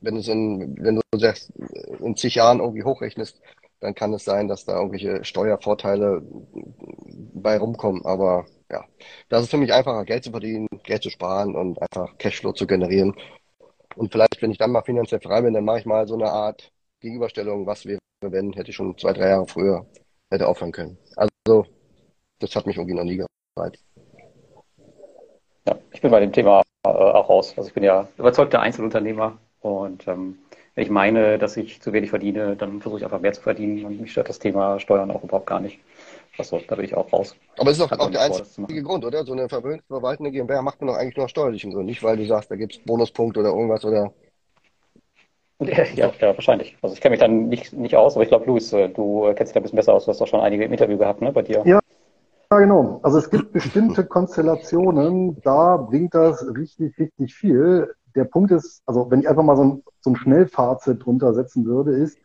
wenn 0.00 0.14
du 0.14 0.30
in, 0.30 0.76
wenn 0.78 0.96
du 0.96 1.18
sagst, 1.18 1.52
in 2.00 2.16
zig 2.16 2.36
Jahren 2.36 2.60
irgendwie 2.60 2.84
hochrechnest, 2.84 3.40
dann 3.80 3.94
kann 3.94 4.14
es 4.14 4.24
sein, 4.24 4.46
dass 4.46 4.64
da 4.64 4.76
irgendwelche 4.76 5.24
Steuervorteile 5.24 6.22
bei 7.34 7.58
rumkommen. 7.58 8.04
Aber 8.04 8.46
ja, 8.70 8.84
das 9.28 9.42
ist 9.44 9.50
für 9.50 9.56
mich 9.56 9.72
einfacher, 9.72 10.04
Geld 10.04 10.22
zu 10.24 10.30
verdienen, 10.30 10.68
Geld 10.84 11.02
zu 11.02 11.10
sparen 11.10 11.56
und 11.56 11.80
einfach 11.82 12.16
Cashflow 12.18 12.52
zu 12.52 12.66
generieren. 12.68 13.14
Und 13.96 14.12
vielleicht, 14.12 14.40
wenn 14.40 14.50
ich 14.50 14.58
dann 14.58 14.72
mal 14.72 14.82
finanziell 14.82 15.20
frei 15.20 15.42
bin, 15.42 15.54
dann 15.54 15.64
mache 15.64 15.80
ich 15.80 15.86
mal 15.86 16.06
so 16.06 16.14
eine 16.14 16.30
Art 16.30 16.72
Gegenüberstellung, 17.00 17.66
was 17.66 17.84
wäre, 17.86 17.98
wenn, 18.22 18.52
hätte 18.52 18.70
ich 18.70 18.76
schon 18.76 18.96
zwei, 18.96 19.12
drei 19.12 19.28
Jahre 19.28 19.46
früher 19.46 19.86
hätte 20.30 20.48
aufhören 20.48 20.72
können. 20.72 20.98
Also, 21.16 21.66
das 22.38 22.56
hat 22.56 22.66
mich 22.66 22.76
irgendwie 22.76 22.94
noch 22.94 23.04
nie 23.04 23.22
gereizt. 23.56 23.84
Ja, 25.66 25.78
ich 25.92 26.00
bin 26.00 26.10
bei 26.10 26.20
dem 26.20 26.32
Thema 26.32 26.62
äh, 26.84 26.88
auch 26.88 27.28
raus. 27.28 27.54
Also 27.56 27.68
ich 27.68 27.74
bin 27.74 27.84
ja 27.84 28.08
überzeugter 28.18 28.60
Einzelunternehmer 28.60 29.38
und 29.60 30.08
ähm, 30.08 30.38
wenn 30.74 30.84
ich 30.84 30.90
meine, 30.90 31.38
dass 31.38 31.56
ich 31.56 31.80
zu 31.82 31.92
wenig 31.92 32.10
verdiene, 32.10 32.56
dann 32.56 32.80
versuche 32.80 33.00
ich 33.00 33.04
einfach 33.04 33.20
mehr 33.20 33.32
zu 33.32 33.42
verdienen 33.42 33.84
und 33.84 34.00
mich 34.00 34.10
stört 34.10 34.28
das 34.28 34.38
Thema 34.38 34.80
Steuern 34.80 35.10
auch 35.10 35.22
überhaupt 35.22 35.46
gar 35.46 35.60
nicht. 35.60 35.78
Achso, 36.38 36.60
da 36.66 36.76
bin 36.76 36.84
ich 36.84 36.96
auch 36.96 37.12
raus. 37.12 37.36
Aber 37.58 37.70
es 37.70 37.78
ist 37.78 37.82
auch, 37.82 37.98
auch 37.98 38.10
der 38.10 38.22
einzige 38.22 38.82
Grund, 38.82 39.04
oder? 39.04 39.24
So 39.24 39.32
eine 39.32 39.48
vermögensverwaltende 39.48 40.30
GmbH 40.30 40.62
macht 40.62 40.80
man 40.80 40.88
doch 40.88 40.96
eigentlich 40.96 41.16
nur 41.16 41.24
aus 41.24 41.30
steuerlichen 41.30 41.72
Gründen. 41.72 41.86
Nicht, 41.86 42.02
weil 42.02 42.16
du 42.16 42.26
sagst, 42.26 42.50
da 42.50 42.56
gibt 42.56 42.74
es 42.74 42.78
Bonuspunkte 42.80 43.40
oder 43.40 43.50
irgendwas 43.50 43.84
oder. 43.84 44.12
Ja, 45.60 45.84
ja, 45.84 46.12
ja, 46.18 46.34
wahrscheinlich. 46.34 46.76
Also 46.82 46.94
ich 46.94 47.00
kenne 47.00 47.12
mich 47.12 47.20
dann 47.20 47.48
nicht, 47.48 47.72
nicht 47.72 47.94
aus, 47.94 48.14
aber 48.14 48.24
ich 48.24 48.30
glaube, 48.30 48.46
Luis, 48.46 48.72
äh, 48.72 48.88
du 48.88 49.32
kennst 49.34 49.50
dich 49.50 49.54
da 49.54 49.60
ein 49.60 49.62
bisschen 49.62 49.76
besser 49.76 49.94
aus. 49.94 50.06
Du 50.06 50.10
hast 50.10 50.20
doch 50.20 50.26
schon 50.26 50.40
einige 50.40 50.64
im 50.64 50.72
Interview 50.72 50.98
gehabt, 50.98 51.20
ne, 51.20 51.30
bei 51.30 51.42
dir. 51.42 51.62
Ja, 51.64 51.78
ja, 52.50 52.58
genau. 52.58 52.98
Also 53.02 53.18
es 53.18 53.30
gibt 53.30 53.52
bestimmte 53.52 54.04
Konstellationen, 54.04 55.40
da 55.42 55.76
bringt 55.76 56.14
das 56.14 56.44
richtig, 56.56 56.98
richtig 56.98 57.34
viel 57.34 57.94
der 58.14 58.24
Punkt 58.24 58.50
ist, 58.50 58.82
also 58.86 59.10
wenn 59.10 59.20
ich 59.20 59.28
einfach 59.28 59.42
mal 59.42 59.56
so 59.56 59.64
ein, 59.64 59.82
so 60.00 60.10
ein 60.10 60.16
Schnellfazit 60.16 61.04
drunter 61.04 61.34
setzen 61.34 61.64
würde, 61.64 61.92
ist, 61.92 62.18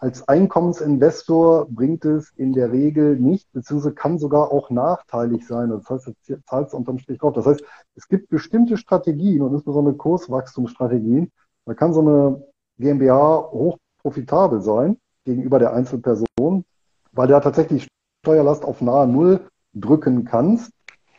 als 0.00 0.26
Einkommensinvestor 0.26 1.66
bringt 1.68 2.06
es 2.06 2.30
in 2.30 2.54
der 2.54 2.72
Regel 2.72 3.16
nicht, 3.16 3.52
beziehungsweise 3.52 3.94
kann 3.94 4.18
sogar 4.18 4.50
auch 4.50 4.70
nachteilig 4.70 5.46
sein. 5.46 5.68
Das 5.68 5.90
heißt, 5.90 6.06
du 6.06 6.42
zahlst 6.46 6.74
unterm 6.74 6.98
Strich 6.98 7.18
drauf. 7.18 7.34
Das 7.34 7.44
heißt, 7.44 7.62
es 7.96 8.08
gibt 8.08 8.30
bestimmte 8.30 8.78
Strategien 8.78 9.42
und 9.42 9.52
insbesondere 9.52 9.94
Kurswachstumsstrategien. 9.94 11.30
Da 11.66 11.74
kann 11.74 11.92
so 11.92 12.00
eine 12.00 12.42
GmbH 12.78 13.50
hoch 13.52 13.76
profitabel 14.00 14.62
sein 14.62 14.96
gegenüber 15.26 15.58
der 15.58 15.74
Einzelperson, 15.74 16.64
weil 17.12 17.26
du 17.26 17.34
da 17.34 17.40
tatsächlich 17.40 17.86
Steuerlast 18.24 18.64
auf 18.64 18.80
nahe 18.80 19.06
Null 19.06 19.40
drücken 19.74 20.24
kannst. 20.24 20.72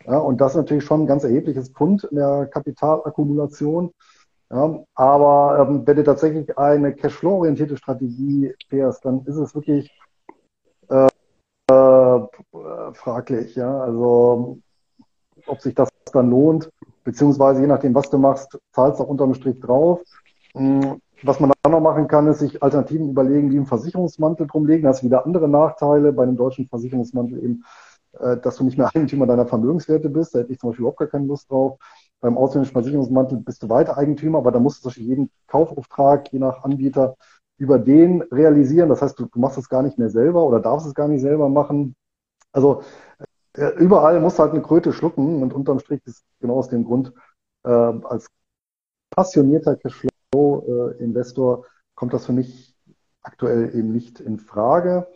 Ja, 0.07 0.17
und 0.17 0.41
das 0.41 0.53
ist 0.53 0.57
natürlich 0.57 0.85
schon 0.85 1.01
ein 1.01 1.07
ganz 1.07 1.23
erhebliches 1.23 1.69
Pfund 1.69 2.05
in 2.05 2.17
der 2.17 2.47
Kapitalakkumulation. 2.47 3.91
Ja, 4.51 4.83
aber 4.95 5.65
ähm, 5.69 5.87
wenn 5.87 5.95
du 5.95 6.03
tatsächlich 6.03 6.57
eine 6.57 6.93
Cashflow-orientierte 6.93 7.77
Strategie 7.77 8.53
fährst, 8.67 9.05
dann 9.05 9.23
ist 9.25 9.37
es 9.37 9.55
wirklich 9.55 9.89
äh, 10.89 11.07
äh, 11.71 12.93
fraglich. 12.93 13.55
Ja? 13.55 13.79
Also 13.79 14.59
ob 15.47 15.61
sich 15.61 15.73
das 15.73 15.87
dann 16.11 16.29
lohnt, 16.29 16.69
beziehungsweise 17.05 17.61
je 17.61 17.67
nachdem, 17.67 17.95
was 17.95 18.09
du 18.09 18.17
machst, 18.17 18.59
zahlst 18.73 18.99
du 18.99 19.05
auch 19.05 19.07
unterm 19.07 19.33
Strich 19.35 19.59
drauf. 19.61 20.01
Hm, 20.53 20.99
was 21.23 21.39
man 21.39 21.53
dann 21.63 21.71
noch 21.71 21.79
machen 21.79 22.07
kann, 22.07 22.27
ist 22.27 22.39
sich 22.39 22.61
Alternativen 22.61 23.11
überlegen, 23.11 23.51
die 23.51 23.57
im 23.57 23.65
Versicherungsmantel 23.67 24.47
drumlegen. 24.47 24.83
Da 24.83 24.89
hast 24.89 25.01
du 25.01 25.05
wieder 25.05 25.25
andere 25.25 25.47
Nachteile 25.47 26.11
bei 26.11 26.23
einem 26.23 26.35
deutschen 26.35 26.67
Versicherungsmantel 26.67 27.41
eben 27.41 27.63
äh, 28.19 28.37
dass 28.37 28.57
du 28.57 28.65
nicht 28.65 28.77
mehr 28.77 28.89
Eigentümer 28.93 29.25
deiner 29.25 29.47
Vermögenswerte 29.47 30.09
bist. 30.09 30.35
Da 30.35 30.39
hätte 30.39 30.51
ich 30.51 30.59
zum 30.59 30.69
Beispiel 30.69 30.83
überhaupt 30.83 30.99
gar 30.99 31.07
keine 31.07 31.25
Lust 31.25 31.49
drauf. 31.49 31.79
Beim 32.21 32.37
ausländischen 32.37 32.73
Versicherungsmantel 32.73 33.39
bist 33.39 33.63
du 33.63 33.69
weiter 33.69 33.97
Eigentümer, 33.97 34.37
aber 34.37 34.51
da 34.51 34.59
musst 34.59 34.85
du 34.85 34.89
jeden 34.91 35.31
Kaufauftrag, 35.47 36.31
je 36.31 36.39
nach 36.39 36.63
Anbieter, 36.63 37.15
über 37.57 37.77
den 37.79 38.21
realisieren. 38.23 38.89
Das 38.89 39.01
heißt, 39.01 39.19
du, 39.19 39.25
du 39.25 39.39
machst 39.39 39.57
es 39.57 39.69
gar 39.69 39.83
nicht 39.83 39.97
mehr 39.97 40.09
selber 40.09 40.43
oder 40.43 40.59
darfst 40.59 40.87
es 40.87 40.93
gar 40.93 41.07
nicht 41.07 41.21
selber 41.21 41.49
machen. 41.49 41.95
Also 42.51 42.83
überall 43.77 44.19
muss 44.19 44.39
halt 44.39 44.53
eine 44.53 44.61
Kröte 44.61 44.93
schlucken 44.93 45.41
und 45.41 45.53
unterm 45.53 45.79
Strich 45.79 46.01
ist 46.05 46.23
genau 46.39 46.57
aus 46.57 46.69
dem 46.69 46.85
Grund, 46.85 47.13
äh, 47.63 47.69
als 47.69 48.27
passionierter 49.09 49.75
Cashflow-Investor 49.75 51.65
äh, 51.65 51.67
kommt 51.95 52.13
das 52.13 52.25
für 52.25 52.33
mich 52.33 52.75
aktuell 53.21 53.75
eben 53.75 53.91
nicht 53.91 54.19
in 54.19 54.39
Frage. 54.39 55.07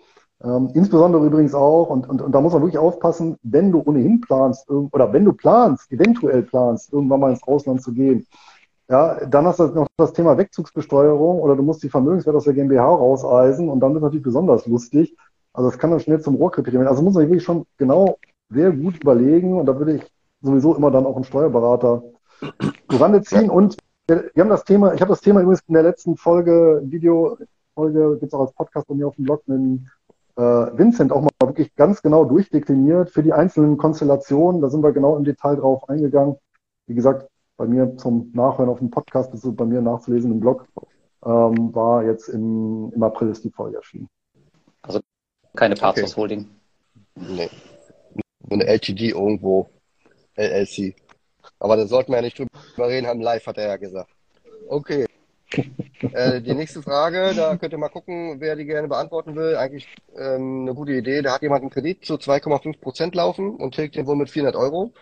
Ähm, 0.45 0.69
insbesondere 0.73 1.25
übrigens 1.25 1.55
auch, 1.55 1.89
und, 1.89 2.07
und, 2.07 2.21
und 2.21 2.31
da 2.31 2.39
muss 2.39 2.53
man 2.53 2.61
wirklich 2.61 2.77
aufpassen, 2.77 3.37
wenn 3.41 3.71
du 3.71 3.81
ohnehin 3.83 4.21
planst, 4.21 4.69
oder 4.69 5.11
wenn 5.11 5.25
du 5.25 5.33
planst, 5.33 5.91
eventuell 5.91 6.43
planst, 6.43 6.93
irgendwann 6.93 7.19
mal 7.19 7.31
ins 7.31 7.43
Ausland 7.43 7.81
zu 7.81 7.93
gehen, 7.93 8.27
ja, 8.87 9.25
dann 9.25 9.47
hast 9.47 9.59
du 9.59 9.65
noch 9.67 9.87
das 9.97 10.13
Thema 10.13 10.37
Wegzugsbesteuerung 10.37 11.39
oder 11.39 11.55
du 11.55 11.63
musst 11.63 11.81
die 11.81 11.89
Vermögenswert 11.89 12.35
aus 12.35 12.43
der 12.43 12.53
GmbH 12.53 12.85
rauseisen 12.85 13.69
und 13.69 13.79
dann 13.79 13.93
wird 13.93 14.03
es 14.03 14.03
natürlich 14.03 14.23
besonders 14.23 14.67
lustig. 14.67 15.17
Also 15.53 15.71
das 15.71 15.79
kann 15.79 15.89
dann 15.89 15.99
schnell 15.99 16.21
zum 16.21 16.35
Rohrkriterium 16.35 16.81
werden. 16.81 16.91
Also 16.91 17.01
muss 17.01 17.15
man 17.15 17.23
wirklich 17.23 17.43
schon 17.43 17.65
genau 17.77 18.19
sehr 18.49 18.71
gut 18.71 19.01
überlegen 19.01 19.57
und 19.57 19.65
da 19.65 19.79
würde 19.79 19.95
ich 19.95 20.11
sowieso 20.41 20.75
immer 20.75 20.91
dann 20.91 21.07
auch 21.07 21.15
einen 21.15 21.23
Steuerberater 21.23 22.03
Rande 22.91 23.23
ziehen. 23.23 23.49
Und 23.49 23.77
wir, 24.07 24.29
wir 24.35 24.43
haben 24.43 24.49
das 24.49 24.65
Thema, 24.65 24.93
ich 24.93 25.01
habe 25.01 25.09
das 25.09 25.21
Thema 25.21 25.41
übrigens 25.41 25.63
in 25.67 25.73
der 25.73 25.83
letzten 25.83 26.15
Folge, 26.15 26.83
Videofolge, 26.85 28.17
gibt 28.19 28.31
es 28.31 28.33
auch 28.33 28.41
als 28.41 28.53
Podcast 28.53 28.87
bei 28.87 28.93
mir 28.93 29.07
auf 29.07 29.15
dem 29.15 29.25
Blog, 29.25 29.41
mit 29.47 29.81
äh, 30.37 30.41
Vincent 30.41 31.11
auch 31.11 31.21
mal 31.21 31.29
wirklich 31.41 31.75
ganz 31.75 32.01
genau 32.01 32.25
durchdekliniert 32.25 33.09
für 33.09 33.23
die 33.23 33.33
einzelnen 33.33 33.77
Konstellationen. 33.77 34.61
Da 34.61 34.69
sind 34.69 34.83
wir 34.83 34.91
genau 34.91 35.15
im 35.15 35.23
Detail 35.23 35.55
drauf 35.55 35.87
eingegangen. 35.89 36.35
Wie 36.87 36.95
gesagt, 36.95 37.29
bei 37.57 37.65
mir 37.65 37.95
zum 37.97 38.31
Nachhören 38.33 38.69
auf 38.69 38.79
dem 38.79 38.89
Podcast, 38.89 39.33
das 39.33 39.43
ist 39.43 39.55
bei 39.55 39.65
mir 39.65 39.81
nachzulesen 39.81 40.31
im 40.31 40.39
Blog, 40.39 40.67
ähm, 41.23 41.73
war 41.73 42.03
jetzt 42.03 42.27
im, 42.27 42.91
im 42.93 43.03
April 43.03 43.29
ist 43.29 43.43
die 43.43 43.49
Folge 43.49 43.77
erschienen. 43.77 44.09
Also 44.81 44.99
keine 45.55 45.75
Partners 45.75 46.11
okay. 46.11 46.21
Holding. 46.21 46.49
Nee. 47.15 47.49
Nur 48.47 48.59
eine 48.59 48.67
LTD 48.67 49.11
irgendwo, 49.11 49.69
LLC. 50.35 50.95
Aber 51.59 51.77
da 51.77 51.87
sollten 51.87 52.11
wir 52.11 52.17
ja 52.17 52.21
nicht 52.21 52.37
drüber 52.37 52.89
reden, 52.89 53.07
haben 53.07 53.21
live, 53.21 53.45
hat 53.47 53.57
er 53.57 53.67
ja 53.67 53.77
gesagt. 53.77 54.11
Okay. 54.67 55.05
Äh, 56.13 56.41
die 56.41 56.53
nächste 56.53 56.81
Frage, 56.81 57.33
da 57.35 57.55
könnt 57.57 57.73
ihr 57.73 57.77
mal 57.77 57.89
gucken, 57.89 58.39
wer 58.39 58.55
die 58.55 58.65
gerne 58.65 58.87
beantworten 58.87 59.35
will. 59.35 59.55
Eigentlich 59.55 59.87
ähm, 60.17 60.61
eine 60.61 60.73
gute 60.73 60.93
Idee. 60.93 61.21
Da 61.21 61.33
hat 61.33 61.41
jemand 61.41 61.61
einen 61.61 61.71
Kredit 61.71 62.05
zu 62.05 62.15
2,5 62.15 62.79
Prozent 62.79 63.15
laufen 63.15 63.55
und 63.55 63.75
tilgt 63.75 63.95
den 63.95 64.07
wohl 64.07 64.15
mit 64.15 64.29
400 64.29 64.55
Euro. 64.55 64.93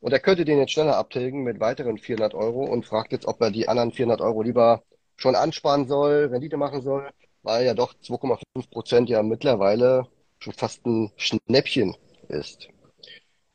Und 0.00 0.12
er 0.12 0.20
könnte 0.20 0.44
den 0.44 0.58
jetzt 0.58 0.72
schneller 0.72 0.96
abtilgen 0.96 1.42
mit 1.42 1.60
weiteren 1.60 1.98
400 1.98 2.34
Euro 2.34 2.64
und 2.64 2.86
fragt 2.86 3.12
jetzt, 3.12 3.26
ob 3.26 3.40
er 3.40 3.50
die 3.50 3.68
anderen 3.68 3.92
400 3.92 4.20
Euro 4.20 4.42
lieber 4.42 4.82
schon 5.16 5.34
ansparen 5.36 5.86
soll, 5.86 6.28
Rendite 6.32 6.56
machen 6.56 6.80
soll, 6.82 7.10
weil 7.42 7.66
ja 7.66 7.74
doch 7.74 7.94
2,5 7.94 8.70
Prozent 8.70 9.08
ja 9.10 9.22
mittlerweile 9.22 10.06
schon 10.38 10.54
fast 10.54 10.86
ein 10.86 11.12
Schnäppchen 11.16 11.96
ist. 12.28 12.68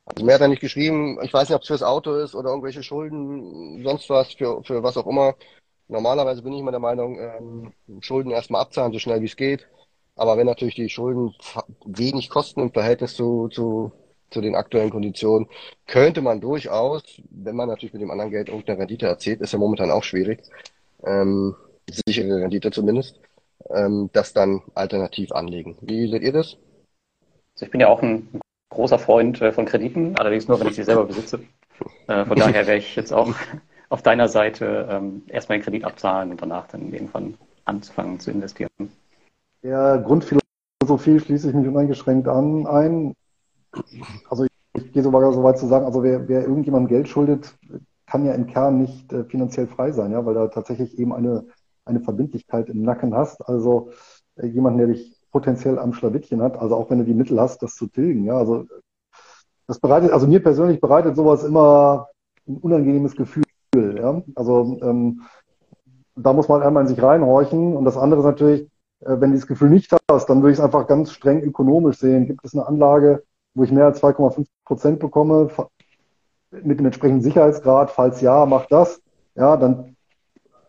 Also 0.06 0.24
mehr 0.24 0.36
hat 0.36 0.41
er 0.41 0.47
nicht 0.47 0.62
geschrieben. 0.62 1.20
Ich 1.24 1.34
weiß 1.34 1.49
nicht, 1.49 1.56
ob 1.56 1.64
es 1.64 1.68
fürs 1.68 1.82
Auto 1.84 2.14
ist 2.14 2.36
oder 2.36 2.49
irgendwelche 2.49 2.84
Schulden, 2.84 3.84
sonst 3.84 4.10
was, 4.10 4.34
für, 4.34 4.64
für 4.64 4.84
was 4.84 4.97
auch 4.97 5.08
immer. 5.08 5.36
Normalerweise 5.88 6.41
bin 6.41 6.53
ich 6.53 6.59
immer 6.59 6.71
der 6.71 6.79
Meinung, 6.79 7.19
ähm, 7.19 8.01
Schulden 8.01 8.31
erstmal 8.31 8.61
abzahlen, 8.61 8.93
so 8.93 8.99
schnell 8.99 9.21
wie 9.21 9.25
es 9.25 9.36
geht. 9.36 9.67
Aber 10.15 10.38
wenn 10.38 10.47
natürlich 10.47 10.75
die 10.75 10.89
Schulden 10.89 11.33
wenig 11.86 12.29
kosten 12.29 12.61
im 12.61 12.71
Verhältnis 12.71 13.15
zu, 13.15 13.49
zu 13.49 13.91
zu 14.36 14.41
den 14.41 14.55
aktuellen 14.55 14.89
Konditionen, 14.89 15.47
könnte 15.88 16.21
man 16.21 16.41
durchaus, 16.41 17.03
wenn 17.29 17.55
man 17.55 17.69
natürlich 17.69 17.93
mit 17.93 18.01
dem 18.01 18.11
anderen 18.11 18.31
Geld 18.31 18.49
irgendeine 18.49 18.79
Rendite 18.79 19.07
erzielt, 19.07 19.41
ist 19.41 19.53
ja 19.53 19.59
momentan 19.59 19.91
auch 19.91 20.03
schwierig, 20.03 20.41
ähm, 21.03 21.55
sichere 21.89 22.41
Rendite 22.41 22.71
zumindest, 22.71 23.19
ähm, 23.69 24.09
das 24.13 24.33
dann 24.33 24.61
alternativ 24.73 25.31
anlegen. 25.31 25.77
Wie 25.81 26.09
seht 26.09 26.23
ihr 26.23 26.33
das? 26.33 26.57
Also 27.53 27.65
ich 27.65 27.71
bin 27.71 27.79
ja 27.79 27.88
auch 27.88 28.01
ein 28.01 28.41
großer 28.69 28.99
Freund 28.99 29.41
äh, 29.41 29.51
von 29.51 29.65
Krediten, 29.65 30.17
allerdings 30.17 30.47
nur, 30.47 30.59
wenn 30.59 30.67
ich 30.67 30.75
sie 30.75 30.83
selber 30.83 31.05
besitze. 31.05 31.39
Äh, 32.07 32.25
von 32.25 32.38
daher 32.38 32.67
wäre 32.67 32.77
ich 32.77 32.95
jetzt 32.95 33.13
auch 33.13 33.33
auf 33.89 34.01
deiner 34.01 34.27
Seite 34.27 34.88
ähm, 34.89 35.23
erstmal 35.27 35.59
den 35.59 35.63
Kredit 35.63 35.86
abzahlen 35.86 36.31
und 36.31 36.41
danach 36.41 36.67
dann 36.67 36.91
irgendwann 36.91 37.36
anzufangen 37.65 38.19
zu 38.19 38.31
investieren. 38.31 38.69
Der 39.63 40.03
Grundphilosophie 40.05 41.19
schließe 41.19 41.49
ich 41.49 41.55
mich 41.55 41.67
uneingeschränkt 41.67 42.27
an 42.27 42.67
ein 42.67 43.15
also 44.29 44.45
ich, 44.73 44.91
gehe 44.91 45.03
sogar 45.03 45.31
so 45.33 45.43
weit 45.43 45.57
zu 45.57 45.67
sagen, 45.67 45.86
also 45.86 46.03
wer, 46.03 46.27
wer 46.27 46.41
irgendjemandem 46.41 46.89
Geld 46.89 47.07
schuldet, 47.07 47.55
kann 48.05 48.25
ja 48.25 48.33
im 48.33 48.47
Kern 48.47 48.77
nicht 48.77 49.11
äh, 49.11 49.23
finanziell 49.23 49.67
frei 49.67 49.91
sein, 49.91 50.11
ja, 50.11 50.25
weil 50.25 50.36
da 50.36 50.47
tatsächlich 50.47 50.97
eben 50.99 51.13
eine, 51.13 51.45
eine 51.86 52.01
Verbindlichkeit 52.01 52.69
im 52.69 52.83
Nacken 52.83 53.15
hast. 53.15 53.47
Also 53.47 53.91
äh, 54.36 54.47
jemand, 54.47 54.79
der 54.79 54.88
dich 54.88 55.17
potenziell 55.31 55.79
am 55.79 55.93
Schlawittchen 55.93 56.41
hat, 56.41 56.57
also 56.57 56.75
auch 56.75 56.89
wenn 56.89 56.99
du 56.99 57.05
die 57.05 57.13
Mittel 57.13 57.39
hast, 57.39 57.61
das 57.61 57.75
zu 57.75 57.88
tilgen, 57.88 58.25
ja, 58.25 58.38
also 58.38 58.65
das 59.67 59.79
bereitet, 59.79 60.11
also 60.11 60.27
mir 60.27 60.41
persönlich 60.41 60.79
bereitet 60.79 61.15
sowas 61.15 61.43
immer 61.43 62.09
ein 62.47 62.57
unangenehmes 62.57 63.15
Gefühl, 63.15 63.43
ja, 63.76 64.21
also 64.36 64.78
ähm, 64.82 65.21
da 66.15 66.34
muss 66.34 66.47
man 66.47 66.61
einmal 66.61 66.84
in 66.84 66.89
sich 66.89 67.01
reinhorchen. 67.01 67.76
Und 67.76 67.86
das 67.86 67.97
andere 67.97 68.21
ist 68.21 68.26
natürlich, 68.26 68.61
äh, 69.01 69.19
wenn 69.19 69.32
du 69.32 69.38
das 69.38 69.47
Gefühl 69.47 69.69
nicht 69.69 69.91
hast, 70.09 70.28
dann 70.28 70.41
würde 70.41 70.53
ich 70.53 70.59
es 70.59 70.63
einfach 70.63 70.88
ganz 70.88 71.11
streng 71.11 71.41
ökonomisch 71.41 71.97
sehen. 71.97 72.28
Gibt 72.28 72.45
es 72.45 72.53
eine 72.53 72.67
Anlage, 72.67 73.23
wo 73.53 73.63
ich 73.63 73.71
mehr 73.71 73.86
als 73.86 74.01
2,5 74.01 74.45
Prozent 74.65 74.99
bekomme, 74.99 75.49
mit 76.63 76.80
dem 76.80 76.86
entsprechenden 76.86 77.21
Sicherheitsgrad, 77.21 77.91
falls 77.91 78.21
ja, 78.21 78.45
mach 78.45 78.65
das, 78.67 79.01
ja, 79.36 79.57
dann 79.57 79.95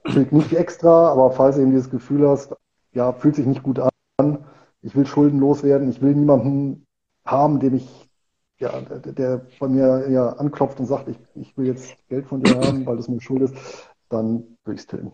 gilt 0.04 0.32
nicht 0.32 0.52
extra, 0.52 1.10
aber 1.10 1.30
falls 1.32 1.56
du 1.56 1.62
eben 1.62 1.70
dieses 1.70 1.90
Gefühl 1.90 2.28
hast, 2.28 2.54
ja, 2.92 3.12
fühlt 3.12 3.36
sich 3.36 3.46
nicht 3.46 3.62
gut 3.62 3.80
an, 4.18 4.44
ich 4.82 4.96
will 4.96 5.06
schuldenlos 5.06 5.62
werden, 5.62 5.90
ich 5.90 6.00
will 6.00 6.14
niemanden 6.14 6.86
haben, 7.24 7.60
dem 7.60 7.74
ich, 7.74 8.05
ja, 8.58 8.80
der, 8.80 9.12
der 9.12 9.46
bei 9.58 9.68
mir 9.68 10.08
ja 10.10 10.30
anklopft 10.30 10.80
und 10.80 10.86
sagt, 10.86 11.08
ich, 11.08 11.18
ich 11.34 11.56
will 11.56 11.66
jetzt 11.66 11.96
Geld 12.08 12.26
von 12.26 12.42
dir 12.42 12.58
haben, 12.58 12.86
weil 12.86 12.96
das 12.96 13.08
mir 13.08 13.20
schuld 13.20 13.42
ist, 13.42 13.54
dann 14.08 14.56
würde 14.64 14.74
ich 14.74 14.80
es 14.80 14.86
tilgen. 14.86 15.12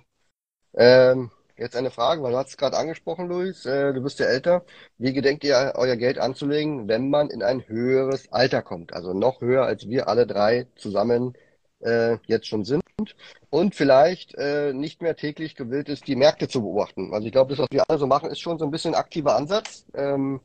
Ähm, 0.75 1.31
Jetzt 1.63 1.77
eine 1.77 1.91
Frage, 1.91 2.23
weil 2.23 2.33
du 2.33 2.39
hast 2.39 2.49
es 2.49 2.57
gerade 2.57 2.77
angesprochen, 2.79 3.29
Luis, 3.29 3.67
äh, 3.67 3.93
du 3.93 4.03
bist 4.03 4.19
ja 4.19 4.27
älter. 4.27 4.65
Wie 4.99 5.13
gedenkt 5.13 5.45
ihr, 5.45 5.75
euer 5.77 5.97
Geld 5.97 6.19
anzulegen, 6.19 6.89
wenn 6.89 7.11
man 7.11 7.29
in 7.29 7.43
ein 7.43 7.69
höheres 7.69 8.33
Alter 8.33 8.63
kommt? 8.63 8.93
Also 8.95 9.13
noch 9.13 9.41
höher, 9.41 9.65
als 9.65 9.89
wir 9.89 10.09
alle 10.09 10.27
drei 10.27 10.67
zusammen 10.77 11.35
äh, 11.81 12.17
jetzt 12.27 12.47
schon 12.49 12.65
sind. 12.65 12.83
Und 13.51 13.75
vielleicht 13.75 14.35
äh, 14.37 14.73
nicht 14.73 15.03
mehr 15.03 15.15
täglich 15.15 15.55
gewillt 15.55 15.89
ist, 15.89 16.07
die 16.09 16.17
Märkte 16.17 16.49
zu 16.49 16.63
beobachten. 16.63 17.13
Also 17.13 17.27
ich 17.27 17.33
glaube, 17.33 17.51
das, 17.51 17.59
was 17.59 17.69
wir 17.71 17.85
alle 17.89 17.99
so 17.99 18.07
machen, 18.07 18.31
ist 18.31 18.41
schon 18.41 18.59
so 18.59 18.65
ein 18.65 18.71
bisschen 18.71 18.95
aktiver 18.95 19.37
Ansatz. 19.37 19.85
Ähm, 19.95 20.41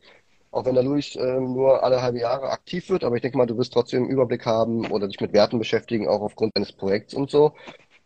auch 0.51 0.65
wenn 0.65 0.75
der 0.75 0.83
Luis 0.83 1.15
äh, 1.15 1.39
nur 1.39 1.83
alle 1.83 2.01
halbe 2.01 2.19
Jahre 2.19 2.49
aktiv 2.49 2.89
wird, 2.89 3.03
aber 3.03 3.15
ich 3.15 3.21
denke 3.21 3.37
mal, 3.37 3.45
du 3.45 3.57
wirst 3.57 3.73
trotzdem 3.73 4.03
einen 4.03 4.11
Überblick 4.11 4.45
haben 4.45 4.89
oder 4.91 5.07
dich 5.07 5.19
mit 5.21 5.33
Werten 5.33 5.59
beschäftigen, 5.59 6.07
auch 6.07 6.21
aufgrund 6.21 6.55
deines 6.55 6.73
Projekts 6.73 7.13
und 7.13 7.29
so. 7.29 7.53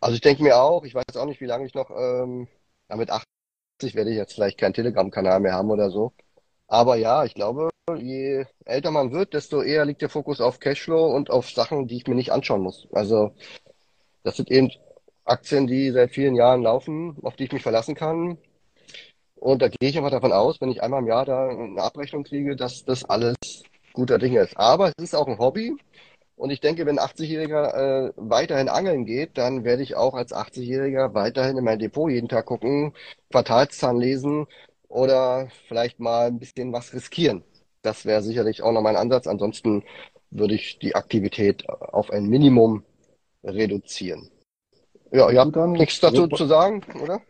Also 0.00 0.14
ich 0.16 0.20
denke 0.20 0.42
mir 0.42 0.56
auch, 0.60 0.84
ich 0.84 0.94
weiß 0.94 1.16
auch 1.16 1.26
nicht, 1.26 1.40
wie 1.40 1.46
lange 1.46 1.66
ich 1.66 1.74
noch 1.74 1.90
ähm, 1.90 2.48
ja, 2.90 2.96
mit 2.96 3.10
80 3.10 3.94
werde 3.94 4.10
ich 4.10 4.16
jetzt 4.16 4.34
vielleicht 4.34 4.58
keinen 4.58 4.74
Telegram-Kanal 4.74 5.40
mehr 5.40 5.54
haben 5.54 5.70
oder 5.70 5.90
so. 5.90 6.12
Aber 6.68 6.96
ja, 6.96 7.24
ich 7.24 7.34
glaube, 7.34 7.70
je 7.96 8.46
älter 8.64 8.90
man 8.90 9.12
wird, 9.12 9.34
desto 9.34 9.62
eher 9.62 9.84
liegt 9.84 10.02
der 10.02 10.08
Fokus 10.08 10.40
auf 10.40 10.60
Cashflow 10.60 11.14
und 11.14 11.30
auf 11.30 11.50
Sachen, 11.50 11.86
die 11.88 11.96
ich 11.98 12.06
mir 12.06 12.14
nicht 12.14 12.32
anschauen 12.32 12.62
muss. 12.62 12.88
Also 12.92 13.34
das 14.24 14.36
sind 14.36 14.50
eben 14.50 14.70
Aktien, 15.24 15.66
die 15.66 15.90
seit 15.92 16.12
vielen 16.12 16.34
Jahren 16.34 16.62
laufen, 16.62 17.16
auf 17.22 17.36
die 17.36 17.44
ich 17.44 17.52
mich 17.52 17.62
verlassen 17.62 17.94
kann. 17.94 18.38
Und 19.42 19.60
da 19.60 19.66
gehe 19.66 19.90
ich 19.90 19.96
einfach 19.96 20.12
davon 20.12 20.32
aus, 20.32 20.60
wenn 20.60 20.70
ich 20.70 20.84
einmal 20.84 21.00
im 21.00 21.08
Jahr 21.08 21.24
da 21.24 21.48
eine 21.48 21.82
Abrechnung 21.82 22.22
kriege, 22.22 22.54
dass 22.54 22.84
das 22.84 23.04
alles 23.04 23.34
guter 23.92 24.18
Dinge 24.18 24.38
ist. 24.38 24.56
Aber 24.56 24.92
es 24.96 25.02
ist 25.02 25.16
auch 25.16 25.26
ein 25.26 25.40
Hobby 25.40 25.76
und 26.36 26.50
ich 26.50 26.60
denke, 26.60 26.86
wenn 26.86 27.00
ein 27.00 27.08
80-Jähriger 27.08 27.74
äh, 27.74 28.12
weiterhin 28.14 28.68
angeln 28.68 29.04
geht, 29.04 29.36
dann 29.38 29.64
werde 29.64 29.82
ich 29.82 29.96
auch 29.96 30.14
als 30.14 30.32
80-Jähriger 30.32 31.14
weiterhin 31.14 31.58
in 31.58 31.64
mein 31.64 31.80
Depot 31.80 32.08
jeden 32.08 32.28
Tag 32.28 32.46
gucken, 32.46 32.94
Quartalszahlen 33.32 34.00
lesen 34.00 34.46
oder 34.86 35.48
vielleicht 35.66 35.98
mal 35.98 36.28
ein 36.28 36.38
bisschen 36.38 36.72
was 36.72 36.94
riskieren. 36.94 37.42
Das 37.82 38.06
wäre 38.06 38.22
sicherlich 38.22 38.62
auch 38.62 38.70
noch 38.70 38.82
mein 38.82 38.94
Ansatz. 38.94 39.26
Ansonsten 39.26 39.82
würde 40.30 40.54
ich 40.54 40.78
die 40.78 40.94
Aktivität 40.94 41.68
auf 41.68 42.12
ein 42.12 42.28
Minimum 42.28 42.84
reduzieren. 43.42 44.30
Ja, 45.10 45.28
ihr 45.30 45.40
habt 45.40 45.56
dann 45.56 45.72
nichts 45.72 45.98
dazu 45.98 46.28
zu 46.28 46.46
sagen, 46.46 46.84
oder? 47.02 47.20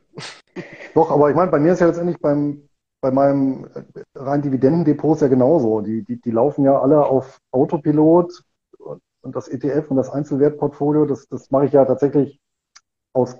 Doch, 0.94 1.10
aber 1.10 1.30
ich 1.30 1.36
meine, 1.36 1.50
bei 1.50 1.58
mir 1.58 1.72
ist 1.72 1.80
ja 1.80 1.86
letztendlich 1.86 2.18
beim, 2.20 2.68
bei 3.00 3.10
meinem 3.10 3.66
rein 4.14 4.42
Dividendendepot 4.42 5.20
ja 5.20 5.28
genauso. 5.28 5.80
Die, 5.80 6.04
die, 6.04 6.20
die 6.20 6.30
laufen 6.30 6.64
ja 6.64 6.80
alle 6.80 7.04
auf 7.04 7.38
Autopilot 7.50 8.42
und 8.78 9.36
das 9.36 9.48
ETF 9.48 9.90
und 9.90 9.96
das 9.96 10.10
Einzelwertportfolio, 10.10 11.06
das, 11.06 11.26
das 11.28 11.50
mache 11.50 11.66
ich 11.66 11.72
ja 11.72 11.84
tatsächlich 11.84 12.40
aus 13.14 13.36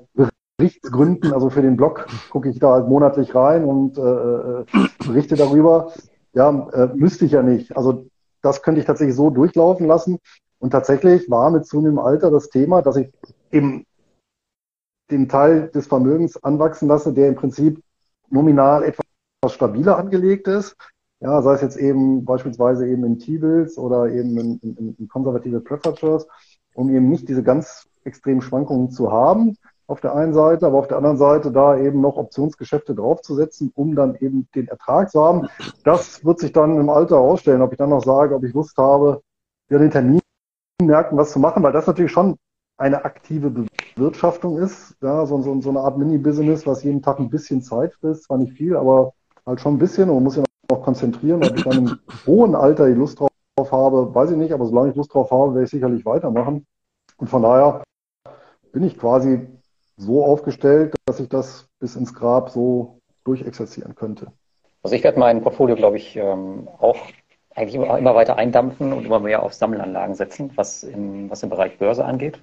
Berichtsgründen. 0.58 1.32
Also 1.32 1.50
für 1.50 1.62
den 1.62 1.76
Blog 1.76 2.06
gucke 2.30 2.48
ich 2.48 2.58
da 2.58 2.72
halt 2.72 2.88
monatlich 2.88 3.34
rein 3.34 3.64
und 3.64 3.98
äh, 3.98 4.02
äh, 4.02 4.64
berichte 5.04 5.34
darüber. 5.34 5.92
Ja, 6.34 6.68
äh, 6.72 6.88
müsste 6.94 7.24
ich 7.24 7.32
ja 7.32 7.42
nicht. 7.42 7.76
Also 7.76 8.06
das 8.42 8.62
könnte 8.62 8.80
ich 8.80 8.86
tatsächlich 8.86 9.16
so 9.16 9.30
durchlaufen 9.30 9.86
lassen. 9.86 10.18
Und 10.58 10.70
tatsächlich 10.70 11.28
war 11.28 11.50
mit 11.50 11.66
zunehmendem 11.66 12.04
Alter 12.04 12.30
das 12.30 12.48
Thema, 12.48 12.82
dass 12.82 12.96
ich 12.96 13.10
eben 13.50 13.84
den 15.12 15.28
Teil 15.28 15.68
des 15.68 15.86
Vermögens 15.86 16.42
anwachsen 16.42 16.88
lasse, 16.88 17.12
der 17.12 17.28
im 17.28 17.36
Prinzip 17.36 17.82
nominal 18.30 18.82
etwas 18.82 19.04
stabiler 19.52 19.98
angelegt 19.98 20.48
ist. 20.48 20.76
Ja, 21.20 21.40
sei 21.42 21.54
es 21.54 21.60
jetzt 21.60 21.76
eben 21.76 22.24
beispielsweise 22.24 22.88
eben 22.88 23.04
in 23.04 23.18
T-Bills 23.18 23.78
oder 23.78 24.08
eben 24.08 24.36
in, 24.38 24.58
in, 24.60 24.96
in 24.98 25.08
konservative 25.08 25.60
Preferred 25.60 26.26
um 26.74 26.90
eben 26.90 27.08
nicht 27.08 27.28
diese 27.28 27.42
ganz 27.42 27.88
extremen 28.04 28.40
Schwankungen 28.40 28.90
zu 28.90 29.12
haben 29.12 29.56
auf 29.86 30.00
der 30.00 30.14
einen 30.14 30.32
Seite, 30.32 30.66
aber 30.66 30.78
auf 30.78 30.88
der 30.88 30.96
anderen 30.96 31.18
Seite 31.18 31.52
da 31.52 31.76
eben 31.76 32.00
noch 32.00 32.16
Optionsgeschäfte 32.16 32.94
draufzusetzen, 32.94 33.72
um 33.74 33.94
dann 33.94 34.14
eben 34.16 34.48
den 34.54 34.68
Ertrag 34.68 35.10
zu 35.10 35.22
haben. 35.22 35.48
Das 35.84 36.24
wird 36.24 36.38
sich 36.38 36.52
dann 36.52 36.78
im 36.78 36.88
Alter 36.88 37.16
herausstellen, 37.16 37.62
ob 37.62 37.72
ich 37.72 37.78
dann 37.78 37.90
noch 37.90 38.02
sage, 38.02 38.34
ob 38.34 38.42
ich 38.42 38.54
Lust 38.54 38.76
habe, 38.78 39.20
ja, 39.68 39.78
den 39.78 39.90
Terminmärkten 39.90 41.18
was 41.18 41.32
zu 41.32 41.38
machen, 41.38 41.62
weil 41.62 41.72
das 41.72 41.86
natürlich 41.86 42.12
schon 42.12 42.36
eine 42.82 43.04
aktive 43.04 43.50
Bewirtschaftung 43.94 44.58
ist, 44.58 44.96
ja, 45.00 45.24
so, 45.24 45.40
so, 45.40 45.60
so 45.60 45.70
eine 45.70 45.80
Art 45.80 45.98
Mini-Business, 45.98 46.66
was 46.66 46.82
jeden 46.82 47.00
Tag 47.00 47.20
ein 47.20 47.30
bisschen 47.30 47.62
Zeit 47.62 47.94
frisst, 47.94 48.24
zwar 48.24 48.38
nicht 48.38 48.54
viel, 48.54 48.76
aber 48.76 49.12
halt 49.46 49.60
schon 49.60 49.74
ein 49.74 49.78
bisschen 49.78 50.08
und 50.08 50.16
man 50.16 50.24
muss 50.24 50.36
ja 50.36 50.42
noch 50.68 50.82
konzentrieren, 50.82 51.44
ob 51.44 51.56
ich 51.56 51.62
dann 51.62 51.78
im 51.78 51.98
hohen 52.26 52.56
Alter 52.56 52.88
die 52.88 52.94
Lust 52.94 53.20
drauf 53.20 53.30
habe, 53.70 54.12
weiß 54.12 54.32
ich 54.32 54.36
nicht, 54.36 54.52
aber 54.52 54.66
solange 54.66 54.90
ich 54.90 54.96
Lust 54.96 55.14
drauf 55.14 55.30
habe, 55.30 55.54
werde 55.54 55.64
ich 55.64 55.70
sicherlich 55.70 56.04
weitermachen. 56.04 56.66
Und 57.18 57.28
von 57.28 57.42
daher 57.42 57.84
bin 58.72 58.82
ich 58.82 58.98
quasi 58.98 59.46
so 59.96 60.24
aufgestellt, 60.24 60.94
dass 61.04 61.20
ich 61.20 61.28
das 61.28 61.68
bis 61.78 61.94
ins 61.94 62.14
Grab 62.14 62.50
so 62.50 62.98
durchexerzieren 63.24 63.94
könnte. 63.94 64.32
Also 64.82 64.96
ich 64.96 65.04
werde 65.04 65.20
mein 65.20 65.42
Portfolio, 65.42 65.76
glaube 65.76 65.98
ich, 65.98 66.16
ähm, 66.16 66.68
auch 66.80 66.96
eigentlich 67.54 67.76
immer, 67.76 68.14
weiter 68.14 68.36
eindampfen 68.36 68.92
und 68.92 69.04
immer 69.04 69.20
mehr 69.20 69.42
auf 69.42 69.52
Sammelanlagen 69.54 70.16
setzen, 70.16 70.50
was 70.56 70.82
im, 70.82 71.30
was 71.30 71.42
im 71.42 71.50
Bereich 71.50 71.78
Börse 71.78 72.04
angeht. 72.04 72.40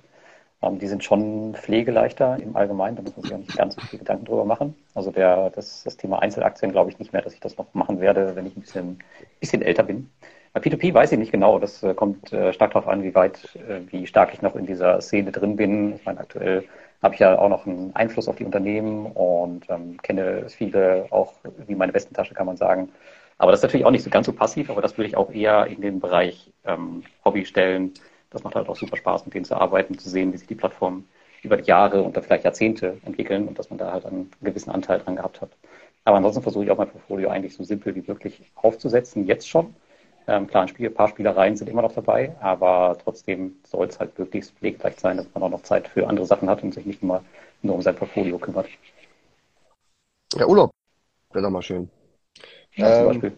Ähm, 0.62 0.80
die 0.80 0.88
sind 0.88 1.04
schon 1.04 1.56
pflegeleichter 1.56 2.38
im 2.42 2.56
Allgemeinen, 2.56 2.98
da 2.98 3.02
muss 3.02 3.16
man 3.16 3.24
sich 3.24 3.34
auch 3.34 3.38
nicht 3.38 3.58
ganz 3.58 3.76
so 3.76 3.82
viel 3.82 4.00
Gedanken 4.00 4.26
drüber 4.26 4.46
machen. 4.46 4.76
Also 4.94 5.12
der, 5.12 5.50
das, 5.52 5.84
das 5.84 5.98
Thema 5.98 6.20
Einzelaktien 6.22 6.72
glaube 6.72 6.90
ich 6.92 7.00
nicht 7.00 7.14
mehr, 7.14 7.22
dass 7.22 7.34
ich 7.34 7.40
das 7.40 7.58
noch 7.58 7.74
machen 7.74 8.00
werde, 8.02 8.36
wenn 8.36 8.46
ich 8.46 8.56
ein 8.58 8.62
bisschen, 8.62 9.00
bisschen 9.40 9.62
älter 9.62 9.84
bin. 9.84 10.10
Bei 10.54 10.62
P2P 10.62 10.94
weiß 10.94 11.12
ich 11.12 11.20
nicht 11.20 11.32
genau. 11.32 11.60
Das 11.60 11.84
äh, 11.84 11.94
kommt 11.94 12.34
äh, 12.34 12.52
stark 12.54 12.72
darauf 12.74 12.88
an, 12.88 13.04
wie 13.04 13.14
weit, 13.16 13.56
äh, 13.56 13.82
wie 13.92 14.08
stark 14.08 14.34
ich 14.34 14.42
noch 14.42 14.56
in 14.56 14.66
dieser 14.66 15.00
Szene 15.00 15.32
drin 15.32 15.56
bin. 15.56 15.96
Ich 15.96 16.06
meine, 16.06 16.20
aktuell 16.20 16.66
habe 17.02 17.14
ich 17.14 17.20
ja 17.20 17.38
auch 17.38 17.50
noch 17.50 17.66
einen 17.66 17.96
Einfluss 17.96 18.28
auf 18.28 18.36
die 18.36 18.46
Unternehmen 18.46 19.06
und 19.06 19.70
ähm, 19.70 20.02
kenne 20.02 20.50
viele 20.50 21.06
auch 21.12 21.34
wie 21.68 21.76
meine 21.76 21.94
Westentasche, 21.94 22.34
kann 22.34 22.48
man 22.48 22.58
sagen. 22.58 22.90
Aber 23.38 23.52
das 23.52 23.60
ist 23.60 23.64
natürlich 23.64 23.86
auch 23.86 23.92
nicht 23.92 24.04
so 24.04 24.10
ganz 24.10 24.26
so 24.26 24.34
passiv, 24.34 24.70
aber 24.70 24.82
das 24.82 24.98
würde 24.98 25.08
ich 25.08 25.16
auch 25.16 25.32
eher 25.32 25.68
in 25.68 25.82
den 25.82 26.00
Bereich 26.02 26.52
ähm, 26.66 27.04
Hobby 27.24 27.46
stellen, 27.46 27.94
das 28.30 28.44
macht 28.44 28.56
halt 28.56 28.70
auch 28.70 28.76
super 28.76 28.98
Spaß, 28.98 29.26
mit 29.26 29.34
denen 29.34 29.46
zu 29.46 29.56
arbeiten, 29.56 29.98
zu 29.98 30.10
sehen, 30.10 30.34
wie 30.34 30.38
sich 30.38 30.48
die 30.48 30.56
Plattformen 30.56 31.08
über 31.42 31.58
die 31.58 31.68
Jahre 31.68 32.02
und 32.04 32.16
dann 32.16 32.24
vielleicht 32.24 32.44
Jahrzehnte 32.44 32.98
entwickeln 33.06 33.48
und 33.48 33.58
dass 33.58 33.70
man 33.70 33.80
da 33.80 33.92
halt 33.92 34.06
einen 34.06 34.30
gewissen 34.42 34.72
Anteil 34.72 35.00
dran 35.00 35.16
gehabt 35.16 35.42
hat. 35.42 35.50
Aber 36.06 36.18
ansonsten 36.18 36.42
versuche 36.42 36.66
ich 36.66 36.72
auch 36.72 36.78
mein 36.78 36.90
Portfolio 36.90 37.30
eigentlich 37.30 37.56
so 37.56 37.64
simpel 37.64 37.96
wie 37.96 38.04
möglich 38.06 38.42
aufzusetzen, 38.56 39.26
jetzt 39.26 39.48
schon. 39.48 39.76
Ähm, 40.28 40.48
klar, 40.48 40.64
ein, 40.64 40.68
Spiel, 40.68 40.88
ein 40.88 40.94
paar 40.94 41.08
Spielereien 41.08 41.56
sind 41.56 41.70
immer 41.70 41.82
noch 41.82 41.94
dabei, 41.94 42.36
aber 42.40 42.98
trotzdem 43.04 43.56
soll 43.66 43.88
es 43.88 44.00
halt 44.00 44.18
möglichst 44.20 44.52
pflegeleicht 44.58 45.00
sein, 45.00 45.18
dass 45.18 45.28
man 45.34 45.44
auch 45.44 45.50
noch 45.50 45.64
Zeit 45.64 45.88
für 45.88 46.08
andere 46.08 46.26
Sachen 46.26 46.50
hat 46.50 46.62
und 46.62 46.74
sich 46.74 46.86
nicht 46.86 47.02
immer 47.02 47.24
nur 47.62 47.76
um 47.76 47.82
sein 47.82 47.96
Portfolio 47.96 48.38
kümmert. 48.38 48.68
Ja, 50.36 50.46
Urlaub 50.46 50.72
wäre 51.34 51.44
doch 51.44 51.50
mal 51.50 51.62
schön. 51.62 51.90
Ja, 52.76 53.12
ähm, 53.12 53.34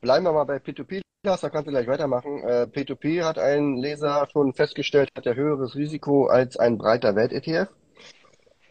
bleiben 0.00 0.24
wir 0.24 0.32
mal 0.32 0.44
bei 0.44 0.56
P2P 0.56 1.00
Niklas, 1.24 1.40
da 1.40 1.50
kannst 1.50 1.66
du 1.66 1.72
gleich 1.72 1.88
weitermachen. 1.88 2.44
Äh, 2.44 2.68
P2P 2.72 3.24
hat 3.24 3.38
ein 3.38 3.76
Leser 3.76 4.28
schon 4.32 4.54
festgestellt, 4.54 5.10
hat 5.16 5.26
er 5.26 5.34
höheres 5.34 5.74
Risiko 5.74 6.26
als 6.26 6.56
ein 6.56 6.78
breiter 6.78 7.16
Welt-ETF. 7.16 7.68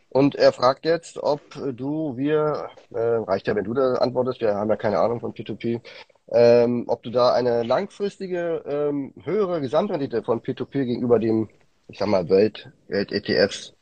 Und 0.10 0.36
er 0.36 0.54
fragt 0.54 0.86
jetzt, 0.86 1.22
ob 1.22 1.42
du, 1.74 2.16
wir, 2.16 2.70
äh, 2.92 3.00
reicht 3.00 3.48
ja, 3.48 3.56
wenn 3.56 3.66
du 3.66 3.74
da 3.74 3.96
antwortest, 3.96 4.40
wir 4.40 4.56
haben 4.56 4.70
ja 4.70 4.78
keine 4.78 5.00
Ahnung 5.00 5.20
von 5.20 5.34
P2P, 5.34 5.82
ähm, 6.32 6.86
ob 6.88 7.04
du 7.04 7.10
da 7.10 7.34
eine 7.34 7.64
langfristige 7.64 8.64
ähm, 8.66 9.14
höhere 9.24 9.60
Gesamtrendite 9.60 10.24
von 10.24 10.42
P2P 10.42 10.86
gegenüber 10.86 11.20
dem, 11.20 11.50
ich 11.90 12.00
sag 12.00 12.08
mal, 12.08 12.30
Welt, 12.30 12.72
Welt-ETFs 12.88 13.74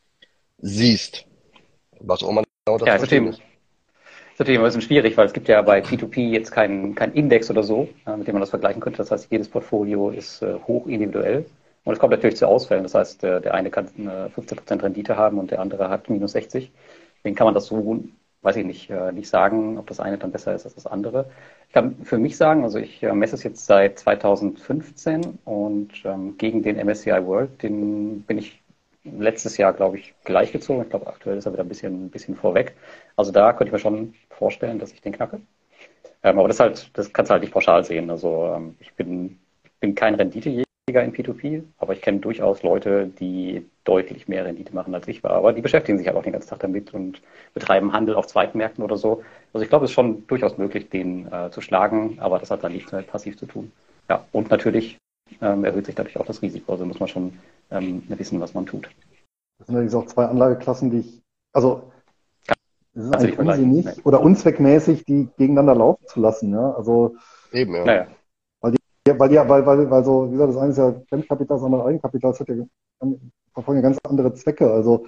siehst. 0.58 1.24
Was 2.00 2.24
auch 2.24 2.30
immer 2.30 2.42
genau 2.66 2.78
das 2.78 2.88
ja, 2.88 2.96
ist 2.96 3.40
ist 4.36 4.40
natürlich 4.40 4.56
immer 4.56 4.66
ein 4.66 4.68
bisschen 4.68 4.82
schwierig, 4.82 5.16
weil 5.16 5.24
es 5.24 5.32
gibt 5.32 5.48
ja 5.48 5.62
bei 5.62 5.80
P2P 5.80 6.28
jetzt 6.28 6.50
keinen 6.50 6.94
kein 6.94 7.14
Index 7.14 7.50
oder 7.50 7.62
so, 7.62 7.88
äh, 8.06 8.18
mit 8.18 8.28
dem 8.28 8.34
man 8.34 8.42
das 8.42 8.50
vergleichen 8.50 8.82
könnte. 8.82 8.98
Das 8.98 9.10
heißt, 9.10 9.28
jedes 9.30 9.48
Portfolio 9.48 10.10
ist 10.10 10.42
äh, 10.42 10.56
hoch 10.66 10.86
individuell. 10.86 11.46
Und 11.84 11.94
es 11.94 11.98
kommt 11.98 12.10
natürlich 12.10 12.36
zu 12.36 12.46
Ausfällen. 12.46 12.82
Das 12.82 12.94
heißt, 12.94 13.22
der, 13.22 13.40
der 13.40 13.54
eine 13.54 13.70
kann 13.70 13.88
eine 13.96 14.28
15% 14.36 14.82
Rendite 14.82 15.16
haben 15.16 15.38
und 15.38 15.52
der 15.52 15.60
andere 15.60 15.88
hat 15.88 16.10
minus 16.10 16.32
60. 16.32 16.70
Deswegen 17.16 17.34
kann 17.34 17.46
man 17.46 17.54
das 17.54 17.64
so, 17.64 18.04
weiß 18.42 18.56
ich 18.56 18.66
nicht, 18.66 18.90
äh, 18.90 19.10
nicht 19.10 19.30
sagen, 19.30 19.78
ob 19.78 19.86
das 19.86 20.00
eine 20.00 20.18
dann 20.18 20.32
besser 20.32 20.54
ist 20.54 20.66
als 20.66 20.74
das 20.74 20.86
andere. 20.86 21.30
Ich 21.68 21.72
kann 21.72 21.96
für 22.04 22.18
mich 22.18 22.36
sagen, 22.36 22.62
also 22.62 22.78
ich 22.78 23.02
äh, 23.02 23.14
messe 23.14 23.36
es 23.36 23.42
jetzt 23.42 23.64
seit 23.64 23.98
2015 24.00 25.38
und 25.46 25.92
ähm, 26.04 26.36
gegen 26.36 26.62
den 26.62 26.76
MSCI 26.76 27.24
World, 27.24 27.62
den 27.62 28.20
bin 28.24 28.36
ich 28.36 28.60
letztes 29.18 29.56
Jahr, 29.56 29.72
glaube 29.72 29.98
ich, 29.98 30.14
gleichgezogen. 30.24 30.82
Ich 30.82 30.90
glaube, 30.90 31.06
aktuell 31.06 31.38
ist 31.38 31.46
er 31.46 31.52
wieder 31.52 31.64
ein 31.64 31.68
bisschen, 31.68 32.06
ein 32.06 32.10
bisschen 32.10 32.36
vorweg. 32.36 32.76
Also 33.16 33.32
da 33.32 33.52
könnte 33.52 33.66
ich 33.66 33.72
mir 33.72 33.78
schon 33.78 34.14
vorstellen, 34.30 34.78
dass 34.78 34.92
ich 34.92 35.00
den 35.00 35.12
knacke. 35.12 35.40
Ähm, 36.22 36.38
aber 36.38 36.48
das 36.48 36.60
halt, 36.60 36.90
das 36.94 37.12
kannst 37.12 37.30
du 37.30 37.32
halt 37.34 37.42
nicht 37.42 37.52
pauschal 37.52 37.84
sehen. 37.84 38.10
Also 38.10 38.52
ähm, 38.56 38.76
ich 38.80 38.92
bin, 38.94 39.38
bin 39.80 39.94
kein 39.94 40.14
Renditejäger 40.14 40.64
in 40.88 41.12
P2P, 41.12 41.62
aber 41.78 41.92
ich 41.92 42.02
kenne 42.02 42.20
durchaus 42.20 42.62
Leute, 42.62 43.06
die 43.06 43.66
deutlich 43.84 44.28
mehr 44.28 44.44
Rendite 44.44 44.74
machen 44.74 44.94
als 44.94 45.08
ich 45.08 45.22
war. 45.22 45.32
Aber 45.32 45.52
die 45.52 45.62
beschäftigen 45.62 45.98
sich 45.98 46.06
halt 46.06 46.16
auch 46.16 46.22
den 46.22 46.32
ganzen 46.32 46.50
Tag 46.50 46.60
damit 46.60 46.94
und 46.94 47.22
betreiben 47.54 47.92
Handel 47.92 48.14
auf 48.14 48.26
Zweitmärkten 48.26 48.84
oder 48.84 48.96
so. 48.96 49.22
Also 49.52 49.62
ich 49.62 49.68
glaube, 49.68 49.84
es 49.84 49.90
ist 49.90 49.94
schon 49.94 50.26
durchaus 50.26 50.58
möglich, 50.58 50.88
den 50.90 51.30
äh, 51.32 51.50
zu 51.50 51.60
schlagen, 51.60 52.18
aber 52.20 52.38
das 52.38 52.50
hat 52.50 52.64
dann 52.64 52.72
nichts 52.72 52.92
mit 52.92 53.06
passiv 53.06 53.36
zu 53.36 53.46
tun. 53.46 53.72
Ja, 54.08 54.24
und 54.32 54.50
natürlich 54.50 54.98
ähm, 55.40 55.64
erhöht 55.64 55.86
sich 55.86 55.94
dadurch 55.94 56.18
auch 56.18 56.26
das 56.26 56.42
Risiko. 56.42 56.72
Also 56.72 56.84
muss 56.84 57.00
man 57.00 57.08
schon 57.08 57.38
ähm, 57.70 58.02
wissen, 58.08 58.40
was 58.40 58.54
man 58.54 58.66
tut. 58.66 58.88
Das 59.58 59.66
sind 59.66 59.76
natürlich 59.76 59.94
auch 59.94 60.06
zwei 60.06 60.26
Anlageklassen, 60.26 60.90
die 60.90 60.98
ich, 60.98 61.22
also 61.52 61.90
es 62.94 63.04
ist 63.04 63.14
eigentlich 63.14 63.38
unsinnig 63.38 63.84
nee. 63.84 64.02
oder 64.04 64.20
unzweckmäßig, 64.22 65.04
die 65.04 65.28
gegeneinander 65.36 65.74
laufen 65.74 66.06
zu 66.06 66.20
lassen. 66.20 66.52
Ja? 66.52 66.72
Also, 66.72 67.16
Eben, 67.52 67.74
ja. 67.74 67.84
Naja. 67.84 68.06
Weil, 68.60 68.72
die, 68.72 68.78
weil, 69.18 69.28
die, 69.28 69.36
weil, 69.36 69.66
weil, 69.66 69.90
weil 69.90 70.04
so, 70.04 70.28
wie 70.28 70.32
gesagt, 70.32 70.50
das 70.50 70.56
eine 70.56 70.70
ist 70.70 70.78
ja 70.78 70.94
Fremdkapital, 71.08 71.56
das 71.58 71.64
andere 71.64 71.84
Eigenkapital, 71.84 72.30
das 72.32 72.40
hat 72.40 72.48
ja, 72.48 72.64
verfolgen 73.52 73.82
ja 73.82 73.88
ganz 73.88 73.98
andere 74.08 74.32
Zwecke. 74.34 74.70
Also 74.70 75.06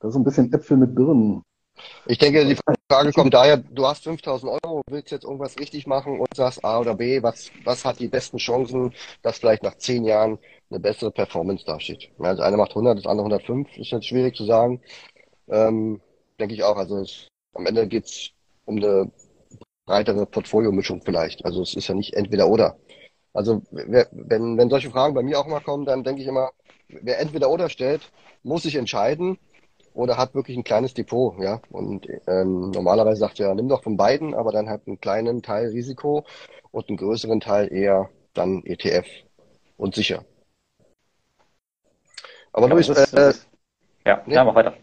das 0.00 0.08
ist 0.08 0.14
so 0.14 0.20
ein 0.20 0.24
bisschen 0.24 0.52
Äpfel 0.52 0.76
mit 0.76 0.94
Birnen. 0.94 1.42
Ich 2.06 2.18
denke, 2.18 2.44
die 2.46 2.56
Frage 2.90 3.12
kommt 3.12 3.34
daher, 3.34 3.56
du 3.56 3.86
hast 3.86 4.04
5000 4.04 4.52
Euro, 4.62 4.82
willst 4.88 5.10
jetzt 5.10 5.24
irgendwas 5.24 5.58
richtig 5.58 5.86
machen 5.86 6.20
und 6.20 6.34
sagst 6.34 6.64
A 6.64 6.78
oder 6.80 6.94
B, 6.94 7.22
was, 7.22 7.50
was 7.64 7.84
hat 7.84 7.98
die 8.00 8.08
besten 8.08 8.38
Chancen, 8.38 8.94
dass 9.22 9.38
vielleicht 9.38 9.62
nach 9.62 9.76
zehn 9.76 10.04
Jahren 10.04 10.38
eine 10.70 10.80
bessere 10.80 11.10
Performance 11.10 11.64
dasteht. 11.64 12.10
Ja, 12.18 12.32
das 12.32 12.40
eine 12.40 12.56
macht 12.56 12.70
100, 12.70 12.98
das 12.98 13.06
andere 13.06 13.26
105, 13.26 13.76
ist 13.76 13.90
jetzt 13.90 14.06
schwierig 14.06 14.36
zu 14.36 14.44
sagen. 14.44 14.80
Ähm, 15.48 16.00
denke 16.40 16.54
ich 16.54 16.62
auch. 16.64 16.76
Also 16.76 16.98
es, 16.98 17.28
am 17.54 17.66
Ende 17.66 17.86
geht's 17.86 18.30
um 18.64 18.76
eine 18.76 19.10
breitere 19.86 20.26
Portfoliomischung 20.26 21.02
vielleicht. 21.04 21.44
Also 21.44 21.62
es 21.62 21.74
ist 21.74 21.88
ja 21.88 21.94
nicht 21.94 22.14
entweder 22.14 22.48
oder. 22.48 22.76
Also 23.32 23.62
wenn, 23.70 24.56
wenn 24.58 24.70
solche 24.70 24.90
Fragen 24.90 25.14
bei 25.14 25.22
mir 25.22 25.38
auch 25.38 25.46
mal 25.46 25.60
kommen, 25.60 25.84
dann 25.84 26.04
denke 26.04 26.22
ich 26.22 26.28
immer, 26.28 26.50
wer 26.88 27.20
entweder 27.20 27.50
oder 27.50 27.68
stellt, 27.68 28.10
muss 28.42 28.62
sich 28.62 28.76
entscheiden 28.76 29.38
oder 29.96 30.16
hat 30.16 30.34
wirklich 30.34 30.56
ein 30.56 30.64
kleines 30.64 30.94
Depot, 30.94 31.38
ja. 31.40 31.60
Und 31.70 32.06
ähm, 32.26 32.70
normalerweise 32.70 33.20
sagt 33.20 33.40
er, 33.40 33.54
nimm 33.54 33.68
doch 33.68 33.82
von 33.82 33.96
beiden, 33.96 34.34
aber 34.34 34.52
dann 34.52 34.68
halt 34.68 34.86
einen 34.86 35.00
kleinen 35.00 35.42
Teil 35.42 35.68
Risiko 35.68 36.24
und 36.70 36.88
einen 36.88 36.98
größeren 36.98 37.40
Teil 37.40 37.72
eher 37.72 38.10
dann 38.34 38.62
ETF 38.64 39.06
und 39.76 39.94
sicher. 39.94 40.24
Aber 42.52 42.68
ja, 42.68 42.74
Luis, 42.74 42.88
äh, 42.88 43.32
ja, 44.04 44.22
nee. 44.26 44.34
ja, 44.34 44.44
mach 44.44 44.54
weiter. 44.54 44.74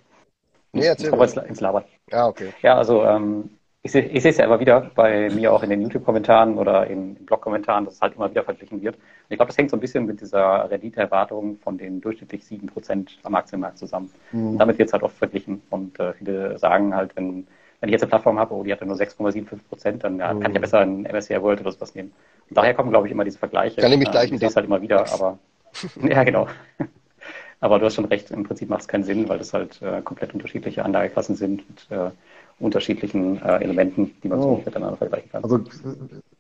Nee, 0.73 0.85
erzähl. 0.85 1.13
Ich 1.13 1.21
ins, 1.21 1.37
ins 1.37 1.61
Labern. 1.61 1.85
Ja, 2.11 2.27
okay. 2.27 2.51
Ja, 2.61 2.77
also 2.77 3.03
ähm, 3.03 3.57
ich, 3.85 3.93
ich 3.93 4.21
sehe 4.21 4.31
es 4.31 4.37
ja 4.37 4.45
immer 4.45 4.61
wieder 4.61 4.91
bei 4.95 5.29
mir 5.29 5.51
auch 5.51 5.61
in 5.61 5.69
den 5.69 5.81
YouTube-Kommentaren 5.81 6.57
oder 6.57 6.87
in, 6.87 7.17
in 7.17 7.25
Blog-Kommentaren, 7.25 7.83
dass 7.83 7.95
es 7.95 8.01
halt 8.01 8.15
immer 8.15 8.31
wieder 8.31 8.43
verglichen 8.43 8.81
wird. 8.81 8.95
Und 8.95 9.01
ich 9.29 9.37
glaube, 9.37 9.49
das 9.49 9.57
hängt 9.57 9.71
so 9.71 9.77
ein 9.77 9.81
bisschen 9.81 10.05
mit 10.05 10.21
dieser 10.21 10.69
Renditeerwartung 10.71 11.57
von 11.59 11.77
den 11.77 11.99
durchschnittlich 11.99 12.45
sieben 12.45 12.67
Prozent 12.67 13.19
am 13.23 13.35
Aktienmarkt 13.35 13.77
zusammen. 13.77 14.09
Mhm. 14.31 14.51
Und 14.51 14.57
damit 14.57 14.77
wird 14.77 14.87
es 14.87 14.93
halt 14.93 15.03
oft 15.03 15.17
verglichen. 15.17 15.61
Und 15.69 15.99
äh, 15.99 16.13
viele 16.13 16.57
sagen 16.59 16.95
halt, 16.95 17.13
wenn, 17.17 17.45
wenn 17.81 17.89
ich 17.89 17.91
jetzt 17.91 18.03
eine 18.03 18.09
Plattform 18.09 18.39
habe, 18.39 18.53
oh, 18.53 18.63
die 18.63 18.71
hat 18.71 18.79
ja 18.79 18.87
nur 18.87 18.95
6,75 18.95 19.57
Prozent, 19.67 20.03
dann 20.05 20.17
ja, 20.17 20.33
mhm. 20.33 20.39
kann 20.39 20.51
ich 20.51 20.55
ja 20.55 20.61
besser 20.61 20.79
einen 20.79 21.03
MSCI 21.03 21.41
World 21.41 21.59
oder 21.59 21.73
sowas 21.73 21.93
nehmen. 21.93 22.13
Und 22.49 22.57
daher 22.57 22.73
kommen, 22.73 22.89
glaube 22.89 23.07
ich, 23.07 23.11
immer 23.11 23.25
diese 23.25 23.37
Vergleiche. 23.37 23.81
Nehme 23.81 24.03
ich 24.03 24.11
gleich 24.11 24.31
äh, 24.31 24.35
Ich 24.35 24.39
sehe 24.39 24.47
es 24.47 24.55
halt 24.55 24.65
immer 24.65 24.81
wieder, 24.81 25.11
aber 25.11 25.37
ja, 26.09 26.23
genau. 26.23 26.47
Aber 27.59 27.79
du 27.79 27.85
hast 27.85 27.95
schon 27.95 28.03
recht, 28.03 28.29
im 28.29 28.43
Prinzip 28.43 28.67
macht 28.67 28.81
es 28.81 28.89
keinen 28.89 29.05
Sinn, 29.05 29.29
weil 29.29 29.37
das 29.37 29.53
halt 29.53 29.81
äh, 29.81 30.01
komplett 30.01 30.33
unterschiedliche 30.33 30.83
Anlageklassen 30.83 31.37
sind 31.37 31.63
mit 31.69 31.87
äh, 31.91 32.11
unterschiedlichen 32.59 33.41
äh, 33.41 33.57
Elementen, 33.63 34.13
die 34.23 34.29
man 34.29 34.39
oh. 34.39 34.41
so 34.41 34.63
miteinander 34.65 34.97
vergleichen 34.97 35.29
kann. 35.31 35.43
Also, 35.43 35.59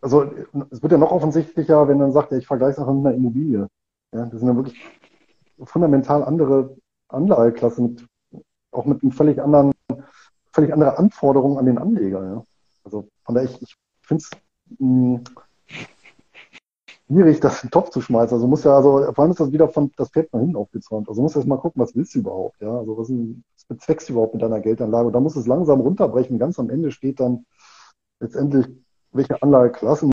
also 0.01 0.31
es 0.69 0.81
wird 0.81 0.91
ja 0.91 0.97
noch 0.97 1.11
offensichtlicher, 1.11 1.87
wenn 1.87 1.97
man 1.97 2.11
sagt, 2.11 2.31
ja, 2.31 2.37
ich 2.37 2.47
vergleiche 2.47 2.73
es 2.73 2.79
einfach 2.79 2.93
mit 2.93 3.05
einer 3.05 3.15
Immobilie. 3.15 3.67
Ja, 4.13 4.25
das 4.25 4.39
sind 4.39 4.47
ja 4.47 4.55
wirklich 4.55 4.79
fundamental 5.63 6.23
andere 6.23 6.75
Anlageklassen, 7.09 7.93
mit, 7.93 8.07
auch 8.71 8.85
mit 8.85 9.01
einem 9.01 9.11
völlig 9.11 9.41
anderen, 9.41 9.71
völlig 10.51 10.73
andere 10.73 10.97
Anforderungen 10.97 11.57
an 11.57 11.65
den 11.65 11.77
Anleger. 11.77 12.23
Ja. 12.23 12.45
Also 12.83 13.07
von 13.23 13.35
daher, 13.35 13.49
ich, 13.49 13.61
ich 13.61 13.75
finde 14.01 14.23
es 14.23 14.31
mh, 14.79 15.21
schwierig, 17.07 17.39
das 17.39 17.63
in 17.63 17.67
den 17.67 17.71
Topf 17.71 17.89
zu 17.89 18.01
schmeißen. 18.01 18.35
Also 18.35 18.47
muss 18.47 18.63
ja, 18.63 18.75
also 18.75 19.11
vor 19.13 19.19
allem 19.19 19.31
ist 19.31 19.39
das 19.39 19.51
wieder 19.51 19.67
von 19.67 19.91
das 19.97 20.09
Pferd 20.09 20.33
nach 20.33 20.39
hinten 20.39 20.55
aufgezäumt. 20.55 21.09
Also 21.09 21.21
muss 21.21 21.35
erst 21.35 21.47
mal 21.47 21.57
gucken, 21.57 21.81
was 21.81 21.95
willst 21.95 22.15
du 22.15 22.19
überhaupt, 22.19 22.61
ja? 22.61 22.77
Also 22.77 22.97
was, 22.97 23.09
was 23.09 23.65
bezweckst 23.65 24.09
du 24.09 24.13
überhaupt 24.13 24.33
mit 24.33 24.43
deiner 24.43 24.59
Geldanlage? 24.59 25.07
Und 25.07 25.13
da 25.13 25.19
muss 25.19 25.35
es 25.35 25.47
langsam 25.47 25.81
runterbrechen. 25.81 26.39
Ganz 26.39 26.59
am 26.59 26.69
Ende 26.69 26.91
steht 26.91 27.19
dann 27.19 27.45
letztendlich, 28.19 28.67
welche 29.11 29.41
Anlageklassen 29.41 30.11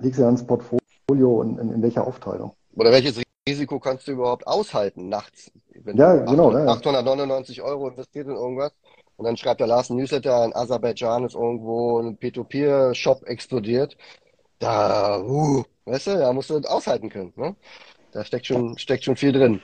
legst 0.00 0.18
du 0.18 0.22
ja 0.22 0.28
ins 0.28 0.46
Portfolio 0.46 1.40
und 1.40 1.58
in, 1.58 1.72
in 1.72 1.82
welcher 1.82 2.06
Aufteilung. 2.06 2.52
Oder 2.74 2.92
welches 2.92 3.20
Risiko 3.48 3.78
kannst 3.78 4.06
du 4.06 4.12
überhaupt 4.12 4.46
aushalten 4.46 5.08
nachts? 5.08 5.50
Wenn 5.82 5.96
ja, 5.96 6.16
genau. 6.16 6.48
800, 6.48 6.66
ja, 6.66 6.72
899 6.72 7.62
Euro 7.62 7.88
investiert 7.88 8.26
in 8.26 8.34
irgendwas 8.34 8.72
und 9.16 9.24
dann 9.24 9.36
schreibt 9.36 9.60
der 9.60 9.66
Lars 9.66 9.90
Newsletter, 9.90 10.44
in 10.44 10.54
Aserbaidschan 10.54 11.24
ist 11.24 11.34
irgendwo 11.34 12.00
ein 12.00 12.18
P2P-Shop 12.18 13.24
explodiert. 13.24 13.96
Da, 14.58 15.20
uh, 15.20 15.64
weißt 15.86 16.08
du, 16.08 16.18
da 16.18 16.32
musst 16.32 16.50
du 16.50 16.58
aushalten 16.58 17.08
können. 17.08 17.32
Ne? 17.36 17.56
Da 18.12 18.24
steckt 18.24 18.46
schon, 18.46 18.76
steckt 18.78 19.04
schon 19.04 19.16
viel 19.16 19.32
drin. 19.32 19.60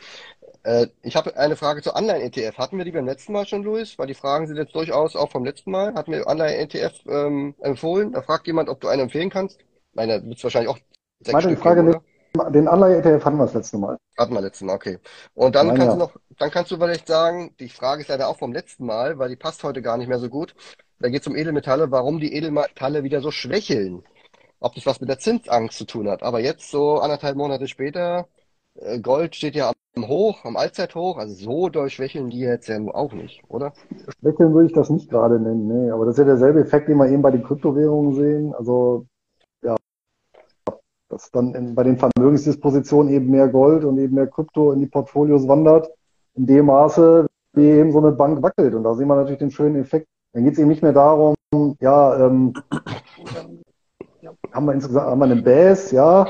Äh, 0.65 0.87
ich 1.03 1.17
habe 1.17 1.37
eine 1.37 1.57
Frage 1.57 1.83
zu 1.83 1.95
Online-ETF. 1.95 2.57
Hatten 2.59 2.79
wir 2.79 2.85
die 2.85 2.93
beim 2.93 3.07
letzten 3.07 3.33
Mal 3.33 3.47
schon, 3.47 3.63
Luis? 3.63 3.99
Weil 3.99 4.07
die 4.07 4.15
Fragen 4.15 4.47
sind 4.47 4.57
jetzt 4.57 4.75
durchaus 4.75 5.17
auch 5.17 5.31
vom 5.31 5.45
letzten 5.45 5.71
Mal. 5.71 5.95
Hatten 5.95 6.13
wir 6.13 6.27
Online-ETF 6.27 6.93
ähm, 7.09 7.55
empfohlen? 7.61 8.13
Da 8.13 8.23
fragt 8.23 8.47
jemand, 8.47 8.69
ob 8.69 8.81
du 8.81 8.89
einen 8.89 9.03
empfehlen 9.03 9.31
kannst. 9.31 9.59
Meine, 9.93 10.21
da 10.21 10.27
wird 10.27 10.39
es 10.39 10.45
wahrscheinlich 10.45 10.71
auch 10.71 10.79
sechs 11.21 11.33
Meine 11.33 11.49
Stück 11.49 11.59
Frage 11.59 11.85
geben, 11.85 12.01
den 12.51 12.67
Anleihe-ETF 12.67 13.25
hatten 13.25 13.37
wir 13.37 13.45
das 13.45 13.55
letzte 13.55 13.77
Mal. 13.77 13.99
Hatten 14.17 14.33
wir 14.33 14.41
letztes 14.41 14.67
Mal, 14.67 14.75
okay. 14.75 14.99
Und 15.35 15.55
dann 15.55 15.67
Nein, 15.67 15.77
kannst 15.77 15.89
ja. 15.89 15.93
du 15.95 15.99
noch, 15.99 16.17
dann 16.39 16.51
kannst 16.51 16.71
du 16.71 16.77
vielleicht 16.77 17.07
sagen, 17.07 17.55
die 17.61 17.69
Frage 17.69 18.03
ist 18.03 18.09
leider 18.09 18.29
auch 18.29 18.39
vom 18.39 18.53
letzten 18.53 18.87
Mal, 18.87 19.19
weil 19.19 19.29
die 19.29 19.37
passt 19.37 19.63
heute 19.65 19.83
gar 19.83 19.99
nicht 19.99 20.09
mehr 20.09 20.19
so 20.19 20.31
gut. 20.31 20.55
Da 20.99 21.09
geht 21.09 21.23
es 21.23 21.27
um 21.27 21.37
Edelmetalle, 21.37 21.91
warum 21.91 22.21
die 22.21 22.35
Edelmetalle 22.35 23.03
wieder 23.03 23.21
so 23.21 23.31
schwächeln. 23.31 24.05
Ob 24.63 24.75
das 24.75 24.87
was 24.87 25.01
mit 25.01 25.09
der 25.09 25.19
Zinsangst 25.19 25.77
zu 25.77 25.85
tun 25.85 26.09
hat. 26.09 26.23
Aber 26.23 26.41
jetzt, 26.41 26.71
so 26.71 26.99
anderthalb 26.99 27.37
Monate 27.37 27.69
später, 27.69 28.27
äh, 28.77 29.01
Gold 29.01 29.37
steht 29.37 29.55
ja 29.55 29.73
am 29.95 30.09
Hoch, 30.09 30.45
am 30.45 30.57
Allzeithoch, 30.57 31.19
also 31.19 31.35
so 31.35 31.69
durchschwächeln 31.69 32.31
die 32.31 32.41
jetzt 32.41 32.69
ja 32.69 32.79
auch 32.95 33.13
nicht, 33.13 33.43
oder? 33.49 33.73
Schwächeln 34.21 34.55
würde 34.55 34.69
ich 34.69 34.73
das 34.73 34.89
nicht 34.89 35.11
gerade 35.11 35.39
nennen, 35.39 35.69
nee. 35.69 35.91
Aber 35.91 36.07
das 36.07 36.15
ist 36.15 36.21
ja 36.21 36.25
derselbe 36.25 36.61
Effekt, 36.61 36.89
den 36.89 36.97
wir 36.97 37.09
eben 37.09 37.23
bei 37.23 37.31
den 37.31 37.43
Kryptowährungen 37.43 38.15
sehen. 38.15 38.55
Also 38.55 39.07
dass 41.13 41.31
dann 41.31 41.55
in, 41.55 41.75
bei 41.75 41.85
den 41.85 41.99
Vermögensdispositionen 41.99 43.13
eben 43.13 43.31
mehr 43.31 43.49
Gold 43.49 43.85
und 43.85 43.99
eben 43.99 44.15
mehr 44.15 44.27
Krypto 44.27 44.73
in 44.73 44.81
die 44.81 44.87
Portfolios 44.87 45.47
wandert, 45.47 45.91
in 46.35 46.47
dem 46.47 46.67
Maße, 46.67 47.27
wie 47.53 47.67
eben 47.67 47.93
so 47.93 47.99
eine 47.99 48.13
Bank 48.13 48.43
wackelt. 48.43 48.75
Und 48.75 48.83
da 48.83 48.95
sehen 48.95 49.09
wir 49.09 49.17
natürlich 49.17 49.39
den 49.39 49.51
schönen 49.51 49.77
Effekt. 49.77 50.09
Dann 50.33 50.45
geht 50.45 50.55
es 50.55 50.59
eben 50.59 50.69
nicht 50.69 50.83
mehr 50.83 50.95
darum, 50.95 51.35
ja, 51.81 52.27
ähm, 52.27 52.55
haben 54.53 54.67
wir 54.67 54.75
insgesamt 54.75 55.07
haben 55.07 55.19
wir 55.19 55.25
eine 55.25 55.43
Base, 55.43 55.95
ja, 55.95 56.27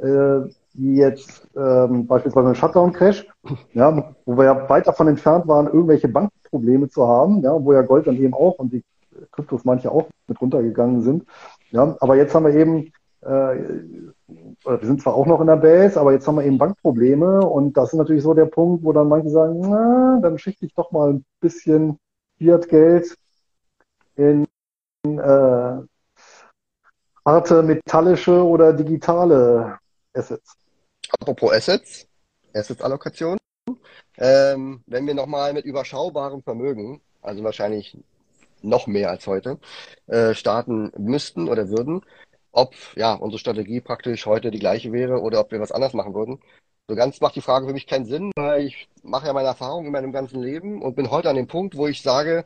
äh, 0.00 0.48
wie 0.74 0.96
jetzt 0.96 1.46
ähm, 1.56 2.06
beispielsweise 2.06 2.48
ein 2.48 2.54
Shutdown-Crash, 2.54 3.26
ja, 3.74 4.14
wo 4.24 4.36
wir 4.36 4.44
ja 4.44 4.68
weit 4.68 4.86
davon 4.86 5.08
entfernt 5.08 5.46
waren, 5.46 5.66
irgendwelche 5.66 6.08
Bankprobleme 6.08 6.88
zu 6.88 7.06
haben, 7.06 7.42
ja, 7.42 7.52
wo 7.52 7.72
ja 7.72 7.82
Gold 7.82 8.06
dann 8.06 8.16
eben 8.16 8.34
auch 8.34 8.58
und 8.58 8.72
die 8.72 8.82
Kryptos 9.30 9.64
manche 9.64 9.90
auch 9.90 10.08
mit 10.26 10.40
runtergegangen 10.40 11.02
sind. 11.02 11.24
Ja, 11.70 11.96
aber 12.00 12.16
jetzt 12.16 12.34
haben 12.34 12.46
wir 12.46 12.54
eben 12.54 12.92
äh, 13.20 13.56
wir 14.64 14.78
sind 14.82 15.02
zwar 15.02 15.14
auch 15.14 15.26
noch 15.26 15.40
in 15.40 15.46
der 15.46 15.56
Base, 15.56 15.98
aber 16.00 16.12
jetzt 16.12 16.26
haben 16.26 16.36
wir 16.36 16.44
eben 16.44 16.58
Bankprobleme 16.58 17.40
und 17.40 17.76
das 17.76 17.92
ist 17.92 17.98
natürlich 17.98 18.22
so 18.22 18.34
der 18.34 18.46
Punkt, 18.46 18.84
wo 18.84 18.92
dann 18.92 19.08
manche 19.08 19.30
sagen, 19.30 19.60
na, 19.60 20.18
dann 20.22 20.38
schichte 20.38 20.66
ich 20.66 20.74
doch 20.74 20.90
mal 20.90 21.10
ein 21.14 21.24
bisschen 21.40 21.98
Fiat-Geld 22.38 23.16
in 24.16 24.46
äh, 25.04 25.76
harte 27.24 27.62
metallische 27.62 28.44
oder 28.44 28.72
digitale 28.72 29.78
Assets. 30.12 30.56
Apropos 31.10 31.52
Assets, 31.52 32.06
Assets-Allokation. 32.52 33.38
Ähm, 34.16 34.82
wenn 34.86 35.06
wir 35.06 35.14
nochmal 35.14 35.52
mit 35.52 35.64
überschaubarem 35.64 36.42
Vermögen, 36.42 37.00
also 37.22 37.42
wahrscheinlich 37.42 37.96
noch 38.62 38.86
mehr 38.86 39.10
als 39.10 39.26
heute, 39.26 39.58
äh, 40.06 40.34
starten 40.34 40.92
müssten 40.96 41.48
oder 41.48 41.68
würden, 41.68 42.02
ob 42.52 42.74
ja 42.94 43.14
unsere 43.14 43.40
Strategie 43.40 43.80
praktisch 43.80 44.26
heute 44.26 44.50
die 44.50 44.58
gleiche 44.58 44.92
wäre 44.92 45.20
oder 45.20 45.40
ob 45.40 45.50
wir 45.50 45.60
was 45.60 45.72
anders 45.72 45.94
machen 45.94 46.14
würden. 46.14 46.40
So 46.88 46.94
ganz 46.94 47.20
macht 47.20 47.34
die 47.34 47.40
Frage 47.40 47.66
für 47.66 47.72
mich 47.72 47.86
keinen 47.86 48.04
Sinn, 48.04 48.30
weil 48.36 48.66
ich 48.66 48.88
mache 49.02 49.26
ja 49.26 49.32
meine 49.32 49.48
Erfahrungen 49.48 49.86
in 49.86 49.92
meinem 49.92 50.12
ganzen 50.12 50.40
Leben 50.42 50.82
und 50.82 50.94
bin 50.94 51.10
heute 51.10 51.30
an 51.30 51.36
dem 51.36 51.46
Punkt, 51.46 51.76
wo 51.76 51.86
ich 51.86 52.02
sage, 52.02 52.44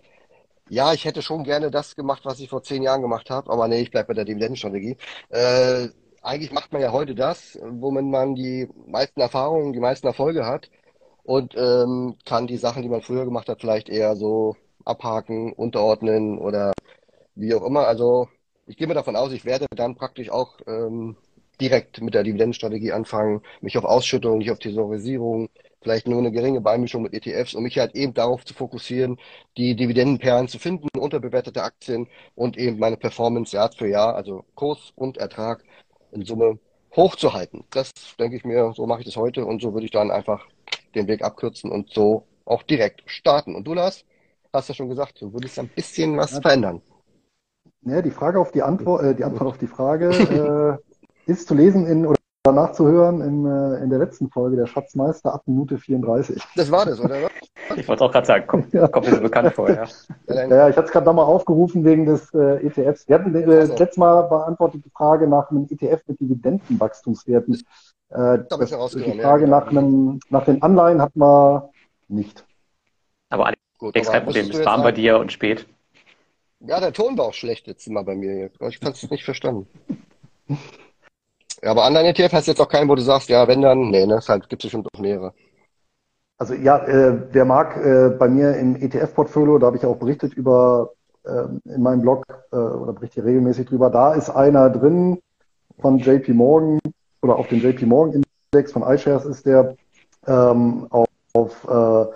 ja, 0.68 0.92
ich 0.92 1.04
hätte 1.04 1.22
schon 1.22 1.44
gerne 1.44 1.70
das 1.70 1.96
gemacht, 1.96 2.24
was 2.24 2.40
ich 2.40 2.48
vor 2.48 2.62
zehn 2.62 2.82
Jahren 2.82 3.02
gemacht 3.02 3.30
habe, 3.30 3.50
aber 3.50 3.68
nee, 3.68 3.80
ich 3.80 3.90
bleibe 3.90 4.08
bei 4.08 4.14
der 4.14 4.24
Dividendenstrategie. 4.24 4.96
Äh, 5.30 5.88
eigentlich 6.22 6.52
macht 6.52 6.72
man 6.72 6.82
ja 6.82 6.92
heute 6.92 7.14
das, 7.14 7.58
womit 7.62 8.04
man 8.04 8.34
die 8.34 8.68
meisten 8.86 9.20
Erfahrungen, 9.20 9.72
die 9.72 9.80
meisten 9.80 10.06
Erfolge 10.06 10.46
hat 10.46 10.70
und 11.24 11.54
ähm, 11.56 12.16
kann 12.24 12.46
die 12.46 12.56
Sachen, 12.58 12.82
die 12.82 12.88
man 12.88 13.02
früher 13.02 13.24
gemacht 13.24 13.48
hat, 13.48 13.60
vielleicht 13.60 13.88
eher 13.88 14.16
so 14.16 14.56
abhaken, 14.84 15.52
unterordnen 15.52 16.38
oder 16.38 16.72
wie 17.34 17.54
auch 17.54 17.64
immer. 17.64 17.86
Also 17.86 18.28
ich 18.66 18.76
gehe 18.76 18.86
mal 18.86 18.94
davon 18.94 19.16
aus, 19.16 19.32
ich 19.32 19.44
werde 19.44 19.66
dann 19.74 19.96
praktisch 19.96 20.30
auch 20.30 20.58
ähm, 20.66 21.16
direkt 21.60 22.00
mit 22.00 22.14
der 22.14 22.24
Dividendenstrategie 22.24 22.92
anfangen, 22.92 23.42
mich 23.60 23.78
auf 23.78 23.84
Ausschüttung, 23.84 24.38
nicht 24.38 24.50
auf 24.50 24.58
Thesaurisierung, 24.58 25.48
vielleicht 25.80 26.08
nur 26.08 26.18
eine 26.18 26.32
geringe 26.32 26.60
Beimischung 26.60 27.02
mit 27.02 27.14
ETFs, 27.14 27.54
um 27.54 27.62
mich 27.62 27.78
halt 27.78 27.94
eben 27.94 28.14
darauf 28.14 28.44
zu 28.44 28.54
fokussieren, 28.54 29.18
die 29.56 29.76
Dividendenperlen 29.76 30.48
zu 30.48 30.58
finden, 30.58 30.88
unterbewertete 30.98 31.62
Aktien 31.62 32.08
und 32.34 32.56
eben 32.56 32.78
meine 32.78 32.96
Performance 32.96 33.54
Jahr 33.54 33.70
für 33.72 33.88
Jahr, 33.88 34.14
also 34.14 34.44
Kurs 34.54 34.92
und 34.96 35.18
Ertrag 35.18 35.62
in 36.12 36.24
Summe 36.24 36.58
hochzuhalten. 36.96 37.64
Das 37.70 37.92
denke 38.18 38.36
ich 38.36 38.44
mir, 38.44 38.72
so 38.74 38.86
mache 38.86 39.00
ich 39.00 39.06
das 39.06 39.16
heute 39.16 39.44
und 39.44 39.62
so 39.62 39.72
würde 39.72 39.86
ich 39.86 39.92
dann 39.92 40.10
einfach 40.10 40.46
den 40.94 41.06
Weg 41.06 41.22
abkürzen 41.22 41.70
und 41.70 41.90
so 41.92 42.24
auch 42.44 42.62
direkt 42.62 43.02
starten. 43.06 43.54
Und 43.54 43.64
du, 43.64 43.74
Lars, 43.74 44.04
hast 44.52 44.68
ja 44.68 44.74
schon 44.74 44.88
gesagt, 44.88 45.20
du 45.20 45.32
würdest 45.32 45.58
ein 45.58 45.68
bisschen 45.68 46.16
was 46.16 46.32
ja. 46.32 46.40
verändern. 46.40 46.82
Ja, 47.82 48.02
die 48.02 48.10
Frage 48.10 48.40
auf 48.40 48.50
die 48.50 48.62
Antwort, 48.62 49.04
äh, 49.04 49.14
die 49.14 49.24
Antwort 49.24 49.48
auf 49.48 49.58
die 49.58 49.66
Frage 49.66 50.80
äh, 51.26 51.30
ist 51.30 51.46
zu 51.46 51.54
lesen 51.54 51.86
in 51.86 52.06
oder 52.06 52.18
nachzuhören 52.52 53.20
in, 53.20 53.46
äh, 53.46 53.82
in 53.82 53.90
der 53.90 53.98
letzten 53.98 54.30
Folge 54.30 54.56
der 54.56 54.66
Schatzmeister 54.66 55.32
ab 55.32 55.42
Minute 55.46 55.78
34. 55.78 56.42
Das 56.56 56.70
war 56.70 56.86
das, 56.86 57.00
oder? 57.00 57.16
Ich 57.76 57.86
wollte 57.88 58.04
auch 58.04 58.12
gerade 58.12 58.26
sagen, 58.26 58.46
kommt, 58.46 58.72
ja. 58.72 58.88
kommt 58.88 59.06
mir 59.06 59.16
so 59.16 59.20
bekannt 59.20 59.54
vor, 59.54 59.70
ja. 59.70 59.84
Ja, 60.26 60.68
ich 60.68 60.76
hatte 60.76 60.86
es 60.86 60.90
gerade 60.90 61.06
nochmal 61.06 61.24
aufgerufen 61.24 61.84
wegen 61.84 62.06
des 62.06 62.32
äh, 62.34 62.66
ETFs. 62.66 63.08
Wir 63.08 63.16
hatten 63.16 63.34
äh, 63.34 63.44
das 63.44 63.78
letzte 63.78 64.00
Mal 64.00 64.22
beantwortet 64.22 64.84
die 64.84 64.90
Frage 64.90 65.28
nach 65.28 65.50
einem 65.50 65.66
ETF 65.70 66.02
mit 66.06 66.20
Dividendenwachstumswerten. 66.20 67.54
Äh, 68.10 68.38
das, 68.48 68.70
das, 68.70 68.92
die 68.92 69.20
Frage 69.20 69.44
ja, 69.44 69.50
nach, 69.50 69.68
einem, 69.68 70.20
nach 70.30 70.44
den 70.44 70.62
Anleihen 70.62 71.02
hatten 71.02 71.20
wir 71.20 71.70
nicht. 72.08 72.44
Aber 73.28 73.46
Alex, 73.46 73.60
Gut, 73.78 73.94
kein 73.94 74.24
Problem, 74.24 74.50
es 74.50 74.64
war 74.64 74.82
bei 74.82 74.92
dir 74.92 75.18
und 75.18 75.30
spät. 75.30 75.66
Ja, 76.60 76.80
der 76.80 76.92
Ton 76.92 77.16
war 77.16 77.26
auch 77.26 77.34
schlecht 77.34 77.66
jetzt 77.68 77.88
mal 77.88 78.02
bei 78.02 78.16
mir 78.16 78.36
jetzt. 78.36 78.60
Ich 78.60 78.78
fand 78.78 78.96
es 78.96 79.10
nicht 79.10 79.24
verstanden. 79.24 79.68
Ja, 81.62 81.70
aber 81.72 81.86
Online-ETF 81.86 82.32
hast 82.32 82.46
du 82.46 82.52
jetzt 82.52 82.60
auch 82.60 82.68
keinen, 82.68 82.88
wo 82.88 82.94
du 82.94 83.02
sagst, 83.02 83.28
ja, 83.28 83.48
wenn 83.48 83.62
dann, 83.62 83.90
nee, 83.90 84.06
ne, 84.06 84.14
es 84.14 84.28
halt, 84.28 84.48
gibt 84.48 84.62
es 84.62 84.66
bestimmt 84.66 84.88
noch 84.92 85.00
mehrere. 85.00 85.32
Also 86.38 86.54
ja, 86.54 86.78
äh, 86.86 87.20
wer 87.32 87.44
mag 87.44 87.76
äh, 87.84 88.10
bei 88.10 88.28
mir 88.28 88.56
im 88.56 88.76
ETF-Portfolio, 88.76 89.58
da 89.58 89.66
habe 89.66 89.76
ich 89.76 89.84
auch 89.84 89.96
berichtet 89.96 90.34
über 90.34 90.92
äh, 91.24 91.44
in 91.64 91.82
meinem 91.82 92.02
Blog 92.02 92.24
äh, 92.52 92.56
oder 92.56 92.92
berichte 92.92 93.24
regelmäßig 93.24 93.66
drüber, 93.66 93.90
da 93.90 94.14
ist 94.14 94.30
einer 94.30 94.70
drin 94.70 95.18
von 95.80 95.98
JP 95.98 96.32
Morgan 96.34 96.78
oder 97.22 97.36
auf 97.36 97.48
dem 97.48 97.58
JP 97.58 97.86
Morgan 97.86 98.22
Index 98.52 98.72
von 98.72 98.82
iShares 98.82 99.24
ist 99.24 99.46
der 99.46 99.74
ähm, 100.28 100.86
auf, 100.90 101.08
auf 101.34 101.64
äh, 101.68 102.12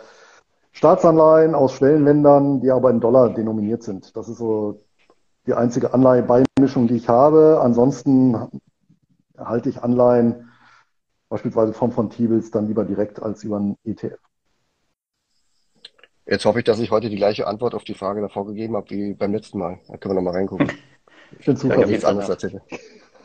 Staatsanleihen 0.70 1.57
aus 1.57 1.74
Schwellenländern, 1.74 2.61
die 2.61 2.70
aber 2.70 2.90
in 2.90 3.01
Dollar 3.01 3.30
denominiert 3.30 3.82
sind. 3.82 4.16
Das 4.16 4.28
ist 4.28 4.38
so 4.38 4.80
die 5.47 5.55
einzige 5.55 5.93
Anleihebeimischung, 5.93 6.86
die 6.86 6.97
ich 6.97 7.09
habe. 7.09 7.61
Ansonsten 7.61 8.36
halte 9.45 9.68
ich 9.68 9.82
Anleihen 9.82 10.51
beispielsweise 11.28 11.72
vom 11.72 11.93
von 11.93 12.11
T-Bills 12.11 12.51
dann 12.51 12.66
lieber 12.66 12.84
direkt 12.84 13.22
als 13.22 13.43
über 13.45 13.57
einen 13.57 13.76
ETF. 13.84 14.18
Jetzt 16.26 16.45
hoffe 16.45 16.61
ich, 16.61 16.64
dass 16.64 16.78
ich 16.78 16.90
heute 16.90 17.11
die 17.11 17.16
gleiche 17.16 17.47
Antwort 17.47 17.74
auf 17.74 17.84
die 17.84 17.95
Frage 17.95 18.20
davor 18.20 18.47
gegeben 18.47 18.76
habe 18.76 18.90
wie 18.90 19.14
beim 19.14 19.32
letzten 19.32 19.59
Mal. 19.59 19.80
Da 19.88 19.97
können 19.97 20.14
wir 20.14 20.20
nochmal 20.20 20.34
reingucken. 20.34 20.70
Ich 21.38 21.47
bin 21.47 21.57
zuversichtlich. 21.57 22.07
anders 22.07 22.28
erzählen. 22.28 22.61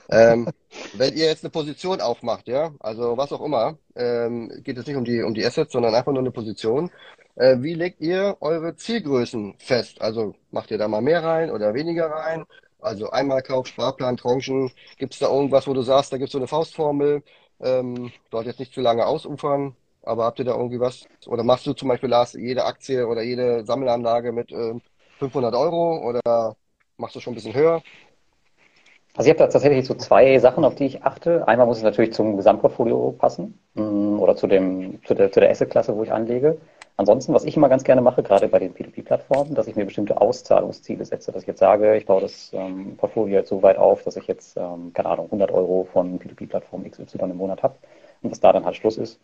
ähm, 0.09 0.47
wenn 0.93 1.13
ihr 1.13 1.25
jetzt 1.25 1.43
eine 1.43 1.51
Position 1.51 1.99
aufmacht, 1.99 2.47
ja, 2.47 2.71
also 2.79 3.17
was 3.17 3.33
auch 3.33 3.43
immer, 3.43 3.77
ähm, 3.97 4.49
geht 4.63 4.77
es 4.77 4.87
nicht 4.87 4.95
um 4.95 5.03
die, 5.03 5.21
um 5.23 5.33
die 5.33 5.45
Assets, 5.45 5.73
sondern 5.73 5.93
einfach 5.93 6.13
nur 6.13 6.21
eine 6.21 6.31
Position. 6.31 6.89
Äh, 7.35 7.57
wie 7.59 7.73
legt 7.73 7.99
ihr 7.99 8.37
eure 8.39 8.77
Zielgrößen 8.77 9.55
fest? 9.57 10.01
Also 10.01 10.35
macht 10.51 10.71
ihr 10.71 10.77
da 10.77 10.87
mal 10.87 11.01
mehr 11.01 11.21
rein 11.21 11.51
oder 11.51 11.73
weniger 11.73 12.05
rein? 12.09 12.45
Also 12.79 13.09
Einmalkauf, 13.09 13.67
Sparplan, 13.67 14.17
Tranchen. 14.17 14.71
Gibt 14.97 15.13
es 15.13 15.19
da 15.19 15.27
irgendwas, 15.29 15.67
wo 15.67 15.73
du 15.73 15.81
sagst, 15.81 16.11
da 16.13 16.17
gibt 16.17 16.27
es 16.27 16.31
so 16.33 16.37
eine 16.37 16.47
Faustformel? 16.47 17.23
Ähm, 17.59 18.11
sollte 18.31 18.49
jetzt 18.49 18.59
nicht 18.59 18.73
zu 18.73 18.81
lange 18.81 19.05
ausufern, 19.05 19.75
aber 20.03 20.25
habt 20.25 20.39
ihr 20.39 20.45
da 20.45 20.55
irgendwie 20.55 20.79
was? 20.79 21.05
Oder 21.25 21.43
machst 21.43 21.65
du 21.65 21.73
zum 21.73 21.87
Beispiel, 21.89 22.09
Lars, 22.09 22.33
jede 22.33 22.65
Aktie 22.65 23.07
oder 23.07 23.23
jede 23.23 23.65
Sammelanlage 23.65 24.31
mit 24.31 24.51
äh, 24.51 24.75
500 25.19 25.55
Euro 25.55 25.99
oder 26.07 26.55
machst 26.97 27.15
du 27.15 27.19
schon 27.19 27.33
ein 27.33 27.35
bisschen 27.35 27.55
höher? 27.55 27.81
Also 29.15 29.29
ich 29.29 29.35
habe 29.35 29.47
da 29.47 29.51
tatsächlich 29.51 29.85
so 29.85 29.95
zwei 29.95 30.37
Sachen, 30.37 30.63
auf 30.63 30.75
die 30.75 30.85
ich 30.85 31.03
achte. 31.03 31.47
Einmal 31.47 31.65
muss 31.65 31.77
es 31.77 31.83
natürlich 31.83 32.13
zum 32.13 32.37
Gesamtportfolio 32.37 33.15
passen 33.17 33.59
mm, 33.73 34.19
oder 34.19 34.35
zu, 34.35 34.45
dem, 34.45 35.03
zu 35.05 35.15
der, 35.15 35.31
zu 35.31 35.39
der 35.39 35.49
Asset-Klasse, 35.49 35.95
wo 35.95 36.03
ich 36.03 36.11
anlege. 36.11 36.59
Ansonsten, 36.97 37.33
was 37.33 37.45
ich 37.45 37.55
immer 37.55 37.69
ganz 37.69 37.83
gerne 37.83 38.01
mache, 38.01 38.23
gerade 38.23 38.47
bei 38.47 38.57
den 38.57 38.73
P2P-Plattformen, 38.73 39.53
dass 39.53 39.67
ich 39.67 39.75
mir 39.75 39.85
bestimmte 39.85 40.19
Auszahlungsziele 40.19 41.05
setze, 41.05 41.31
dass 41.31 41.43
ich 41.43 41.47
jetzt 41.47 41.59
sage, 41.59 41.95
ich 41.95 42.07
baue 42.07 42.21
das 42.21 42.51
ähm, 42.53 42.97
Portfolio 42.97 43.37
jetzt 43.37 43.49
so 43.49 43.61
weit 43.61 43.77
auf, 43.77 44.03
dass 44.03 44.17
ich 44.17 44.25
jetzt, 44.25 44.57
ähm, 44.57 44.91
keine 44.93 45.09
Ahnung, 45.09 45.27
100 45.27 45.51
Euro 45.51 45.87
von 45.93 46.19
P2P-Plattform 46.19 46.89
XY 46.89 47.17
im 47.29 47.37
Monat 47.37 47.61
habe 47.61 47.75
und 48.23 48.31
dass 48.31 48.39
da 48.39 48.51
dann 48.51 48.65
halt 48.65 48.75
Schluss 48.75 48.97
ist. 48.97 49.19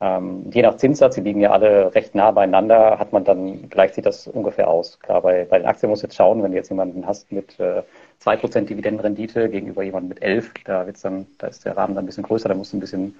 Ähm, 0.00 0.50
je 0.52 0.62
nach 0.62 0.76
Zinssatz, 0.78 1.16
die 1.16 1.20
liegen 1.20 1.40
ja 1.40 1.50
alle 1.50 1.94
recht 1.94 2.14
nah 2.14 2.30
beieinander, 2.30 2.98
hat 2.98 3.12
man 3.12 3.24
dann, 3.24 3.68
gleicht 3.68 3.94
sich 3.94 4.04
das 4.04 4.26
ungefähr 4.26 4.68
aus. 4.68 4.98
Klar, 5.00 5.20
bei, 5.22 5.44
bei 5.44 5.58
den 5.58 5.66
Aktien 5.66 5.90
muss 5.90 6.02
jetzt 6.02 6.16
schauen, 6.16 6.42
wenn 6.42 6.52
du 6.52 6.56
jetzt 6.56 6.70
jemanden 6.70 7.06
hast 7.06 7.30
mit 7.30 7.60
äh, 7.60 7.82
2% 8.20 8.70
Dividendenrendite 8.70 9.50
gegenüber 9.50 9.82
jemandem 9.82 10.10
mit 10.10 10.22
11, 10.22 10.52
da 10.64 10.86
wird's 10.86 11.02
dann, 11.02 11.26
da 11.38 11.48
ist 11.48 11.64
der 11.66 11.76
Rahmen 11.76 11.94
dann 11.94 12.04
ein 12.04 12.06
bisschen 12.06 12.24
größer, 12.24 12.48
da 12.48 12.54
musst 12.54 12.72
du 12.72 12.78
ein 12.78 12.80
bisschen, 12.80 13.16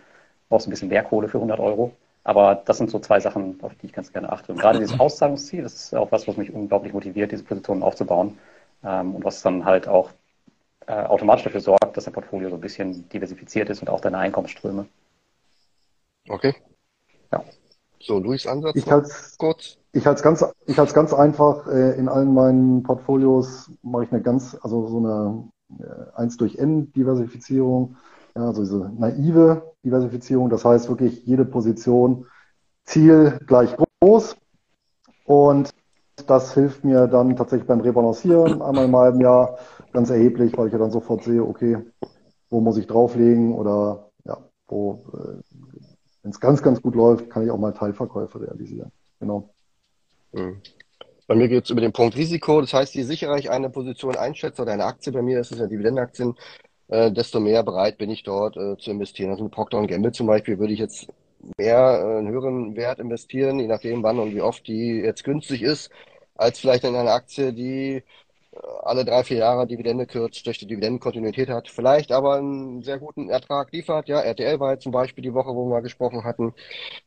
brauchst 0.49 0.67
ein 0.67 0.71
bisschen 0.71 0.89
mehr 0.89 1.03
Kohle 1.03 1.29
für 1.29 1.39
100 1.39 1.61
Euro. 1.61 1.93
Aber 2.25 2.57
das 2.57 2.79
sind 2.79 2.91
so 2.91 2.99
zwei 2.99 3.21
Sachen, 3.21 3.59
auf 3.63 3.75
die 3.77 3.87
ich 3.87 3.93
ganz 3.93 4.13
gerne 4.13 4.31
achte. 4.31 4.53
Und 4.53 4.61
gerade 4.61 4.79
dieses 4.79 4.99
Auszahlungsziel, 5.01 5.63
das 5.63 5.75
ist 5.75 5.95
auch 5.95 6.13
was, 6.13 6.29
was 6.29 6.37
mich 6.37 6.53
unglaublich 6.53 6.93
motiviert, 6.93 7.33
diese 7.33 7.45
Positionen 7.45 7.83
aufzubauen. 7.83 8.39
Ähm, 8.85 9.15
und 9.15 9.25
was 9.25 9.43
dann 9.43 9.65
halt 9.65 9.89
auch 9.89 10.11
äh, 10.87 10.93
automatisch 10.93 11.45
dafür 11.45 11.61
sorgt, 11.61 11.97
dass 11.97 12.05
dein 12.05 12.15
Portfolio 12.15 12.49
so 12.49 12.57
ein 12.57 12.61
bisschen 12.61 13.09
diversifiziert 13.09 13.69
ist 13.71 13.81
und 13.81 13.91
auch 13.91 14.01
deine 14.01 14.19
Einkommensströme. 14.19 14.87
Okay. 16.29 16.55
Ja. 17.33 17.45
So, 18.01 18.19
Luis 18.19 18.47
Ansatz. 18.47 18.77
Ich 18.77 18.91
halte 18.91 19.11
kurz. 19.39 19.79
Ich 19.93 20.07
halte 20.07 20.19
es 20.19 20.23
ganz, 20.23 20.45
ich 20.67 20.79
halte 20.79 20.95
ganz 20.95 21.13
einfach. 21.13 21.67
Äh, 21.67 21.99
in 21.99 22.09
allen 22.09 22.33
meinen 22.33 22.83
Portfolios 22.83 23.71
mache 23.83 24.05
ich 24.05 24.13
eine 24.13 24.23
ganz, 24.23 24.57
also 24.63 24.87
so 24.87 24.99
eine 24.99 25.49
äh, 25.81 26.17
1 26.17 26.37
durch 26.37 26.57
N 26.57 26.93
Diversifizierung. 26.93 27.97
Ja, 28.39 28.47
also 28.47 28.63
diese 28.63 28.93
naive 28.97 29.75
Diversifizierung. 29.85 30.49
Das 30.49 30.65
heißt 30.65 30.89
wirklich 30.89 31.27
jede 31.27 31.45
Position 31.45 32.25
Ziel 32.85 33.37
gleich 33.49 33.75
groß. 33.77 34.37
Und 35.25 35.71
das 36.27 36.55
hilft 36.55 36.85
mir 36.85 37.09
dann 37.09 37.35
tatsächlich 37.35 37.67
beim 37.67 37.81
Rebalancieren 37.81 38.63
einmal 38.63 38.85
im 38.85 38.97
halben 38.97 39.21
Jahr 39.21 39.59
ganz 39.93 40.11
erheblich, 40.11 40.57
weil 40.57 40.69
ich 40.69 40.73
ja 40.73 40.79
dann 40.79 40.93
sofort 40.93 41.25
sehe, 41.25 41.43
okay, 41.43 41.79
wo 42.49 42.61
muss 42.61 42.77
ich 42.77 42.87
drauflegen 42.87 43.53
oder 43.55 44.11
ja, 44.25 44.39
wo 44.69 45.05
äh, 45.15 45.43
wenn 46.23 46.31
es 46.31 46.39
ganz, 46.39 46.63
ganz 46.63 46.81
gut 46.81 46.95
läuft, 46.95 47.31
kann 47.31 47.45
ich 47.45 47.51
auch 47.51 47.59
mal 47.59 47.73
Teilverkäufe 47.73 48.41
realisieren. 48.41 48.93
Genau. 49.19 49.51
Mhm. 50.33 50.63
Bei 51.27 51.35
mir 51.35 51.49
geht 51.49 51.65
es 51.65 51.71
über 51.71 51.81
den 51.81 51.93
Punkt 51.93 52.17
Risiko. 52.17 52.61
Das 52.61 52.73
heißt, 52.73 52.95
je 52.95 53.03
sicherer 53.03 53.37
ich 53.37 53.51
eine 53.51 53.69
Position 53.69 54.17
einschätze 54.17 54.63
oder 54.63 54.73
eine 54.73 54.85
Aktie, 54.85 55.13
bei 55.13 55.23
mir 55.23 55.41
ist 55.41 55.51
es 55.51 55.59
ja 55.59 55.67
Dividendenaktien, 55.67 56.35
äh, 56.89 57.13
desto 57.13 57.41
mehr 57.41 57.63
bereit 57.63 57.99
bin 57.99 58.11
ich 58.11 58.23
dort 58.23 58.57
äh, 58.57 58.77
zu 58.79 58.91
investieren. 58.91 59.31
Also 59.31 59.45
mit 59.45 59.53
Procter 59.53 59.87
Gamble 59.87 60.13
zum 60.13 60.27
Beispiel 60.27 60.59
würde 60.59 60.73
ich 60.73 60.79
jetzt 60.81 61.09
mehr 61.59 61.79
äh, 61.79 62.19
einen 62.19 62.29
höheren 62.29 62.77
Wert 62.77 62.99
investieren, 62.99 63.59
je 63.61 63.67
nachdem 63.67 64.03
wann 64.03 64.19
und 64.19 64.35
wie 64.35 64.41
oft 64.43 64.67
die 64.67 65.01
jetzt 65.01 65.25
günstig 65.25 65.63
ist, 65.63 65.91
als 66.37 66.59
vielleicht 66.61 66.85
in 66.85 66.95
eine 66.97 67.13
Aktie, 67.13 67.53
die 67.53 68.03
alle 68.83 69.05
drei, 69.05 69.25
vier 69.25 69.39
Jahre 69.39 69.67
Dividende 69.67 70.07
kürzt, 70.07 70.39
schlechte 70.39 70.67
Dividendenkontinuität 70.67 71.49
hat, 71.49 71.69
vielleicht 71.69 72.13
aber 72.13 72.37
einen 72.37 72.83
sehr 72.83 72.99
guten 72.99 73.29
Ertrag 73.31 73.73
liefert. 73.73 74.09
Ja, 74.09 74.21
RTL 74.21 74.61
war 74.61 74.73
jetzt 74.73 74.83
zum 74.85 74.93
Beispiel 74.93 75.23
die 75.23 75.35
Woche, 75.35 75.55
wo 75.55 75.69
wir 75.69 75.83
gesprochen 75.83 76.25
hatten. 76.25 76.55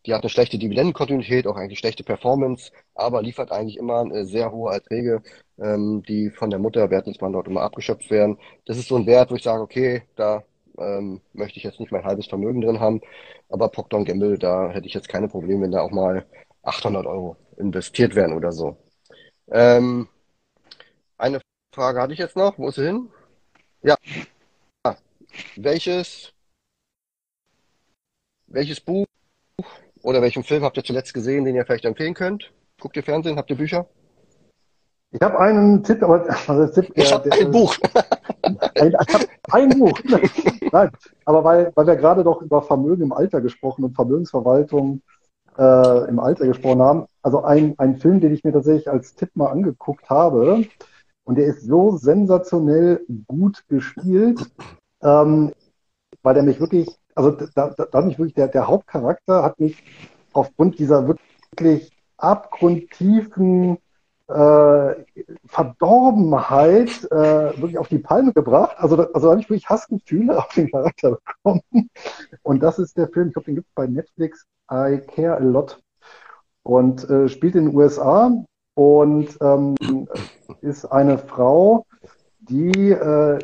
Die 0.05 0.13
hat 0.13 0.21
eine 0.21 0.29
schlechte 0.29 0.57
Dividendenkontinuität, 0.57 1.47
auch 1.47 1.55
eigentlich 1.55 1.79
schlechte 1.79 2.03
Performance, 2.03 2.71
aber 2.95 3.21
liefert 3.21 3.51
eigentlich 3.51 3.77
immer 3.77 4.05
sehr 4.25 4.51
hohe 4.51 4.73
Erträge, 4.73 5.21
ähm, 5.59 6.03
die 6.07 6.29
von 6.29 6.49
der 6.49 6.59
Mutter 6.59 6.89
Wertungsmann 6.89 7.33
dort 7.33 7.47
immer 7.47 7.61
abgeschöpft 7.61 8.09
werden. 8.11 8.37
Das 8.65 8.77
ist 8.77 8.87
so 8.87 8.95
ein 8.95 9.05
Wert, 9.05 9.31
wo 9.31 9.35
ich 9.35 9.43
sage, 9.43 9.61
okay, 9.61 10.03
da 10.15 10.43
ähm, 10.77 11.21
möchte 11.33 11.57
ich 11.57 11.63
jetzt 11.63 11.79
nicht 11.79 11.91
mein 11.91 12.05
halbes 12.05 12.27
Vermögen 12.27 12.61
drin 12.61 12.79
haben, 12.79 13.01
aber 13.49 13.69
Procter 13.69 14.03
Gamble, 14.03 14.37
da 14.37 14.69
hätte 14.69 14.87
ich 14.87 14.93
jetzt 14.93 15.09
keine 15.09 15.27
Probleme, 15.27 15.63
wenn 15.63 15.71
da 15.71 15.81
auch 15.81 15.91
mal 15.91 16.25
800 16.63 17.05
Euro 17.05 17.37
investiert 17.57 18.15
werden 18.15 18.35
oder 18.35 18.51
so. 18.51 18.77
Ähm, 19.51 20.07
eine 21.21 21.39
Frage 21.73 22.01
hatte 22.01 22.13
ich 22.13 22.19
jetzt 22.19 22.35
noch. 22.35 22.57
Wo 22.57 22.67
ist 22.69 22.75
sie 22.75 22.85
hin? 22.85 23.09
Ja. 23.83 23.95
Welches, 25.55 26.33
welches 28.47 28.81
Buch 28.81 29.05
oder 30.01 30.21
welchen 30.21 30.43
Film 30.43 30.63
habt 30.63 30.75
ihr 30.77 30.83
zuletzt 30.83 31.13
gesehen, 31.13 31.45
den 31.45 31.55
ihr 31.55 31.65
vielleicht 31.65 31.85
empfehlen 31.85 32.13
könnt? 32.13 32.51
Guckt 32.79 32.97
ihr 32.97 33.03
Fernsehen? 33.03 33.37
Habt 33.37 33.49
ihr 33.49 33.55
Bücher? 33.55 33.87
Ich 35.11 35.21
habe 35.21 35.39
einen 35.39 35.83
Tipp, 35.83 36.01
aber 36.03 36.25
also 36.47 36.67
Tipp, 36.73 36.91
ich 36.95 37.13
habe 37.13 37.31
ein 37.31 37.51
Buch. 37.51 37.77
ein, 38.75 38.95
ein 39.51 39.69
Buch. 39.79 39.99
Nein, 40.71 40.89
aber 41.25 41.43
weil, 41.43 41.71
weil 41.75 41.87
wir 41.87 41.95
gerade 41.97 42.23
doch 42.23 42.41
über 42.41 42.61
Vermögen 42.61 43.03
im 43.03 43.13
Alter 43.13 43.41
gesprochen 43.41 43.83
und 43.83 43.93
Vermögensverwaltung 43.93 45.01
äh, 45.57 46.09
im 46.09 46.19
Alter 46.19 46.47
gesprochen 46.47 46.81
haben. 46.81 47.05
Also 47.21 47.43
ein, 47.43 47.75
ein 47.77 47.97
Film, 47.97 48.21
den 48.21 48.33
ich 48.33 48.43
mir 48.43 48.53
tatsächlich 48.53 48.89
als 48.89 49.15
Tipp 49.15 49.29
mal 49.35 49.51
angeguckt 49.51 50.09
habe, 50.09 50.65
und 51.31 51.37
der 51.37 51.45
ist 51.45 51.65
so 51.65 51.95
sensationell 51.95 53.05
gut 53.25 53.63
gespielt, 53.69 54.51
ähm, 55.01 55.53
weil 56.23 56.33
der 56.33 56.43
mich 56.43 56.59
wirklich, 56.59 56.89
also 57.15 57.31
da, 57.31 57.69
da, 57.69 57.85
da 57.85 58.01
mich 58.01 58.19
wirklich, 58.19 58.33
der, 58.33 58.49
der 58.49 58.67
Hauptcharakter 58.67 59.41
hat 59.41 59.57
mich 59.57 59.81
aufgrund 60.33 60.77
dieser 60.77 61.07
wirklich 61.07 61.89
abgrundtiefen 62.17 63.77
äh, 64.27 64.93
Verdorbenheit 65.45 67.09
äh, 67.11 67.57
wirklich 67.61 67.77
auf 67.77 67.87
die 67.87 67.99
Palme 67.99 68.33
gebracht. 68.33 68.75
Also, 68.79 68.97
da, 68.97 69.03
also 69.13 69.27
da 69.27 69.31
habe 69.31 69.39
ich 69.39 69.49
wirklich 69.49 69.69
Hassgefühle 69.69 70.37
auf 70.37 70.53
den 70.53 70.69
Charakter 70.69 71.11
bekommen. 71.11 71.61
Und 72.43 72.61
das 72.61 72.77
ist 72.77 72.97
der 72.97 73.07
Film, 73.07 73.27
ich 73.29 73.33
glaube, 73.35 73.45
den 73.45 73.55
gibt 73.55 73.69
es 73.69 73.73
bei 73.73 73.87
Netflix, 73.87 74.45
I 74.69 74.99
Care 75.15 75.37
a 75.37 75.39
Lot. 75.39 75.81
Und 76.63 77.09
äh, 77.09 77.29
spielt 77.29 77.55
in 77.55 77.67
den 77.67 77.75
USA 77.77 78.33
und 78.73 79.37
ähm, 79.41 79.75
ist 80.61 80.85
eine 80.85 81.17
Frau, 81.17 81.85
die 82.39 82.91
äh, 82.91 83.39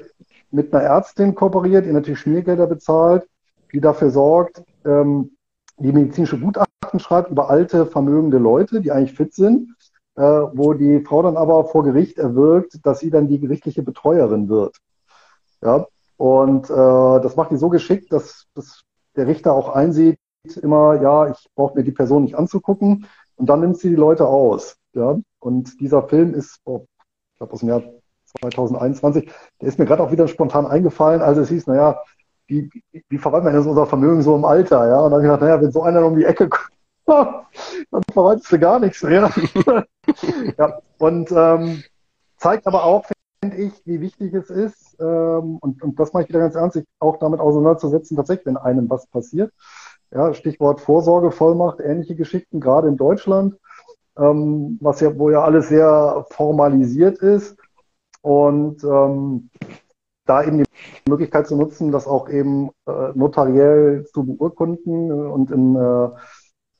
mit 0.52 0.74
einer 0.74 0.84
Ärztin 0.84 1.36
kooperiert, 1.36 1.86
die 1.86 1.92
natürlich 1.92 2.20
Schmiergelder 2.20 2.68
bezahlt, 2.68 3.28
die 3.74 3.82
dafür 3.82 4.10
sorgt, 4.10 4.64
ähm, 4.86 5.32
die 5.78 5.92
medizinische 5.92 6.40
Gutachten 6.40 7.00
schreibt 7.00 7.30
über 7.30 7.50
alte, 7.50 7.86
vermögende 7.86 8.38
Leute, 8.38 8.82
die 8.82 8.92
eigentlich 8.92 9.14
fit 9.14 9.34
sind, 9.34 9.76
äh, 10.16 10.22
wo 10.22 10.74
die 10.74 11.02
Frau 11.02 11.22
dann 11.22 11.38
aber 11.38 11.66
vor 11.66 11.84
Gericht 11.84 12.18
erwirkt, 12.18 12.86
dass 12.86 13.00
sie 13.00 13.10
dann 13.10 13.28
die 13.28 13.40
gerichtliche 13.40 13.84
Betreuerin 13.84 14.50
wird. 14.50 14.78
Ja, 15.62 15.86
und 16.18 16.70
äh, 16.70 16.74
das 16.74 17.36
macht 17.36 17.52
die 17.52 17.58
so 17.58 17.70
geschickt, 17.70 18.12
dass, 18.12 18.46
dass 18.56 18.82
der 19.16 19.28
Richter 19.28 19.54
auch 19.54 19.70
einsieht, 19.70 20.20
immer, 20.62 21.02
ja, 21.02 21.30
ich 21.30 21.50
brauche 21.56 21.78
mir 21.78 21.84
die 21.84 21.92
Person 21.92 22.24
nicht 22.24 22.36
anzugucken 22.36 23.06
und 23.38 23.48
dann 23.48 23.62
nimmt 23.62 23.78
sie 23.78 23.90
die 23.90 23.96
Leute 23.96 24.28
aus. 24.28 24.78
Ja, 24.94 25.18
und 25.40 25.80
dieser 25.80 26.04
Film 26.08 26.34
ist, 26.34 26.60
oh, 26.66 26.86
ich 27.34 27.38
glaube 27.38 27.54
aus 27.54 27.60
dem 27.60 27.70
Jahr 27.70 27.84
2021, 28.42 29.32
der 29.62 29.68
ist 29.68 29.80
mir 29.80 29.86
gerade 29.86 30.04
auch 30.04 30.12
wieder 30.12 30.28
spontan 30.28 30.66
eingefallen, 30.66 31.22
als 31.22 31.38
es 31.38 31.50
hieß, 31.50 31.68
naja, 31.68 32.02
wie, 32.48 32.70
wie 33.10 33.18
verwaltet 33.18 33.46
man 33.46 33.56
jetzt 33.56 33.68
unser 33.68 33.86
Vermögen 33.86 34.22
so 34.22 34.36
im 34.36 34.46
Alter, 34.46 34.88
ja? 34.88 35.00
Und 35.00 35.12
dann 35.12 35.14
habe 35.14 35.22
ich 35.22 35.28
gedacht, 35.28 35.42
naja, 35.42 35.62
wenn 35.62 35.72
so 35.72 35.84
einer 35.84 36.06
um 36.06 36.16
die 36.16 36.26
Ecke 36.26 36.50
kommt, 37.06 37.46
dann 37.92 38.04
verwaltest 38.12 38.52
du 38.52 38.60
gar 38.60 38.80
nichts 38.80 39.04
mehr. 39.04 39.32
ja, 40.58 40.80
und 40.98 41.32
ähm, 41.32 41.84
zeigt 42.38 42.68
aber 42.68 42.84
auch, 42.84 43.06
finde 43.42 43.58
ich, 43.58 43.74
wie 43.86 44.02
wichtig 44.02 44.34
es 44.34 44.50
ist, 44.50 44.96
ähm, 45.00 45.58
und, 45.58 45.84
und 45.84 46.00
das 46.00 46.14
mache 46.14 46.24
ich 46.24 46.30
wieder 46.30 46.40
ganz 46.40 46.56
ernst, 46.56 46.74
sich 46.74 46.86
auch 47.00 47.18
damit 47.20 47.40
auseinanderzusetzen, 47.40 48.18
tatsächlich, 48.18 48.48
wenn 48.48 48.58
einem 48.58 48.90
was 48.90 49.08
passiert. 49.08 49.52
Ja, 50.12 50.34
Stichwort 50.34 50.82
Vorsorgevollmacht, 50.82 51.80
ähnliche 51.80 52.16
Geschichten, 52.16 52.60
gerade 52.60 52.88
in 52.88 52.98
Deutschland 52.98 53.56
ähm, 54.18 54.78
was 54.82 55.00
ja, 55.00 55.18
wo 55.18 55.30
ja 55.30 55.44
alles 55.44 55.70
sehr 55.70 56.26
formalisiert 56.32 57.20
ist. 57.20 57.58
Und 58.22 58.84
ähm, 58.84 59.50
da 60.26 60.44
eben 60.44 60.58
die 60.60 61.10
Möglichkeit 61.10 61.48
zu 61.48 61.56
nutzen, 61.56 61.92
das 61.92 62.08
auch 62.08 62.30
eben 62.30 62.70
äh, 62.86 63.12
notariell 63.14 64.06
zu 64.14 64.26
beurkunden 64.26 65.12
und 65.12 65.52
in 65.52 65.76
äh, 65.76 66.10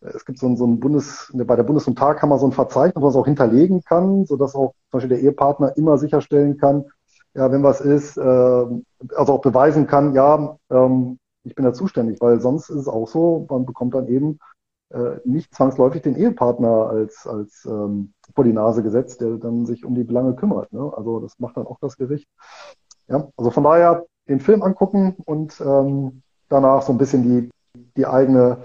es 0.02 0.26
gibt 0.26 0.38
so 0.38 0.48
ein, 0.48 0.58
so 0.58 0.66
ein 0.68 0.80
Bundes, 0.80 1.32
bei 1.34 1.56
der 1.56 1.64
Bundes- 1.64 1.88
und 1.88 1.98
Tagkammer 1.98 2.38
so 2.38 2.46
ein 2.46 2.52
Verzeichnis, 2.52 3.04
es 3.04 3.16
auch 3.16 3.26
hinterlegen 3.26 3.82
kann, 3.82 4.26
sodass 4.26 4.54
auch 4.54 4.74
zum 4.92 5.00
Beispiel 5.00 5.10
der 5.10 5.22
Ehepartner 5.22 5.76
immer 5.76 5.98
sicherstellen 5.98 6.58
kann, 6.58 6.86
ja, 7.34 7.52
wenn 7.52 7.64
was 7.64 7.82
ist, 7.82 8.16
äh, 8.18 8.22
also 8.22 9.34
auch 9.34 9.42
beweisen 9.42 9.88
kann, 9.88 10.14
ja, 10.14 10.58
ähm, 10.70 11.18
ich 11.48 11.56
bin 11.56 11.66
da 11.66 11.74
zuständig, 11.74 12.20
weil 12.22 12.40
sonst 12.40 12.70
ist 12.70 12.78
es 12.78 12.88
auch 12.88 13.08
so, 13.08 13.46
man 13.50 13.66
bekommt 13.66 13.96
dann 13.96 14.08
eben 14.08 14.40
äh, 14.90 15.18
nicht 15.26 15.54
zwangsläufig 15.54 16.02
den 16.02 16.16
Ehepartner 16.16 16.90
als, 16.90 17.26
als 17.26 17.66
ähm, 17.66 18.14
vor 18.36 18.44
die 18.44 18.54
Nase 18.54 18.84
gesetzt, 18.84 19.22
der 19.22 19.32
dann 19.38 19.66
sich 19.66 19.86
um 19.86 19.96
die 19.96 20.04
Belange 20.04 20.36
kümmert. 20.36 20.72
Ne? 20.72 20.92
Also 20.96 21.20
das 21.20 21.40
macht 21.40 21.58
dann 21.58 21.68
auch 21.68 21.80
das 21.80 21.98
Gericht. 21.98 22.28
Ja, 23.08 23.28
also 23.38 23.52
von 23.52 23.64
daher 23.64 24.06
den 24.28 24.40
Film 24.40 24.62
angucken 24.62 25.16
und 25.26 25.60
ähm, 25.62 26.22
danach 26.50 26.82
so 26.82 26.92
ein 26.92 26.98
bisschen 26.98 27.24
die, 27.24 27.50
die 27.96 28.06
eigene 28.06 28.58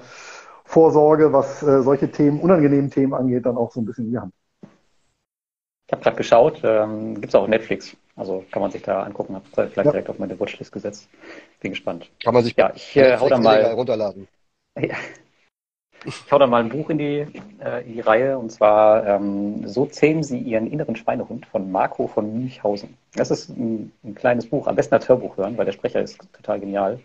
Vorsorge, 0.64 1.32
was 1.32 1.62
äh, 1.62 1.82
solche 1.82 2.10
Themen, 2.10 2.40
unangenehmen 2.40 2.90
Themen 2.90 3.14
angeht, 3.14 3.46
dann 3.46 3.56
auch 3.56 3.72
so 3.72 3.80
ein 3.80 3.84
bisschen 3.84 4.06
in 4.06 4.10
die 4.12 4.18
Hand. 4.18 4.32
Ich 5.86 5.92
habe 5.92 6.02
gerade 6.02 6.16
geschaut, 6.16 6.60
ähm, 6.64 7.14
gibt 7.14 7.28
es 7.28 7.34
auch 7.34 7.42
auf 7.42 7.48
Netflix. 7.48 7.96
Also 8.16 8.44
kann 8.50 8.60
man 8.60 8.70
sich 8.70 8.82
da 8.82 9.02
angucken, 9.02 9.34
habe 9.34 9.46
vielleicht 9.52 9.76
ja. 9.76 9.82
direkt 9.84 10.10
auf 10.10 10.18
meine 10.18 10.38
Watchlist 10.38 10.72
gesetzt. 10.72 11.08
Bin 11.60 11.72
gespannt. 11.72 12.10
Kann 12.22 12.34
man 12.34 12.44
sich 12.44 12.54
ja, 12.56 12.72
ich 12.74 12.96
äh, 12.96 13.16
hau 13.16 13.28
da 13.28 13.38
mal 13.38 13.64
runterladen. 13.72 14.28
Ja. 14.80 14.96
Ich 16.04 16.32
hau 16.32 16.38
da 16.38 16.46
mal 16.48 16.62
ein 16.62 16.68
Buch 16.70 16.90
in 16.90 16.98
die, 16.98 17.26
äh, 17.62 17.86
in 17.86 17.92
die 17.92 18.00
Reihe 18.00 18.36
und 18.36 18.50
zwar 18.50 19.06
ähm, 19.06 19.68
So 19.68 19.86
zähmen 19.86 20.24
Sie 20.24 20.38
Ihren 20.38 20.66
inneren 20.66 20.96
Schweinehund 20.96 21.46
von 21.46 21.70
Marco 21.70 22.08
von 22.08 22.32
Münchhausen. 22.32 22.96
Das 23.14 23.30
ist 23.30 23.50
ein, 23.50 23.92
ein 24.02 24.14
kleines 24.14 24.46
Buch, 24.46 24.66
am 24.66 24.74
besten 24.74 24.94
als 24.94 25.08
Hörbuch 25.08 25.36
hören, 25.36 25.56
weil 25.56 25.66
der 25.66 25.72
Sprecher 25.72 26.00
ist 26.00 26.18
total 26.32 26.58
genial. 26.58 26.98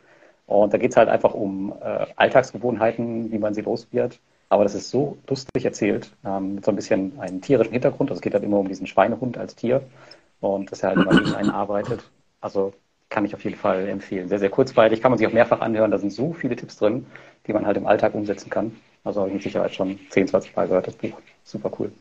Und 0.47 0.73
da 0.73 0.77
geht 0.77 0.91
es 0.91 0.97
halt 0.97 1.09
einfach 1.09 1.33
um 1.33 1.73
äh, 1.79 2.05
Alltagsgewohnheiten, 2.15 3.31
wie 3.31 3.37
man 3.37 3.53
sie 3.53 3.61
los 3.61 3.87
wird. 3.91 4.19
Aber 4.49 4.63
das 4.63 4.73
ist 4.73 4.89
so 4.89 5.17
lustig 5.27 5.65
erzählt, 5.65 6.11
ähm, 6.25 6.55
mit 6.55 6.65
so 6.65 6.71
ein 6.71 6.75
bisschen 6.75 7.19
einem 7.19 7.41
tierischen 7.41 7.73
Hintergrund. 7.73 8.09
Also 8.09 8.19
es 8.19 8.21
geht 8.23 8.33
halt 8.33 8.45
immer 8.45 8.57
um 8.57 8.67
diesen 8.67 8.87
Schweinehund 8.87 9.37
als 9.37 9.55
Tier 9.55 9.83
und 10.39 10.71
dass 10.71 10.83
er 10.83 10.89
halt 10.89 10.99
immer 10.99 11.19
gegen 11.19 11.35
einen 11.35 11.49
arbeitet. 11.49 12.03
Also 12.41 12.73
kann 13.09 13.25
ich 13.25 13.33
auf 13.33 13.43
jeden 13.43 13.57
Fall 13.57 13.87
empfehlen. 13.87 14.27
Sehr, 14.27 14.39
sehr 14.39 14.49
kurzweilig, 14.49 15.01
kann 15.01 15.11
man 15.11 15.17
sich 15.17 15.27
auch 15.27 15.33
mehrfach 15.33 15.61
anhören. 15.61 15.91
Da 15.91 15.97
sind 15.97 16.11
so 16.11 16.33
viele 16.33 16.55
Tipps 16.55 16.77
drin, 16.77 17.05
die 17.45 17.53
man 17.53 17.65
halt 17.65 17.77
im 17.77 17.87
Alltag 17.87 18.13
umsetzen 18.13 18.49
kann. 18.49 18.75
Also 19.03 19.21
habe 19.21 19.29
ich 19.29 19.35
mit 19.35 19.43
Sicherheit 19.43 19.73
schon 19.73 19.99
10, 20.09 20.27
20 20.27 20.55
Mal 20.55 20.67
gehört, 20.67 20.87
das 20.87 20.95
Buch. 20.95 21.17
Super 21.43 21.71
cool. 21.79 21.91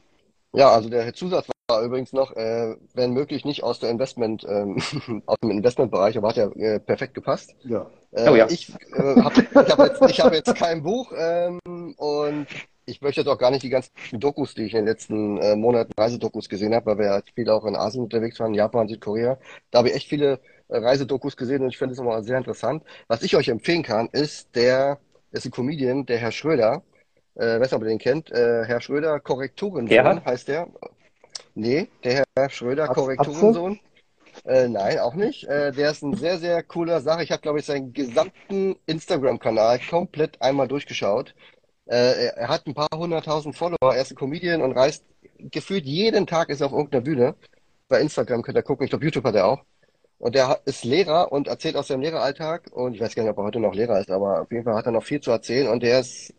Ja, 0.52 0.70
also 0.70 0.88
der 0.88 1.12
Zusatz 1.14 1.48
war 1.68 1.82
übrigens 1.82 2.12
noch, 2.12 2.34
äh, 2.34 2.76
wenn 2.94 3.12
möglich 3.12 3.44
nicht 3.44 3.62
aus 3.62 3.78
der 3.78 3.90
Investment, 3.90 4.44
ähm, 4.48 4.78
aus 5.26 5.36
dem 5.42 5.50
Investmentbereich, 5.50 6.16
aber 6.16 6.28
hat 6.28 6.36
ja 6.36 6.48
äh, 6.52 6.80
perfekt 6.80 7.14
gepasst. 7.14 7.54
Ja. 7.64 7.86
Äh, 8.12 8.28
oh 8.28 8.34
ja. 8.34 8.46
Ich 8.48 8.72
äh, 8.94 9.20
habe 9.20 9.34
hab 9.54 9.78
jetzt, 9.78 10.02
ich 10.10 10.20
hab 10.20 10.32
jetzt 10.32 10.54
kein 10.54 10.82
Buch 10.82 11.12
ähm, 11.16 11.60
und 11.96 12.46
ich 12.86 13.02
möchte 13.02 13.20
jetzt 13.20 13.28
auch 13.28 13.38
gar 13.38 13.50
nicht 13.50 13.62
die 13.62 13.68
ganzen 13.68 13.92
Dokus, 14.12 14.54
die 14.54 14.62
ich 14.62 14.72
in 14.72 14.80
den 14.80 14.86
letzten 14.86 15.38
äh, 15.38 15.56
Monaten 15.56 15.92
Reisedokus 15.98 16.48
gesehen 16.48 16.74
habe, 16.74 16.86
weil 16.86 16.98
wir 16.98 17.10
halt 17.10 17.30
viel 17.34 17.50
auch 17.50 17.64
in 17.64 17.76
Asien 17.76 18.02
unterwegs 18.02 18.40
waren, 18.40 18.54
Japan, 18.54 18.88
Südkorea. 18.88 19.38
Da 19.70 19.78
habe 19.78 19.88
ich 19.88 19.94
echt 19.94 20.08
viele 20.08 20.40
äh, 20.68 20.78
Reisedokus 20.78 21.36
gesehen 21.36 21.62
und 21.62 21.68
ich 21.68 21.78
finde 21.78 21.92
es 21.92 21.98
immer 21.98 22.22
sehr 22.22 22.38
interessant. 22.38 22.84
Was 23.08 23.22
ich 23.22 23.36
euch 23.36 23.48
empfehlen 23.48 23.82
kann, 23.82 24.08
ist 24.12 24.54
der, 24.54 24.98
ist 25.32 25.44
ein 25.44 25.50
Comedian, 25.50 26.06
der 26.06 26.18
Herr 26.18 26.32
Schröder 26.32 26.82
äh, 27.36 27.60
weiß 27.60 27.70
nicht, 27.70 27.74
ob 27.74 27.82
ihr 27.82 27.88
den 27.88 27.98
kennt, 27.98 28.30
äh, 28.30 28.64
Herr 28.64 28.80
Schröder, 28.80 29.20
Korrekturensohn 29.20 30.24
heißt 30.24 30.48
der. 30.48 30.68
Nee, 31.54 31.88
der 32.02 32.24
Herr 32.36 32.50
Schröder, 32.50 32.88
Korrekturensohn. 32.88 33.78
Äh, 34.44 34.68
nein, 34.68 34.98
auch 34.98 35.14
nicht. 35.14 35.44
Äh, 35.44 35.72
der 35.72 35.90
ist 35.90 36.02
ein 36.02 36.14
sehr, 36.14 36.38
sehr 36.38 36.62
cooler 36.62 37.00
Sache. 37.00 37.22
Ich 37.22 37.32
habe, 37.32 37.40
glaube 37.40 37.58
ich, 37.58 37.64
seinen 37.64 37.92
gesamten 37.92 38.76
Instagram-Kanal 38.86 39.80
komplett 39.88 40.40
einmal 40.42 40.68
durchgeschaut. 40.68 41.34
Äh, 41.86 42.26
er 42.36 42.48
hat 42.48 42.66
ein 42.66 42.74
paar 42.74 42.88
hunderttausend 42.94 43.56
Follower, 43.56 43.94
er 43.94 44.02
ist 44.02 44.10
ein 44.12 44.16
Comedian 44.16 44.62
und 44.62 44.72
reist 44.72 45.04
gefühlt 45.38 45.84
jeden 45.86 46.26
Tag 46.26 46.48
ist 46.48 46.60
er 46.60 46.66
auf 46.66 46.72
irgendeiner 46.72 47.02
Bühne. 47.04 47.34
Bei 47.88 48.00
Instagram 48.00 48.42
könnt 48.42 48.56
ihr 48.56 48.62
gucken, 48.62 48.84
ich 48.84 48.90
glaube, 48.90 49.04
YouTube 49.04 49.24
hat 49.24 49.34
er 49.34 49.46
auch. 49.46 49.64
Und 50.18 50.34
der 50.34 50.60
ist 50.64 50.84
Lehrer 50.84 51.30
und 51.30 51.46
erzählt 51.48 51.76
aus 51.76 51.88
seinem 51.88 52.00
Lehreralltag. 52.00 52.70
Und 52.72 52.94
ich 52.94 53.00
weiß 53.00 53.14
gar 53.14 53.22
nicht, 53.22 53.30
ob 53.30 53.38
er 53.38 53.44
heute 53.44 53.60
noch 53.60 53.74
Lehrer 53.74 54.00
ist, 54.00 54.10
aber 54.10 54.42
auf 54.42 54.50
jeden 54.50 54.64
Fall 54.64 54.74
hat 54.74 54.86
er 54.86 54.92
noch 54.92 55.04
viel 55.04 55.20
zu 55.20 55.30
erzählen. 55.30 55.68
Und 55.68 55.82
der 55.82 56.00
ist 56.00 56.34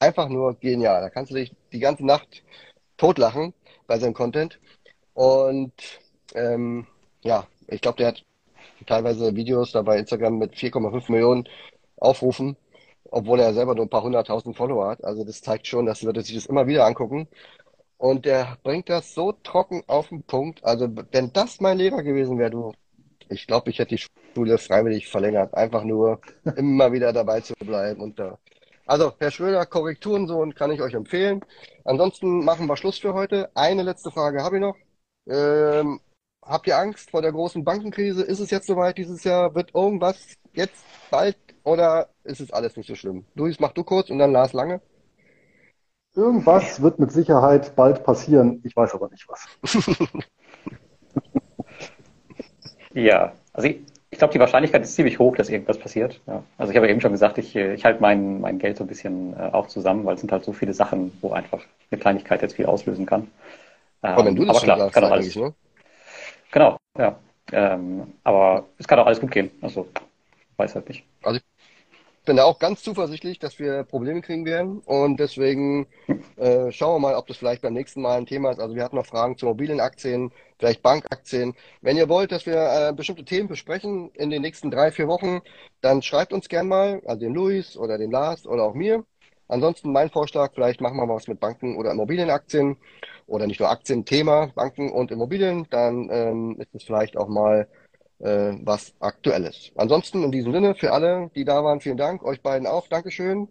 einfach 0.00 0.28
nur 0.28 0.54
genial. 0.58 1.00
Da 1.00 1.10
kannst 1.10 1.30
du 1.30 1.36
dich 1.36 1.54
die 1.72 1.78
ganze 1.78 2.04
Nacht 2.04 2.42
totlachen 2.96 3.54
bei 3.86 3.98
seinem 3.98 4.14
Content. 4.14 4.58
Und 5.14 5.72
ähm, 6.34 6.86
ja, 7.22 7.46
ich 7.68 7.80
glaube, 7.80 7.98
der 7.98 8.08
hat 8.08 8.24
teilweise 8.86 9.34
Videos 9.36 9.72
da 9.72 9.82
bei 9.82 9.98
Instagram 9.98 10.38
mit 10.38 10.54
4,5 10.54 11.10
Millionen 11.10 11.48
Aufrufen, 11.96 12.56
obwohl 13.14 13.38
er 13.38 13.54
selber 13.54 13.76
nur 13.76 13.86
ein 13.86 13.90
paar 13.90 14.02
hunderttausend 14.02 14.56
Follower 14.56 14.88
hat. 14.88 15.04
Also 15.04 15.24
das 15.24 15.40
zeigt 15.40 15.68
schon, 15.68 15.86
dass 15.86 16.02
Leute 16.02 16.22
sich 16.22 16.34
das 16.34 16.46
immer 16.46 16.66
wieder 16.66 16.84
angucken. 16.84 17.28
Und 17.96 18.24
der 18.24 18.58
bringt 18.64 18.88
das 18.88 19.14
so 19.14 19.32
trocken 19.32 19.84
auf 19.86 20.08
den 20.08 20.24
Punkt. 20.24 20.64
Also 20.64 20.88
wenn 21.12 21.32
das 21.32 21.60
mein 21.60 21.78
Lehrer 21.78 22.02
gewesen 22.02 22.38
wäre, 22.38 22.50
du, 22.50 22.72
ich 23.28 23.46
glaube, 23.46 23.70
ich 23.70 23.78
hätte 23.78 23.96
die 23.96 24.04
Schule 24.34 24.58
freiwillig 24.58 25.08
verlängert. 25.08 25.54
Einfach 25.54 25.84
nur 25.84 26.20
immer 26.56 26.92
wieder 26.92 27.12
dabei 27.12 27.40
zu 27.40 27.54
bleiben 27.54 28.00
und 28.00 28.18
da 28.18 28.38
also, 28.86 29.14
Herr 29.18 29.30
Schröder, 29.30 29.64
Korrekturen 29.64 30.26
so 30.26 30.40
und 30.40 30.56
kann 30.56 30.70
ich 30.70 30.82
euch 30.82 30.92
empfehlen. 30.92 31.40
Ansonsten 31.86 32.44
machen 32.44 32.66
wir 32.66 32.76
Schluss 32.76 32.98
für 32.98 33.14
heute. 33.14 33.50
Eine 33.54 33.82
letzte 33.82 34.10
Frage 34.10 34.42
habe 34.42 34.56
ich 34.56 34.60
noch. 34.60 34.76
Ähm, 35.26 36.00
habt 36.42 36.66
ihr 36.66 36.76
Angst 36.76 37.10
vor 37.10 37.22
der 37.22 37.32
großen 37.32 37.64
Bankenkrise? 37.64 38.22
Ist 38.22 38.40
es 38.40 38.50
jetzt 38.50 38.66
soweit 38.66 38.98
dieses 38.98 39.24
Jahr? 39.24 39.54
Wird 39.54 39.74
irgendwas 39.74 40.36
jetzt 40.52 40.84
bald 41.10 41.38
oder 41.64 42.08
ist 42.24 42.40
es 42.40 42.52
alles 42.52 42.76
nicht 42.76 42.86
so 42.86 42.94
schlimm? 42.94 43.24
Luis, 43.34 43.58
mach 43.58 43.72
du 43.72 43.82
kurz 43.84 44.10
und 44.10 44.18
dann 44.18 44.32
Lars 44.32 44.52
Lange. 44.52 44.80
Irgendwas 46.14 46.80
wird 46.80 47.00
mit 47.00 47.10
Sicherheit 47.10 47.74
bald 47.74 48.04
passieren. 48.04 48.60
Ich 48.64 48.76
weiß 48.76 48.94
aber 48.94 49.08
nicht 49.08 49.26
was. 49.28 49.48
ja, 52.94 53.32
also 53.52 53.68
ich, 53.68 53.80
ich 54.10 54.18
glaube, 54.18 54.32
die 54.32 54.38
Wahrscheinlichkeit 54.38 54.82
ist 54.82 54.94
ziemlich 54.94 55.18
hoch, 55.18 55.34
dass 55.34 55.48
irgendwas 55.48 55.78
passiert. 55.78 56.20
Ja. 56.26 56.44
Also 56.56 56.70
ich 56.70 56.76
habe 56.76 56.88
eben 56.88 57.00
schon 57.00 57.10
gesagt, 57.10 57.38
ich, 57.38 57.56
äh, 57.56 57.74
ich 57.74 57.84
halte 57.84 58.00
mein, 58.00 58.40
mein 58.40 58.60
Geld 58.60 58.76
so 58.76 58.84
ein 58.84 58.86
bisschen 58.86 59.34
äh, 59.34 59.50
auch 59.50 59.66
zusammen, 59.66 60.04
weil 60.04 60.14
es 60.14 60.20
sind 60.20 60.30
halt 60.30 60.44
so 60.44 60.52
viele 60.52 60.72
Sachen, 60.72 61.16
wo 61.20 61.32
einfach 61.32 61.60
eine 61.90 62.00
Kleinigkeit 62.00 62.42
jetzt 62.42 62.54
viel 62.54 62.66
auslösen 62.66 63.06
kann. 63.06 63.22
Ähm, 64.02 64.10
aber 64.10 64.24
wenn 64.26 64.36
du 64.36 64.44
das 64.44 64.58
aber 64.58 64.64
klar, 64.64 64.90
kann 64.90 65.04
auch 65.04 65.10
alles. 65.10 65.34
Ne? 65.34 65.52
Genau, 66.52 66.76
ja. 66.96 67.16
Ähm, 67.50 68.12
aber 68.22 68.66
es 68.78 68.86
kann 68.86 69.00
auch 69.00 69.06
alles 69.06 69.20
gut 69.20 69.32
gehen. 69.32 69.50
Also 69.60 69.88
weiß 70.56 70.76
halt 70.76 70.88
nicht. 70.88 71.04
Also 71.22 71.38
ich 71.38 71.53
bin 72.24 72.36
da 72.36 72.44
auch 72.44 72.58
ganz 72.58 72.82
zuversichtlich, 72.82 73.38
dass 73.38 73.58
wir 73.58 73.84
Probleme 73.84 74.22
kriegen 74.22 74.44
werden. 74.44 74.78
Und 74.80 75.20
deswegen 75.20 75.86
äh, 76.36 76.70
schauen 76.72 76.94
wir 76.94 77.08
mal, 77.08 77.14
ob 77.16 77.26
das 77.26 77.36
vielleicht 77.36 77.62
beim 77.62 77.74
nächsten 77.74 78.00
Mal 78.00 78.18
ein 78.18 78.26
Thema 78.26 78.50
ist. 78.50 78.60
Also 78.60 78.74
wir 78.74 78.82
hatten 78.82 78.96
noch 78.96 79.06
Fragen 79.06 79.36
zu 79.36 79.46
mobilen 79.46 79.80
Aktien, 79.80 80.32
vielleicht 80.58 80.82
Bankaktien. 80.82 81.54
Wenn 81.82 81.96
ihr 81.96 82.08
wollt, 82.08 82.32
dass 82.32 82.46
wir 82.46 82.88
äh, 82.88 82.92
bestimmte 82.94 83.24
Themen 83.24 83.48
besprechen 83.48 84.10
in 84.14 84.30
den 84.30 84.42
nächsten 84.42 84.70
drei, 84.70 84.90
vier 84.90 85.08
Wochen, 85.08 85.40
dann 85.80 86.02
schreibt 86.02 86.32
uns 86.32 86.48
gern 86.48 86.68
mal, 86.68 87.02
also 87.04 87.20
den 87.20 87.34
Luis 87.34 87.76
oder 87.76 87.98
den 87.98 88.10
Lars 88.10 88.46
oder 88.46 88.64
auch 88.64 88.74
mir. 88.74 89.04
Ansonsten 89.48 89.92
mein 89.92 90.10
Vorschlag, 90.10 90.52
vielleicht 90.54 90.80
machen 90.80 90.96
wir 90.96 91.06
mal 91.06 91.16
was 91.16 91.28
mit 91.28 91.38
Banken 91.38 91.76
oder 91.76 91.90
Immobilienaktien 91.90 92.78
oder 93.26 93.46
nicht 93.46 93.60
nur 93.60 93.68
Aktien, 93.70 94.04
Thema 94.06 94.46
Banken 94.54 94.90
und 94.90 95.10
Immobilien. 95.10 95.66
Dann 95.70 96.08
ähm, 96.10 96.56
ist 96.58 96.74
es 96.74 96.84
vielleicht 96.84 97.16
auch 97.18 97.28
mal 97.28 97.68
äh, 98.24 98.54
was 98.62 98.94
Aktuelles. 99.00 99.70
Ansonsten 99.76 100.22
in 100.22 100.32
diesem 100.32 100.52
Sinne 100.52 100.74
für 100.74 100.92
alle, 100.92 101.30
die 101.34 101.44
da 101.44 101.62
waren, 101.62 101.80
vielen 101.80 101.96
Dank. 101.96 102.24
Euch 102.24 102.40
beiden 102.40 102.66
auch, 102.66 102.88
Dankeschön. 102.88 103.48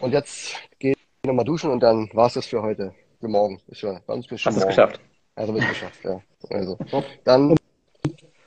Und 0.00 0.12
jetzt 0.12 0.54
gehe 0.78 0.92
ich 0.92 1.26
nochmal 1.26 1.44
duschen 1.44 1.70
und 1.70 1.80
dann 1.80 2.10
war 2.12 2.26
es 2.26 2.34
das 2.34 2.46
für 2.46 2.62
heute. 2.62 2.94
Für 3.20 3.28
morgen. 3.28 3.60
Ist 3.68 3.82
ja, 3.82 4.00
bei 4.06 4.14
uns 4.14 4.26
bis 4.26 4.40
schon 4.40 4.54
Hast 4.54 4.60
es 4.60 4.66
geschafft? 4.66 5.00
Also 5.34 5.54
wird 5.54 5.68
geschafft, 5.68 6.04
ja. 6.04 6.20
Also, 6.50 6.76
dann. 7.24 7.56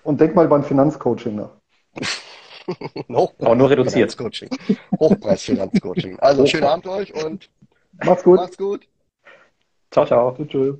Und 0.03 0.19
denk 0.19 0.35
mal 0.35 0.47
beim 0.47 0.63
Finanzcoaching 0.63 1.35
nach. 1.35 1.51
Aber 3.39 3.55
nur 3.55 3.69
reduziert. 3.69 4.13
Finanzcoaching. 4.13 4.49
Hochpreis-Finanzcoaching. 4.99 6.19
Also 6.19 6.45
schönen 6.45 6.65
Abend 6.65 6.87
euch 6.87 7.13
und 7.25 7.49
macht's 8.03 8.23
gut. 8.23 8.37
Macht's 8.37 8.57
gut. 8.57 8.87
Ciao, 9.91 10.05
ciao. 10.05 10.35
Tschüss. 10.47 10.75